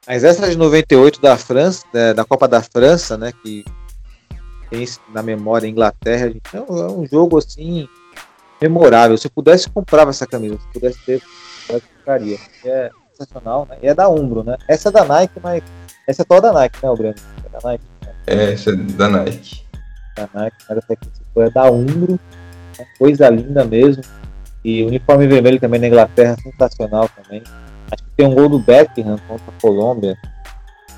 Mas 0.07 0.25
essa 0.25 0.49
de 0.49 0.57
98 0.57 1.21
da 1.21 1.37
França, 1.37 1.85
da, 1.93 2.13
da 2.13 2.25
Copa 2.25 2.49
da 2.49 2.63
França, 2.63 3.17
né? 3.19 3.33
Que 3.43 3.65
tem 4.65 4.87
na 5.13 5.23
memória 5.23 5.67
Inglaterra, 5.67 6.29
gente, 6.29 6.43
é, 6.55 6.61
um, 6.61 6.79
é 6.79 6.91
um 6.91 7.07
jogo 7.07 7.39
assim 7.39 7.89
memorável. 8.61 9.17
Se 9.17 9.27
eu 9.27 9.31
pudesse 9.31 9.69
comprava 9.69 10.11
essa 10.11 10.27
camisa, 10.27 10.59
se 10.59 10.69
pudesse 10.73 10.99
ter, 11.05 11.23
eu 11.69 11.81
ficaria. 11.81 12.39
É 12.65 12.91
sensacional, 13.17 13.67
né? 13.69 13.79
E 13.83 13.87
é 13.87 13.95
da 13.95 14.09
Umbro, 14.09 14.43
né? 14.43 14.57
Essa 14.69 14.89
é 14.89 14.93
da 14.93 15.05
Nike, 15.05 15.41
mas 15.43 15.63
essa 16.07 16.23
é 16.23 16.25
toda 16.25 16.49
da 16.49 16.61
Nike, 16.61 16.79
né, 16.83 16.91
o 16.91 16.97
Breno? 16.97 17.15
É 17.45 17.49
da 17.49 17.69
Nike. 17.69 17.85
Né? 18.03 18.13
É, 18.27 18.53
essa 18.53 18.71
é 18.71 18.77
da 18.77 19.09
Nike. 19.09 19.65
Da 20.17 20.29
Nike, 20.35 20.57
mas 20.69 20.79
essa 20.79 20.93
aqui 20.93 21.09
é 21.37 21.51
da 21.51 21.71
Umbro, 21.71 22.19
né? 22.79 22.87
coisa 22.99 23.29
linda 23.29 23.65
mesmo. 23.65 24.03
E 24.65 24.83
o 24.83 24.89
uniforme 24.89 25.27
vermelho 25.27 25.61
também 25.61 25.81
na 25.81 25.87
Inglaterra, 25.87 26.37
sensacional 26.43 27.09
também. 27.09 27.43
Acho 27.91 28.03
que 28.03 28.11
tem 28.17 28.27
um 28.27 28.35
gol 28.35 28.49
do 28.49 28.59
Beckham 28.59 29.19
contra 29.29 29.45
a 29.47 29.61
Colômbia, 29.61 30.17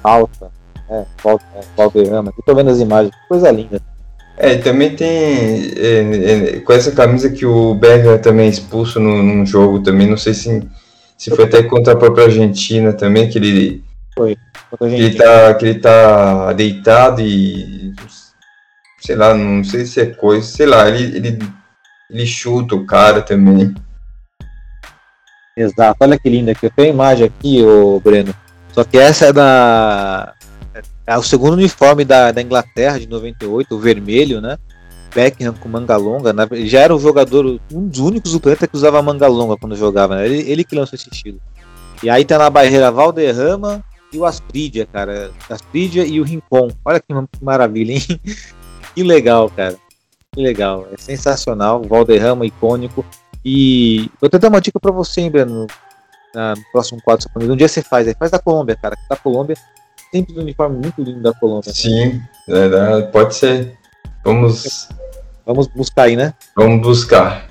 falta, 0.03 0.53
é, 0.89 1.05
Valderrama. 1.77 2.31
Aqui 2.31 2.43
tô 2.45 2.55
vendo 2.55 2.71
as 2.71 2.81
imagens, 2.81 3.15
coisa 3.29 3.51
linda. 3.51 3.81
É, 4.39 4.57
também 4.57 4.95
tem 4.95 5.09
é, 5.09 6.57
é, 6.57 6.61
com 6.61 6.73
essa 6.73 6.93
camisa 6.93 7.31
que 7.31 7.47
o 7.47 7.75
Berger 7.75 8.21
também 8.21 8.47
é 8.47 8.51
expulso 8.51 9.01
no, 9.01 9.23
num 9.23 9.47
jogo 9.47 9.83
também, 9.83 10.07
não 10.07 10.17
sei 10.19 10.35
se, 10.35 10.63
se 11.17 11.31
foi 11.31 11.47
até 11.47 11.63
contra 11.63 11.95
a 11.95 11.97
própria 11.97 12.27
Argentina 12.27 12.93
também, 12.93 13.29
que 13.29 13.39
ele. 13.39 13.85
Foi. 14.15 14.37
Que 14.79 14.85
ele, 14.85 15.15
tá, 15.15 15.55
que 15.55 15.65
ele 15.65 15.79
tá 15.79 16.53
deitado 16.53 17.23
e. 17.23 17.95
Sei 19.01 19.17
lá, 19.17 19.35
não 19.35 19.65
sei 19.65 19.87
se 19.87 20.01
é 20.01 20.07
coisa. 20.07 20.47
Sei 20.47 20.67
lá, 20.67 20.89
ele, 20.89 21.17
ele, 21.17 21.39
ele 22.11 22.27
chuta 22.27 22.75
o 22.75 22.85
cara 22.85 23.23
também. 23.23 23.75
Exato, 25.57 25.97
olha 26.01 26.19
que 26.19 26.29
linda 26.29 26.53
aqui. 26.53 26.67
Eu 26.67 26.71
tenho 26.71 26.89
a 26.89 26.95
imagem 26.95 27.27
aqui, 27.27 27.63
ô 27.63 28.01
Breno. 28.01 28.35
Só 28.73 28.85
que 28.85 28.99
essa 28.99 29.27
é 29.27 29.33
da 29.33 30.35
é 31.07 31.17
o 31.17 31.23
segundo 31.23 31.53
uniforme 31.53 32.05
da, 32.05 32.33
da 32.33 32.43
Inglaterra 32.43 32.99
de 32.99 33.07
98, 33.07 33.75
o 33.75 33.79
vermelho, 33.79 34.41
né? 34.41 34.59
Beckham 35.15 35.55
com 35.55 35.69
manga 35.69 35.97
longa. 35.97 36.33
Né? 36.33 36.47
Já 36.67 36.81
era 36.81 36.95
o 36.95 36.99
jogador, 36.99 37.61
um 37.73 37.87
dos 37.87 38.01
únicos 38.01 38.33
do 38.33 38.41
planeta 38.41 38.67
que 38.67 38.77
usava 38.77 39.01
manga 39.01 39.29
longa 39.29 39.57
quando 39.57 39.77
jogava, 39.77 40.17
né? 40.17 40.27
Ele, 40.27 40.51
ele 40.51 40.65
que 40.65 40.75
lançou 40.75 40.97
esse 40.97 41.09
estilo. 41.11 41.41
E 42.03 42.11
aí 42.11 42.25
tá 42.25 42.37
na 42.37 42.51
barreira 42.51 42.91
Valderrama 42.91 43.83
e 44.13 44.19
o 44.19 44.25
Astridia, 44.25 44.85
cara. 44.85 45.31
Astridia 45.49 46.05
e 46.05 46.21
o 46.21 46.25
Rincon. 46.25 46.71
Olha 46.85 47.01
que 47.01 47.15
maravilha, 47.41 47.93
hein? 47.93 48.03
que 48.95 49.03
legal, 49.03 49.49
cara. 49.49 49.77
Que 50.35 50.43
legal. 50.43 50.89
É 50.93 50.97
sensacional. 50.99 51.83
Valderrama 51.83 52.45
icônico. 52.45 53.05
E 53.45 54.11
eu 54.21 54.29
tenho 54.29 54.49
uma 54.49 54.61
dica 54.61 54.81
pra 54.81 54.91
você, 54.91 55.21
hein, 55.21 55.31
Breno? 55.31 55.67
No 56.35 56.63
próximo 56.71 57.01
quadro, 57.03 57.27
um 57.37 57.57
dia 57.57 57.69
você 57.69 57.81
faz 57.81 58.07
aí. 58.07 58.15
Faz 58.19 58.31
da 58.31 58.39
Colômbia, 58.39 58.77
cara. 58.77 58.95
Da 59.09 59.17
Colômbia 59.17 59.57
sempre 60.11 60.35
um 60.39 60.43
uniforme 60.43 60.77
muito 60.77 61.03
lindo 61.03 61.23
da 61.23 61.33
Colômbia. 61.35 61.69
Né? 61.69 61.75
Sim, 61.75 62.23
né? 62.49 63.03
pode 63.13 63.35
ser. 63.35 63.77
Vamos. 64.25 64.89
Vamos 65.45 65.69
buscar 65.69 66.05
aí, 66.05 66.17
né? 66.17 66.35
Vamos 66.57 66.83
buscar. 66.83 67.49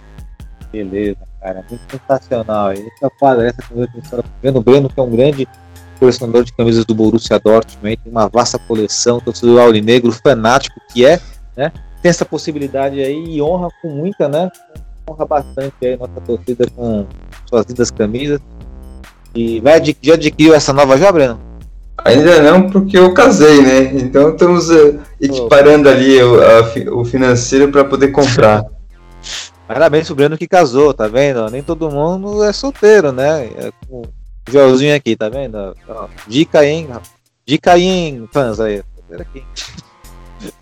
Beleza, 0.72 1.20
cara. 1.42 1.64
Muito 1.70 1.82
sensacional. 1.90 2.72
É 2.72 2.76
essa 3.48 3.62
camisa 3.62 3.88
que 3.88 4.16
a 4.16 4.24
vendo. 4.42 4.60
O 4.60 4.62
Breno, 4.62 4.90
que 4.90 5.00
é 5.00 5.04
um 5.04 5.10
grande 5.10 5.48
colecionador 6.00 6.44
de 6.44 6.52
camisas 6.54 6.86
do 6.86 6.94
Borussia 6.94 7.40
Dortmund, 7.40 7.98
tem 7.98 8.12
uma 8.12 8.28
vasta 8.28 8.60
coleção, 8.60 9.22
torcedor 9.22 9.62
aurinegro, 9.62 10.12
fanático 10.12 10.80
que 10.92 11.06
é, 11.06 11.20
né? 11.56 11.72
Tem 12.02 12.10
essa 12.10 12.26
possibilidade 12.26 13.00
aí 13.00 13.36
e 13.38 13.42
honra 13.42 13.70
com 13.82 13.90
muita, 13.90 14.28
né? 14.28 14.52
Honra 15.10 15.26
bastante 15.26 15.74
aí 15.82 15.96
nossa 15.96 16.20
torcida 16.22 16.68
com 16.76 17.08
suas 17.46 17.66
lindas 17.66 17.90
camisas. 17.92 18.42
E 19.34 19.60
vai, 19.62 19.82
já 20.02 20.14
adquiriu 20.14 20.54
essa 20.54 20.74
nova 20.74 20.98
já, 20.98 21.12
Breno? 21.12 21.40
Ainda 22.04 22.42
não, 22.42 22.70
porque 22.70 22.98
eu 22.98 23.14
casei, 23.14 23.62
né? 23.62 23.84
Então 23.94 24.32
estamos 24.32 24.70
uh, 24.70 25.00
equiparando 25.20 25.90
ali 25.90 26.22
o, 26.22 26.42
a, 26.42 27.00
o 27.00 27.06
financeiro 27.06 27.72
para 27.72 27.86
poder 27.86 28.10
comprar. 28.10 28.64
Parabéns 29.68 30.06
pro 30.06 30.16
Breno 30.16 30.38
que 30.38 30.48
casou, 30.48 30.94
tá 30.94 31.08
vendo? 31.08 31.50
Nem 31.50 31.64
todo 31.64 31.90
mundo 31.90 32.44
é 32.44 32.54
solteiro, 32.54 33.12
né? 33.12 33.46
É 33.58 33.72
com 33.88 34.02
o 34.02 34.52
Joelzinho 34.52 34.96
aqui, 34.96 35.16
tá 35.16 35.28
vendo? 35.28 35.76
Ó, 35.90 36.08
dica 36.28 36.60
aí, 36.60 36.70
hein? 36.70 36.90
Dica 37.46 37.74
aí, 37.74 37.84
hein, 37.84 38.30
fãs 38.32 38.60
aí. 38.60 38.84
Aqui. 39.20 39.44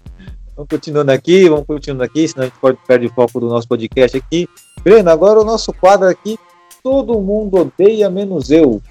vamos 0.55 0.69
continuando 0.69 1.11
aqui, 1.11 1.49
vamos 1.49 1.65
continuando 1.65 2.03
aqui, 2.03 2.27
senão 2.27 2.43
a 2.43 2.45
gente 2.47 2.59
pode 2.59 2.77
perder 2.88 3.07
o 3.07 3.13
foco 3.13 3.41
do 3.41 3.49
nosso 3.49 3.67
podcast 3.67 4.15
aqui. 4.15 4.47
Breno, 4.81 5.09
agora 5.09 5.41
o 5.41 5.43
nosso 5.43 5.73
quadro 5.73 6.07
aqui, 6.07 6.38
todo 6.81 7.19
mundo 7.19 7.57
odeia 7.57 8.09
menos 8.09 8.51
eu 8.51 8.81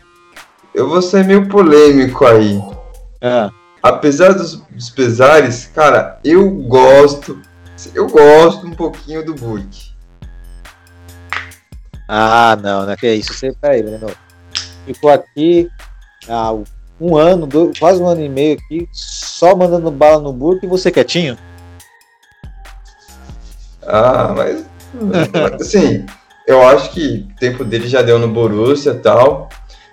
eu 0.75 0.89
vou 0.89 1.03
ser 1.03 1.25
meio 1.25 1.49
polêmico 1.49 2.25
aí. 2.25 2.61
É. 3.20 3.51
Apesar 3.83 4.33
dos, 4.33 4.57
dos, 4.70 4.91
pesares, 4.91 5.66
cara, 5.66 6.18
eu 6.25 6.51
gosto. 6.51 7.41
Eu 7.95 8.09
gosto 8.09 8.66
um 8.66 8.73
pouquinho 8.73 9.25
do 9.25 9.35
Burke. 9.35 9.93
Ah, 12.09 12.57
não, 12.62 12.85
não 12.85 12.93
é 12.93 12.97
que 12.97 13.07
é 13.07 13.14
isso. 13.14 13.35
Você, 13.35 13.53
peraí, 13.61 13.83
Breno. 13.83 14.11
Ficou 14.87 15.11
aqui 15.11 15.68
há 16.29 16.53
um 17.01 17.16
ano, 17.16 17.47
dois, 17.47 17.79
quase 17.79 18.01
um 18.01 18.07
ano 18.07 18.23
e 18.23 18.29
meio 18.29 18.59
aqui, 18.59 18.89
só 18.93 19.57
mandando 19.57 19.91
bala 19.91 20.20
no 20.20 20.33
Burke 20.33 20.66
e 20.66 20.68
você 20.68 20.91
quietinho? 20.91 21.37
Ah, 23.83 24.33
mas. 24.37 24.64
assim, 25.61 26.07
eu 26.47 26.62
acho 26.68 26.91
que 26.91 27.27
o 27.31 27.41
tempo 27.41 27.64
dele 27.64 27.89
já 27.89 28.03
deu 28.03 28.18
no 28.18 28.29
Borussia 28.29 28.93
e 28.93 28.99
tal. 28.99 29.49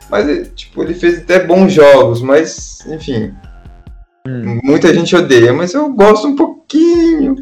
Mas, 0.10 0.50
tipo, 0.56 0.82
ele 0.82 0.94
fez 0.94 1.20
até 1.20 1.40
bons 1.40 1.72
jogos, 1.72 2.22
mas, 2.22 2.86
enfim. 2.88 3.34
Hum. 4.28 4.60
Muita 4.64 4.94
gente 4.94 5.16
odeia, 5.16 5.54
mas 5.54 5.74
eu 5.74 5.90
gosto 5.94 6.28
um 6.28 6.36
pouquinho. 6.36 7.36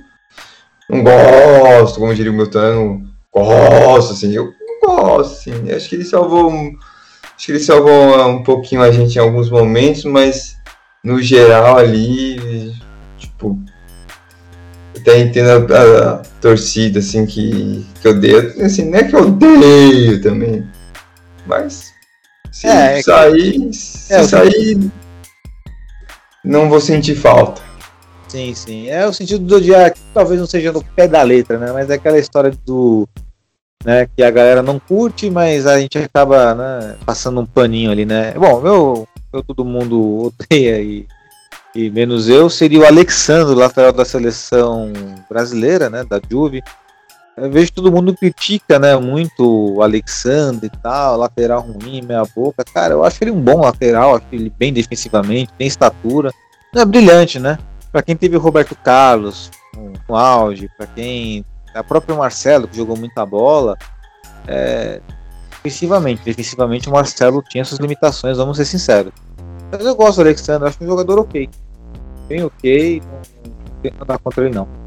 Não 0.89 1.03
gosto, 1.03 1.99
como 1.99 2.13
diria 2.13 2.32
o 2.32 2.36
meu 2.36 2.49
Tano, 2.49 3.07
gosto, 3.34 4.13
assim, 4.13 4.34
eu 4.34 4.53
gosto, 4.84 5.34
assim. 5.34 5.72
Acho 5.72 5.89
que 5.89 5.95
ele 5.95 6.05
salvou. 6.05 6.51
Acho 6.51 7.45
que 7.45 7.51
ele 7.51 7.59
salvou 7.59 8.28
um 8.28 8.43
pouquinho 8.43 8.82
a 8.82 8.91
gente 8.91 9.15
em 9.15 9.22
alguns 9.22 9.49
momentos, 9.49 10.03
mas 10.05 10.57
no 11.03 11.22
geral 11.22 11.78
ali, 11.78 12.74
tipo, 13.18 13.59
até 14.97 15.20
entendo 15.20 15.49
a, 15.49 15.78
a, 15.78 16.13
a, 16.13 16.18
torcida, 16.41 16.99
assim, 16.99 17.26
que, 17.26 17.86
que 18.01 18.07
odeia. 18.07 18.39
Assim, 18.65 18.89
não 18.89 18.97
é 18.97 19.03
que 19.03 19.15
eu 19.15 19.22
odeio 19.22 20.22
também, 20.22 20.68
mas 21.45 21.96
se 22.57 22.65
é, 22.65 22.97
é 22.97 23.01
sair, 23.03 23.71
se 23.71 24.13
é, 24.13 24.23
sair, 24.23 24.91
não 26.43 26.67
vou 26.67 26.81
sentir 26.81 27.13
falta. 27.13 27.61
Sim, 28.27 28.51
sim. 28.55 28.89
É 28.89 29.05
o 29.05 29.13
sentido 29.13 29.45
do 29.45 29.61
dia, 29.61 29.93
talvez 30.11 30.39
não 30.39 30.47
seja 30.47 30.71
no 30.71 30.83
pé 30.83 31.07
da 31.07 31.21
letra, 31.21 31.59
né? 31.59 31.71
Mas 31.71 31.87
é 31.91 31.93
aquela 31.93 32.17
história 32.17 32.51
do. 32.65 33.07
Né, 33.85 34.07
que 34.07 34.23
a 34.23 34.31
galera 34.31 34.63
não 34.63 34.79
curte, 34.79 35.29
mas 35.29 35.67
a 35.67 35.79
gente 35.79 35.99
acaba 35.99 36.55
né, 36.55 36.97
passando 37.05 37.39
um 37.39 37.45
paninho 37.45 37.91
ali, 37.91 38.07
né? 38.07 38.33
Bom, 38.33 38.59
meu, 38.59 39.07
eu 39.31 39.43
todo 39.43 39.63
mundo 39.63 40.33
odeia 40.49 40.81
e, 40.81 41.05
e 41.75 41.91
menos 41.91 42.27
eu, 42.27 42.49
seria 42.49 42.79
o 42.79 42.85
Alexandre, 42.85 43.53
lateral 43.53 43.93
da 43.93 44.03
seleção 44.03 44.91
brasileira, 45.29 45.91
né? 45.91 46.03
Da 46.03 46.19
Juve. 46.27 46.63
Eu 47.38 47.51
vejo 47.51 47.71
todo 47.71 47.91
mundo 47.91 48.15
critica, 48.15 48.79
né, 48.79 48.97
muito 48.97 49.75
o 49.75 49.83
Alexandre 49.83 50.71
e 50.73 50.77
tal, 50.79 51.17
lateral 51.17 51.61
ruim, 51.61 52.01
meia 52.01 52.23
boca. 52.35 52.63
Cara, 52.63 52.95
eu 52.95 53.03
acho 53.03 53.23
ele 53.23 53.29
um 53.29 53.39
bom 53.39 53.61
lateral, 53.61 54.15
acho 54.15 54.25
ele 54.31 54.51
bem 54.57 54.73
defensivamente, 54.73 55.53
tem 55.55 55.67
estatura. 55.67 56.33
Não 56.73 56.81
é 56.81 56.85
brilhante, 56.85 57.39
né? 57.39 57.59
Para 57.91 58.01
quem 58.01 58.17
teve 58.17 58.35
o 58.35 58.39
Roberto 58.39 58.75
Carlos 58.75 59.51
no, 60.09 60.15
auge, 60.15 60.67
para 60.75 60.88
quem. 60.88 61.45
A 61.75 61.83
própria 61.83 62.15
Marcelo, 62.15 62.67
que 62.67 62.75
jogou 62.75 62.97
muita 62.97 63.23
bola, 63.23 63.77
é, 64.47 64.99
defensivamente. 65.51 66.23
Defensivamente 66.25 66.89
o 66.89 66.91
Marcelo 66.91 67.43
tinha 67.47 67.63
suas 67.63 67.79
limitações, 67.79 68.38
vamos 68.38 68.57
ser 68.57 68.65
sinceros. 68.65 69.13
Mas 69.71 69.85
eu 69.85 69.95
gosto 69.95 70.15
do 70.15 70.21
Alexandre, 70.21 70.69
acho 70.69 70.83
um 70.83 70.88
jogador 70.88 71.19
ok. 71.19 71.47
Bem 72.27 72.43
ok, 72.43 73.01
não 73.45 73.81
tem 73.83 73.93
nada 73.99 74.17
contra 74.17 74.45
ele 74.45 74.55
não. 74.55 74.86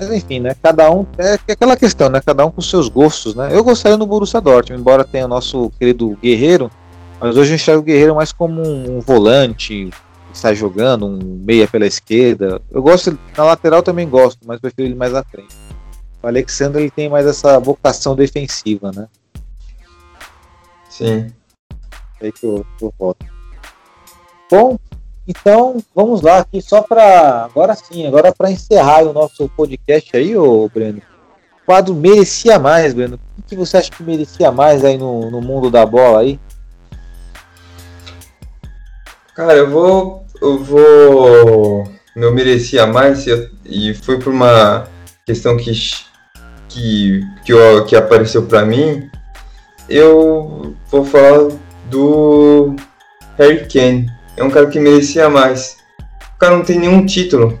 Mas 0.00 0.10
enfim, 0.12 0.40
né? 0.40 0.56
Cada 0.62 0.90
um. 0.90 1.06
É, 1.18 1.34
aquela 1.52 1.76
questão, 1.76 2.08
né? 2.08 2.22
Cada 2.24 2.46
um 2.46 2.50
com 2.50 2.62
seus 2.62 2.88
gostos, 2.88 3.34
né? 3.34 3.50
Eu 3.52 3.62
gostaria 3.62 3.98
no 3.98 4.06
Borussia 4.06 4.40
Dortmund, 4.40 4.80
embora 4.80 5.04
tenha 5.04 5.26
o 5.26 5.28
nosso 5.28 5.70
querido 5.78 6.16
Guerreiro, 6.22 6.70
mas 7.20 7.36
hoje 7.36 7.52
eu 7.52 7.56
enxergo 7.56 7.82
o 7.82 7.84
Guerreiro 7.84 8.14
mais 8.14 8.32
como 8.32 8.62
um, 8.62 8.96
um 8.96 9.00
volante, 9.00 9.90
que 10.32 10.38
sai 10.38 10.54
jogando, 10.54 11.06
um 11.06 11.18
meia 11.44 11.68
pela 11.68 11.86
esquerda. 11.86 12.62
Eu 12.70 12.82
gosto, 12.82 13.18
na 13.36 13.44
lateral 13.44 13.82
também 13.82 14.08
gosto, 14.08 14.38
mas 14.46 14.58
prefiro 14.58 14.88
ele 14.88 14.94
mais 14.94 15.14
à 15.14 15.22
frente. 15.22 15.54
O 16.22 16.26
Alexandre 16.26 16.82
ele 16.82 16.90
tem 16.90 17.10
mais 17.10 17.26
essa 17.26 17.58
vocação 17.58 18.16
defensiva, 18.16 18.90
né? 18.92 19.06
Sim. 20.88 21.30
É 22.20 22.26
aí 22.26 22.32
que 22.32 22.46
eu, 22.46 22.64
eu 22.80 22.94
voto. 22.98 23.26
Bom, 24.50 24.78
então, 25.30 25.76
vamos 25.94 26.22
lá 26.22 26.38
aqui 26.38 26.60
só 26.60 26.82
para 26.82 27.44
agora 27.44 27.76
sim, 27.76 28.04
agora 28.04 28.32
para 28.32 28.50
encerrar 28.50 29.04
o 29.04 29.12
nosso 29.12 29.48
podcast 29.50 30.16
aí, 30.16 30.36
ô 30.36 30.68
Breno. 30.68 31.00
O 31.62 31.66
quadro 31.66 31.94
merecia 31.94 32.58
mais, 32.58 32.92
Breno. 32.92 33.16
O 33.38 33.42
que 33.42 33.54
você 33.54 33.76
acha 33.76 33.92
que 33.92 34.02
merecia 34.02 34.50
mais 34.50 34.84
aí 34.84 34.98
no, 34.98 35.30
no 35.30 35.40
mundo 35.40 35.70
da 35.70 35.86
bola 35.86 36.22
aí? 36.22 36.40
Cara, 39.36 39.54
eu 39.54 39.70
vou 39.70 40.26
eu 40.42 40.58
vou 40.64 41.88
meu 42.16 42.34
merecia 42.34 42.84
mais 42.88 43.24
e 43.64 43.94
foi 43.94 44.18
por 44.18 44.32
uma 44.32 44.88
questão 45.24 45.56
que 45.56 45.70
que 46.68 47.20
que, 47.44 47.52
eu, 47.52 47.84
que 47.84 47.94
apareceu 47.94 48.46
para 48.46 48.64
mim. 48.64 49.08
Eu 49.88 50.74
vou 50.90 51.04
falar 51.04 51.50
do 51.88 52.74
Harry 53.38 53.68
Kane 53.68 54.19
é 54.40 54.44
um 54.44 54.50
cara 54.50 54.66
que 54.66 54.80
merecia 54.80 55.28
mais. 55.28 55.76
O 56.34 56.38
cara 56.38 56.56
não 56.56 56.64
tem 56.64 56.78
nenhum 56.78 57.04
título. 57.04 57.60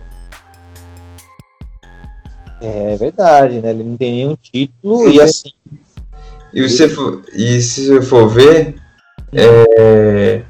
É 2.62 2.96
verdade, 2.96 3.60
né? 3.60 3.70
Ele 3.70 3.84
não 3.84 3.96
tem 3.98 4.12
nenhum 4.12 4.36
título 4.36 5.08
e 5.10 5.20
assim. 5.20 5.50
E, 6.54 6.66
você 6.66 6.88
for, 6.88 7.22
e 7.34 7.60
se 7.60 7.86
você 7.86 8.02
for 8.02 8.28
ver, 8.28 8.76
é, 9.32 10.42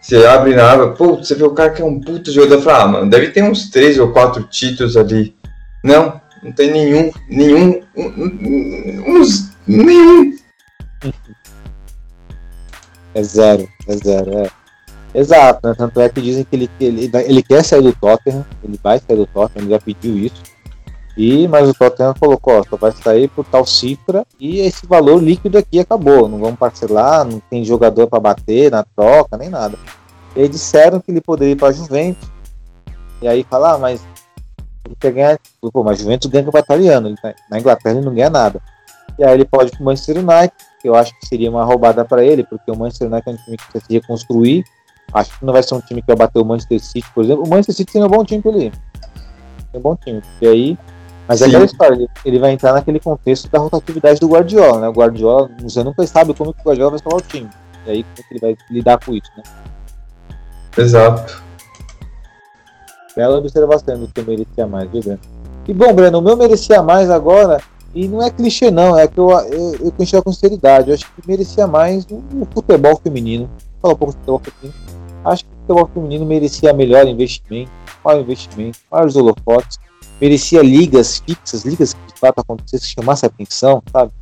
você 0.00 0.24
abre 0.26 0.54
na 0.54 0.70
aba, 0.70 0.92
pô, 0.92 1.16
você 1.16 1.34
vê 1.34 1.44
o 1.44 1.54
cara 1.54 1.70
que 1.70 1.80
é 1.80 1.84
um 1.84 2.00
puto 2.00 2.30
jogador, 2.30 2.62
fala, 2.62 2.84
ah, 2.84 2.88
mano, 2.88 3.10
deve 3.10 3.30
ter 3.30 3.42
uns 3.42 3.70
três 3.70 3.98
ou 3.98 4.12
quatro 4.12 4.44
títulos 4.44 4.96
ali. 4.96 5.34
Não, 5.82 6.20
não 6.42 6.52
tem 6.52 6.70
nenhum, 6.70 7.10
nenhum, 7.28 7.82
uns, 9.08 9.50
nenhum. 9.66 10.36
É 13.14 13.22
zero, 13.22 13.66
é 13.88 13.96
zero, 13.96 14.38
é. 14.38 14.65
Exato, 15.14 15.66
né? 15.66 15.74
Tanto 15.76 16.00
é 16.00 16.08
que 16.08 16.20
dizem 16.20 16.44
que 16.44 16.56
ele, 16.56 16.70
ele, 16.80 17.10
ele 17.14 17.42
quer 17.42 17.64
sair 17.64 17.82
do 17.82 17.94
Tottenham, 17.94 18.44
ele 18.62 18.78
vai 18.82 18.98
sair 18.98 19.16
do 19.16 19.26
Tottenham, 19.26 19.64
ele 19.64 19.70
já 19.70 19.80
pediu 19.80 20.16
isso. 20.16 20.42
E, 21.16 21.48
mas 21.48 21.66
o 21.68 21.72
Tottenham 21.72 22.12
colocou, 22.12 22.58
ó, 22.58 22.62
só 22.68 22.76
vai 22.76 22.92
sair 22.92 23.28
por 23.28 23.44
tal 23.46 23.64
cifra 23.64 24.26
e 24.38 24.60
esse 24.60 24.86
valor 24.86 25.22
líquido 25.22 25.56
aqui 25.56 25.80
acabou. 25.80 26.28
Não 26.28 26.38
vamos 26.38 26.58
parcelar, 26.58 27.24
não 27.24 27.40
tem 27.40 27.64
jogador 27.64 28.06
para 28.06 28.20
bater 28.20 28.70
na 28.70 28.84
troca, 28.84 29.38
nem 29.38 29.48
nada. 29.48 29.78
Eles 30.34 30.50
disseram 30.50 31.00
que 31.00 31.10
ele 31.10 31.22
poderia 31.22 31.52
ir 31.52 31.56
para 31.56 31.72
Juventus. 31.72 32.28
E 33.22 33.26
aí 33.26 33.42
falar, 33.48 33.74
ah, 33.74 33.78
mas 33.78 34.06
ele 34.84 34.96
quer 35.00 35.12
ganhar. 35.12 35.38
Pô, 35.72 35.82
mas 35.82 35.98
Juventus 35.98 36.30
ganha 36.30 36.50
para 36.50 36.60
italiano. 36.60 37.08
Ele 37.08 37.16
tá, 37.16 37.34
na 37.50 37.58
Inglaterra 37.58 37.96
ele 37.96 38.04
não 38.04 38.14
ganha 38.14 38.28
nada. 38.28 38.60
E 39.18 39.24
aí 39.24 39.32
ele 39.32 39.46
pode 39.46 39.68
ir 39.68 39.72
para 39.72 39.80
o 39.80 39.84
Manchester 39.86 40.18
United, 40.18 40.52
que 40.82 40.88
eu 40.88 40.94
acho 40.94 41.18
que 41.18 41.26
seria 41.26 41.48
uma 41.48 41.64
roubada 41.64 42.04
para 42.04 42.22
ele, 42.22 42.44
porque 42.44 42.70
o 42.70 42.76
Manchester 42.76 43.10
United 43.10 43.30
é 43.30 43.32
um 43.32 43.36
time 43.42 43.56
que 43.56 43.64
precisa 43.64 43.86
se 43.86 43.92
reconstruir 43.94 44.64
Acho 45.16 45.38
que 45.38 45.46
não 45.46 45.52
vai 45.54 45.62
ser 45.62 45.74
um 45.74 45.80
time 45.80 46.02
que 46.02 46.06
vai 46.08 46.16
bater 46.16 46.38
o 46.38 46.44
Manchester 46.44 46.78
City, 46.78 47.10
por 47.14 47.24
exemplo. 47.24 47.42
O 47.42 47.48
Manchester 47.48 47.74
City 47.74 47.94
tem 47.94 48.04
um 48.04 48.08
bom 48.08 48.22
time 48.22 48.42
pra 48.42 48.52
ele. 48.52 48.70
Tem 49.72 49.80
um 49.80 49.82
bom 49.82 49.96
time. 49.96 50.22
E 50.42 50.46
aí. 50.46 50.78
Mas 51.26 51.40
é 51.40 51.46
aquela 51.46 51.64
história, 51.64 52.06
ele, 52.24 52.38
vai 52.38 52.52
entrar 52.52 52.72
naquele 52.74 53.00
contexto 53.00 53.50
da 53.50 53.58
rotatividade 53.58 54.20
do 54.20 54.28
Guardiola, 54.28 54.78
né? 54.78 54.88
O 54.88 54.92
Guardiola, 54.92 55.50
você 55.60 55.82
nunca 55.82 56.06
sabe 56.06 56.34
como 56.34 56.52
que 56.52 56.60
o 56.60 56.64
Guardiola 56.64 56.90
vai 56.90 56.96
escalar 56.98 57.18
o 57.18 57.22
time. 57.22 57.48
E 57.86 57.90
aí 57.90 58.04
como 58.04 58.28
que 58.28 58.34
ele 58.34 58.40
vai 58.40 58.56
lidar 58.70 59.04
com 59.04 59.12
isso, 59.12 59.28
né? 59.36 59.42
Exato. 60.76 61.42
Bela 63.16 63.38
observação 63.38 63.98
do 63.98 64.08
que 64.08 64.20
eu 64.20 64.24
merecia 64.24 64.66
mais, 64.66 64.88
viu, 64.90 65.00
Breno? 65.00 65.20
E 65.66 65.72
bom, 65.72 65.92
Breno, 65.94 66.18
o 66.18 66.22
meu 66.22 66.36
merecia 66.36 66.82
mais 66.82 67.10
agora, 67.10 67.60
e 67.92 68.06
não 68.06 68.22
é 68.22 68.30
clichê 68.30 68.70
não, 68.70 68.96
é 68.96 69.08
que 69.08 69.18
eu, 69.18 69.30
eu, 69.30 69.92
eu 70.12 70.22
com 70.22 70.32
sinceridade, 70.32 70.90
eu 70.90 70.94
acho 70.94 71.06
que 71.06 71.26
merecia 71.26 71.66
mais 71.66 72.06
o 72.06 72.46
futebol 72.52 73.00
feminino. 73.02 73.50
Fala 73.82 73.94
um 73.94 73.96
pouco 73.96 74.12
do 74.12 74.18
futebol 74.18 74.40
feminino 74.40 74.96
Acho 75.26 75.44
que 75.44 75.50
o 75.50 75.60
futebol 75.60 75.90
feminino 75.92 76.24
merecia 76.24 76.72
melhor 76.72 77.06
investimento, 77.06 77.70
maior 78.04 78.20
investimento, 78.20 78.78
maiores 78.90 79.16
holofotes, 79.16 79.78
merecia 80.20 80.62
ligas 80.62 81.18
fixas, 81.18 81.64
ligas 81.64 81.92
que 81.92 82.12
de 82.12 82.20
fato 82.20 82.40
acontecessem, 82.40 82.88
que 82.88 83.00
chamasse 83.00 83.26
a 83.26 83.28
atenção, 83.28 83.82
sabe? 83.92 84.12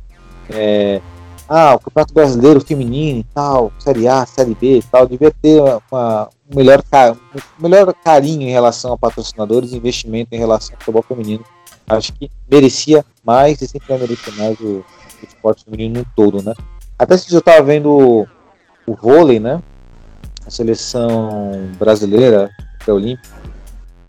É, 0.49 0.99
ah, 1.47 1.75
o 1.75 1.79
Campeonato 1.79 2.13
Brasileiro 2.13 2.59
Feminino 2.59 3.19
e 3.19 3.23
tal, 3.23 3.71
Série 3.77 4.07
A, 4.07 4.25
Série 4.25 4.55
B 4.55 4.79
e 4.79 4.83
tal, 4.83 5.07
devia 5.07 5.29
ter 5.29 5.61
uma, 5.61 6.27
um, 6.51 6.55
melhor, 6.55 6.83
um 7.59 7.61
melhor 7.61 7.93
carinho 8.03 8.41
em 8.41 8.51
relação 8.51 8.93
a 8.93 8.97
patrocinadores 8.97 9.73
investimento 9.73 10.33
em 10.33 10.39
relação 10.39 10.73
ao 10.73 10.79
futebol 10.79 11.03
feminino. 11.03 11.43
Acho 11.87 12.13
que 12.13 12.31
merecia 12.49 13.05
mais 13.23 13.61
e 13.61 13.67
sempre 13.67 13.89
vai 13.89 13.99
merecer 13.99 14.33
mais 14.35 14.59
o, 14.59 14.77
o 14.77 14.83
esporte 15.27 15.65
feminino 15.65 15.99
no 15.99 16.05
todo, 16.15 16.41
né? 16.41 16.55
Até 16.97 17.15
se 17.15 17.31
eu 17.31 17.39
estava 17.39 17.61
vendo 17.61 17.91
o, 17.91 18.27
o 18.87 18.95
vôlei, 18.95 19.39
né? 19.39 19.61
A 20.45 20.49
seleção 20.49 21.51
brasileira, 21.77 22.49
que 22.83 22.89
é 22.89 22.93
olímpica, 22.93 23.29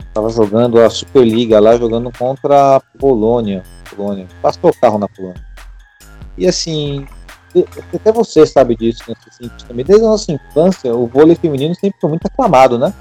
estava 0.00 0.30
jogando 0.30 0.80
a 0.80 0.88
Superliga 0.90 1.60
lá, 1.60 1.76
jogando 1.76 2.10
contra 2.16 2.76
a 2.76 2.80
Polônia. 2.98 3.62
Polônia. 3.94 4.26
Passou 4.42 4.70
o 4.70 4.80
carro 4.80 4.98
na 4.98 5.08
Polônia. 5.08 5.44
E 6.36 6.46
assim, 6.46 7.06
até 7.94 8.12
você 8.12 8.46
sabe 8.46 8.76
disso, 8.76 9.02
né? 9.08 9.14
Também. 9.66 9.84
Desde 9.84 10.04
a 10.04 10.08
nossa 10.08 10.32
infância, 10.32 10.94
o 10.94 11.06
vôlei 11.06 11.36
feminino 11.36 11.74
sempre 11.74 11.98
foi 12.00 12.10
muito 12.10 12.26
aclamado, 12.26 12.78
né? 12.78 12.92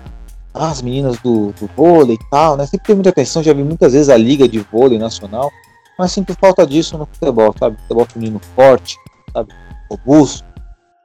Ah, 0.54 0.70
as 0.70 0.82
meninas 0.82 1.18
do, 1.20 1.52
do 1.60 1.70
vôlei 1.76 2.16
e 2.16 2.30
tal, 2.30 2.56
né? 2.56 2.66
Sempre 2.66 2.88
tem 2.88 2.96
muita 2.96 3.10
atenção, 3.10 3.44
já 3.44 3.54
vi 3.54 3.64
muitas 3.64 3.92
vezes 3.92 4.10
a 4.10 4.16
liga 4.16 4.48
de 4.48 4.60
vôlei 4.60 4.98
nacional, 4.98 5.52
mas 6.00 6.14
sinto 6.14 6.34
falta 6.36 6.66
disso 6.66 6.98
no 6.98 7.06
futebol, 7.06 7.54
sabe? 7.60 7.78
Futebol 7.82 8.06
feminino 8.06 8.40
forte, 8.56 8.98
sabe? 9.34 9.54
Robusto, 9.90 10.46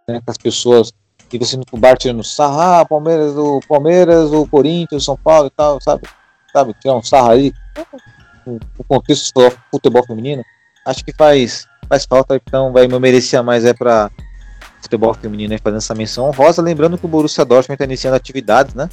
né? 0.08 0.20
As 0.24 0.36
pessoas 0.36 0.92
e 1.36 1.38
você 1.38 1.56
no 1.56 1.64
bar 1.78 1.96
tirando 1.96 2.24
sarro, 2.24 2.60
ah, 2.60 2.84
Palmeiras, 2.84 3.36
o 3.36 3.60
Palmeiras, 3.68 4.32
o 4.32 4.46
Corinthians, 4.46 5.02
o 5.02 5.04
São 5.04 5.16
Paulo 5.16 5.48
e 5.48 5.50
tal, 5.50 5.80
sabe? 5.80 6.08
Sabe, 6.52 6.74
tirar 6.80 6.96
um 6.96 7.02
sarro 7.02 7.30
aí, 7.30 7.52
o 8.76 8.84
contexto 8.84 9.32
do 9.34 9.52
futebol 9.70 10.04
feminino, 10.04 10.42
acho 10.84 11.04
que 11.04 11.12
faz, 11.12 11.66
faz 11.88 12.04
falta, 12.04 12.34
então 12.34 12.72
vai 12.72 12.88
me 12.88 12.98
merecer 12.98 13.42
mais 13.42 13.64
é 13.64 13.72
para 13.72 14.10
futebol 14.82 15.14
feminino, 15.14 15.50
né, 15.50 15.58
fazendo 15.62 15.78
essa 15.78 15.94
menção 15.94 16.26
honrosa, 16.26 16.60
lembrando 16.60 16.98
que 16.98 17.06
o 17.06 17.08
Borussia 17.08 17.44
Dortmund 17.44 17.74
está 17.74 17.84
iniciando 17.84 18.16
atividades, 18.16 18.74
né? 18.74 18.88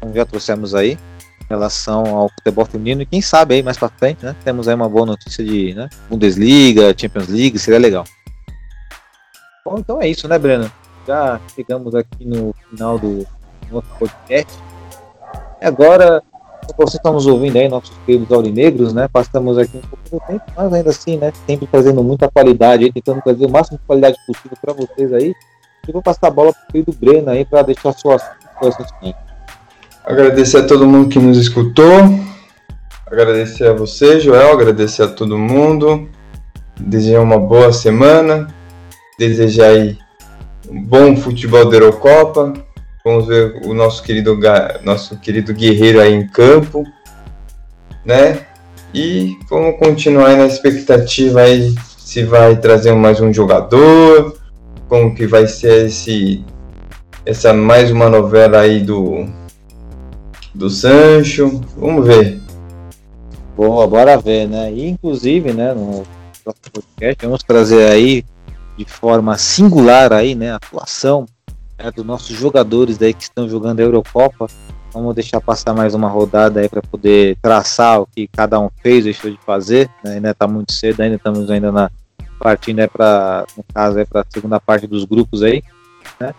como 0.00 0.14
já 0.14 0.24
trouxemos 0.24 0.74
aí, 0.74 0.92
em 0.92 1.48
relação 1.48 2.04
ao 2.16 2.28
futebol 2.28 2.64
feminino. 2.64 3.02
E 3.02 3.06
quem 3.06 3.20
sabe 3.20 3.54
aí 3.54 3.62
mais 3.62 3.76
para 3.76 3.88
frente, 3.88 4.24
né? 4.24 4.34
Temos 4.44 4.68
aí 4.68 4.74
uma 4.74 4.88
boa 4.88 5.06
notícia 5.06 5.44
de 5.44 5.74
né, 5.74 5.88
Bundesliga, 6.08 6.94
Champions 6.96 7.28
League, 7.28 7.58
seria 7.58 7.78
legal. 7.78 8.04
Bom, 9.64 9.76
então 9.78 10.00
é 10.00 10.08
isso, 10.08 10.28
né, 10.28 10.38
Breno? 10.38 10.70
Já 11.08 11.40
chegamos 11.54 11.94
aqui 11.94 12.22
no 12.22 12.54
final 12.68 12.98
do 12.98 13.26
nosso 13.72 13.88
podcast. 13.98 14.52
Agora, 15.58 16.22
vocês 16.76 16.96
estão 16.96 17.14
nos 17.14 17.26
ouvindo 17.26 17.56
aí, 17.56 17.66
nossos 17.66 17.96
queridos 18.04 18.30
aurinegros, 18.30 18.92
né? 18.92 19.08
Passamos 19.10 19.56
aqui 19.56 19.78
um 19.78 19.80
pouco 19.80 20.04
do 20.10 20.20
tempo, 20.26 20.44
mas 20.54 20.70
ainda 20.70 20.90
assim, 20.90 21.16
né? 21.16 21.32
Sempre 21.46 21.66
trazendo 21.66 22.02
muita 22.02 22.30
qualidade 22.30 22.84
aí, 22.84 22.92
tentando 22.92 23.22
trazer 23.22 23.46
o 23.46 23.48
máximo 23.48 23.78
de 23.78 23.84
qualidade 23.84 24.18
possível 24.26 24.58
para 24.60 24.74
vocês 24.74 25.10
aí. 25.14 25.34
E 25.88 25.92
vou 25.92 26.02
passar 26.02 26.26
a 26.26 26.30
bola 26.30 26.52
para 26.52 26.62
o 26.64 26.72
querido 26.72 26.92
Breno 26.92 27.30
aí 27.30 27.42
para 27.42 27.62
deixar 27.62 27.94
suas 27.94 28.22
considerações. 28.58 29.14
Agradecer 30.04 30.58
a 30.58 30.66
todo 30.66 30.86
mundo 30.86 31.08
que 31.08 31.18
nos 31.18 31.38
escutou. 31.38 31.88
Agradecer 33.06 33.66
a 33.66 33.72
você, 33.72 34.20
Joel. 34.20 34.52
Agradecer 34.52 35.04
a 35.04 35.08
todo 35.08 35.38
mundo. 35.38 36.06
Desejar 36.78 37.22
uma 37.22 37.38
boa 37.38 37.72
semana. 37.72 38.46
Desejar 39.18 39.68
aí 39.68 39.98
bom 40.70 41.16
futebol 41.16 41.68
da 41.68 41.76
Eurocopa. 41.76 42.52
Vamos 43.04 43.26
ver 43.26 43.60
o 43.64 43.74
nosso 43.74 44.02
querido, 44.02 44.38
nosso 44.84 45.18
querido 45.18 45.54
guerreiro 45.54 46.00
aí 46.00 46.12
em 46.12 46.26
campo, 46.26 46.84
né? 48.04 48.46
E 48.92 49.36
vamos 49.48 49.78
continuar 49.78 50.36
na 50.36 50.46
expectativa 50.46 51.42
aí 51.42 51.74
se 51.98 52.24
vai 52.24 52.56
trazer 52.56 52.94
mais 52.94 53.20
um 53.20 53.32
jogador, 53.32 54.36
como 54.88 55.14
que 55.14 55.26
vai 55.26 55.46
ser 55.46 55.86
esse 55.86 56.44
essa 57.24 57.52
mais 57.52 57.90
uma 57.90 58.08
novela 58.08 58.60
aí 58.60 58.80
do 58.80 59.26
do 60.54 60.70
Sancho. 60.70 61.60
Vamos 61.76 62.06
ver. 62.06 62.40
Boa, 63.56 63.86
bora 63.86 64.16
ver, 64.16 64.48
né? 64.48 64.72
E 64.72 64.88
inclusive, 64.88 65.52
né, 65.52 65.74
no 65.74 66.04
próximo 66.44 66.72
podcast, 66.72 67.26
vamos 67.26 67.42
trazer 67.42 67.90
aí 67.90 68.24
de 68.78 68.84
forma 68.84 69.36
singular 69.36 70.12
aí, 70.12 70.36
né, 70.36 70.52
a 70.52 70.56
atuação 70.56 71.26
né, 71.76 71.90
dos 71.90 72.04
nossos 72.04 72.36
jogadores 72.36 73.02
aí 73.02 73.12
que 73.12 73.24
estão 73.24 73.48
jogando 73.48 73.80
a 73.80 73.82
Eurocopa. 73.82 74.46
Vamos 74.92 75.14
deixar 75.16 75.40
passar 75.40 75.74
mais 75.74 75.94
uma 75.94 76.08
rodada 76.08 76.60
aí 76.60 76.68
para 76.68 76.80
poder 76.80 77.36
traçar 77.42 78.00
o 78.00 78.06
que 78.06 78.28
cada 78.28 78.58
um 78.60 78.70
fez, 78.80 79.04
deixou 79.04 79.30
de 79.30 79.38
fazer. 79.44 79.90
Né? 80.02 80.14
Ainda 80.14 80.30
está 80.30 80.46
muito 80.46 80.72
cedo, 80.72 81.00
ainda 81.00 81.16
estamos 81.16 81.50
ainda 81.50 81.72
na 81.72 81.90
partindo 82.38 82.76
né, 82.76 82.86
para 82.86 83.44
no 83.56 83.64
caso 83.74 83.98
é 83.98 84.04
para 84.04 84.20
a 84.20 84.24
segunda 84.28 84.60
parte 84.60 84.86
dos 84.86 85.04
grupos 85.04 85.42
aí, 85.42 85.60
né? 86.20 86.32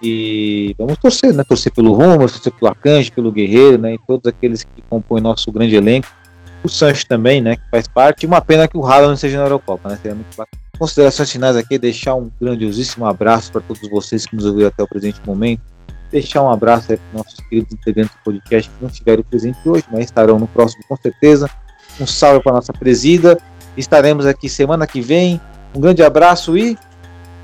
E 0.00 0.76
vamos 0.78 0.96
torcer, 0.96 1.34
né? 1.34 1.42
Torcer 1.42 1.72
pelo 1.72 1.92
Rumo, 1.92 2.18
torcer 2.18 2.52
pelo 2.52 2.70
Akanji, 2.70 3.10
pelo 3.10 3.32
Guerreiro, 3.32 3.76
né? 3.76 3.94
E 3.94 3.98
todos 4.06 4.26
aqueles 4.26 4.62
que 4.62 4.80
compõem 4.88 5.20
nosso 5.20 5.50
grande 5.50 5.74
elenco. 5.74 6.06
O 6.62 6.68
Sancho 6.68 7.04
também, 7.06 7.40
né? 7.40 7.56
Que 7.56 7.68
faz 7.68 7.88
parte. 7.88 8.26
Uma 8.26 8.40
pena 8.40 8.68
que 8.68 8.78
o 8.78 8.86
Haaland 8.86 9.08
não 9.08 9.16
seja 9.16 9.38
na 9.38 9.44
Eurocopa, 9.44 9.88
né? 9.88 9.98
Seria 10.00 10.14
muito 10.14 10.36
bacana. 10.36 10.69
Considerações 10.80 11.30
finais 11.30 11.56
aqui, 11.56 11.78
deixar 11.78 12.14
um 12.14 12.30
grandiosíssimo 12.40 13.04
abraço 13.04 13.52
para 13.52 13.60
todos 13.60 13.86
vocês 13.90 14.24
que 14.24 14.34
nos 14.34 14.46
ouviram 14.46 14.68
até 14.68 14.82
o 14.82 14.88
presente 14.88 15.20
momento. 15.26 15.60
Deixar 16.10 16.42
um 16.42 16.50
abraço 16.50 16.90
aí 16.90 16.96
para 16.96 17.18
nossos 17.18 17.38
queridos 17.50 17.70
integrantes 17.74 18.14
do 18.14 18.24
podcast 18.24 18.70
que 18.70 18.76
não 18.80 18.88
estiveram 18.88 19.22
presentes 19.22 19.60
hoje, 19.66 19.84
mas 19.92 20.06
estarão 20.06 20.38
no 20.38 20.48
próximo 20.48 20.82
com 20.88 20.96
certeza. 20.96 21.50
Um 22.00 22.06
salve 22.06 22.42
para 22.42 22.54
nossa 22.54 22.72
presida. 22.72 23.36
Estaremos 23.76 24.24
aqui 24.24 24.48
semana 24.48 24.86
que 24.86 25.02
vem. 25.02 25.38
Um 25.76 25.80
grande 25.80 26.02
abraço 26.02 26.56
e 26.56 26.78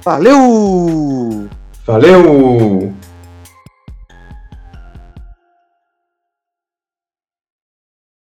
valeu! 0.03 1.47
Valeu! 1.87 2.95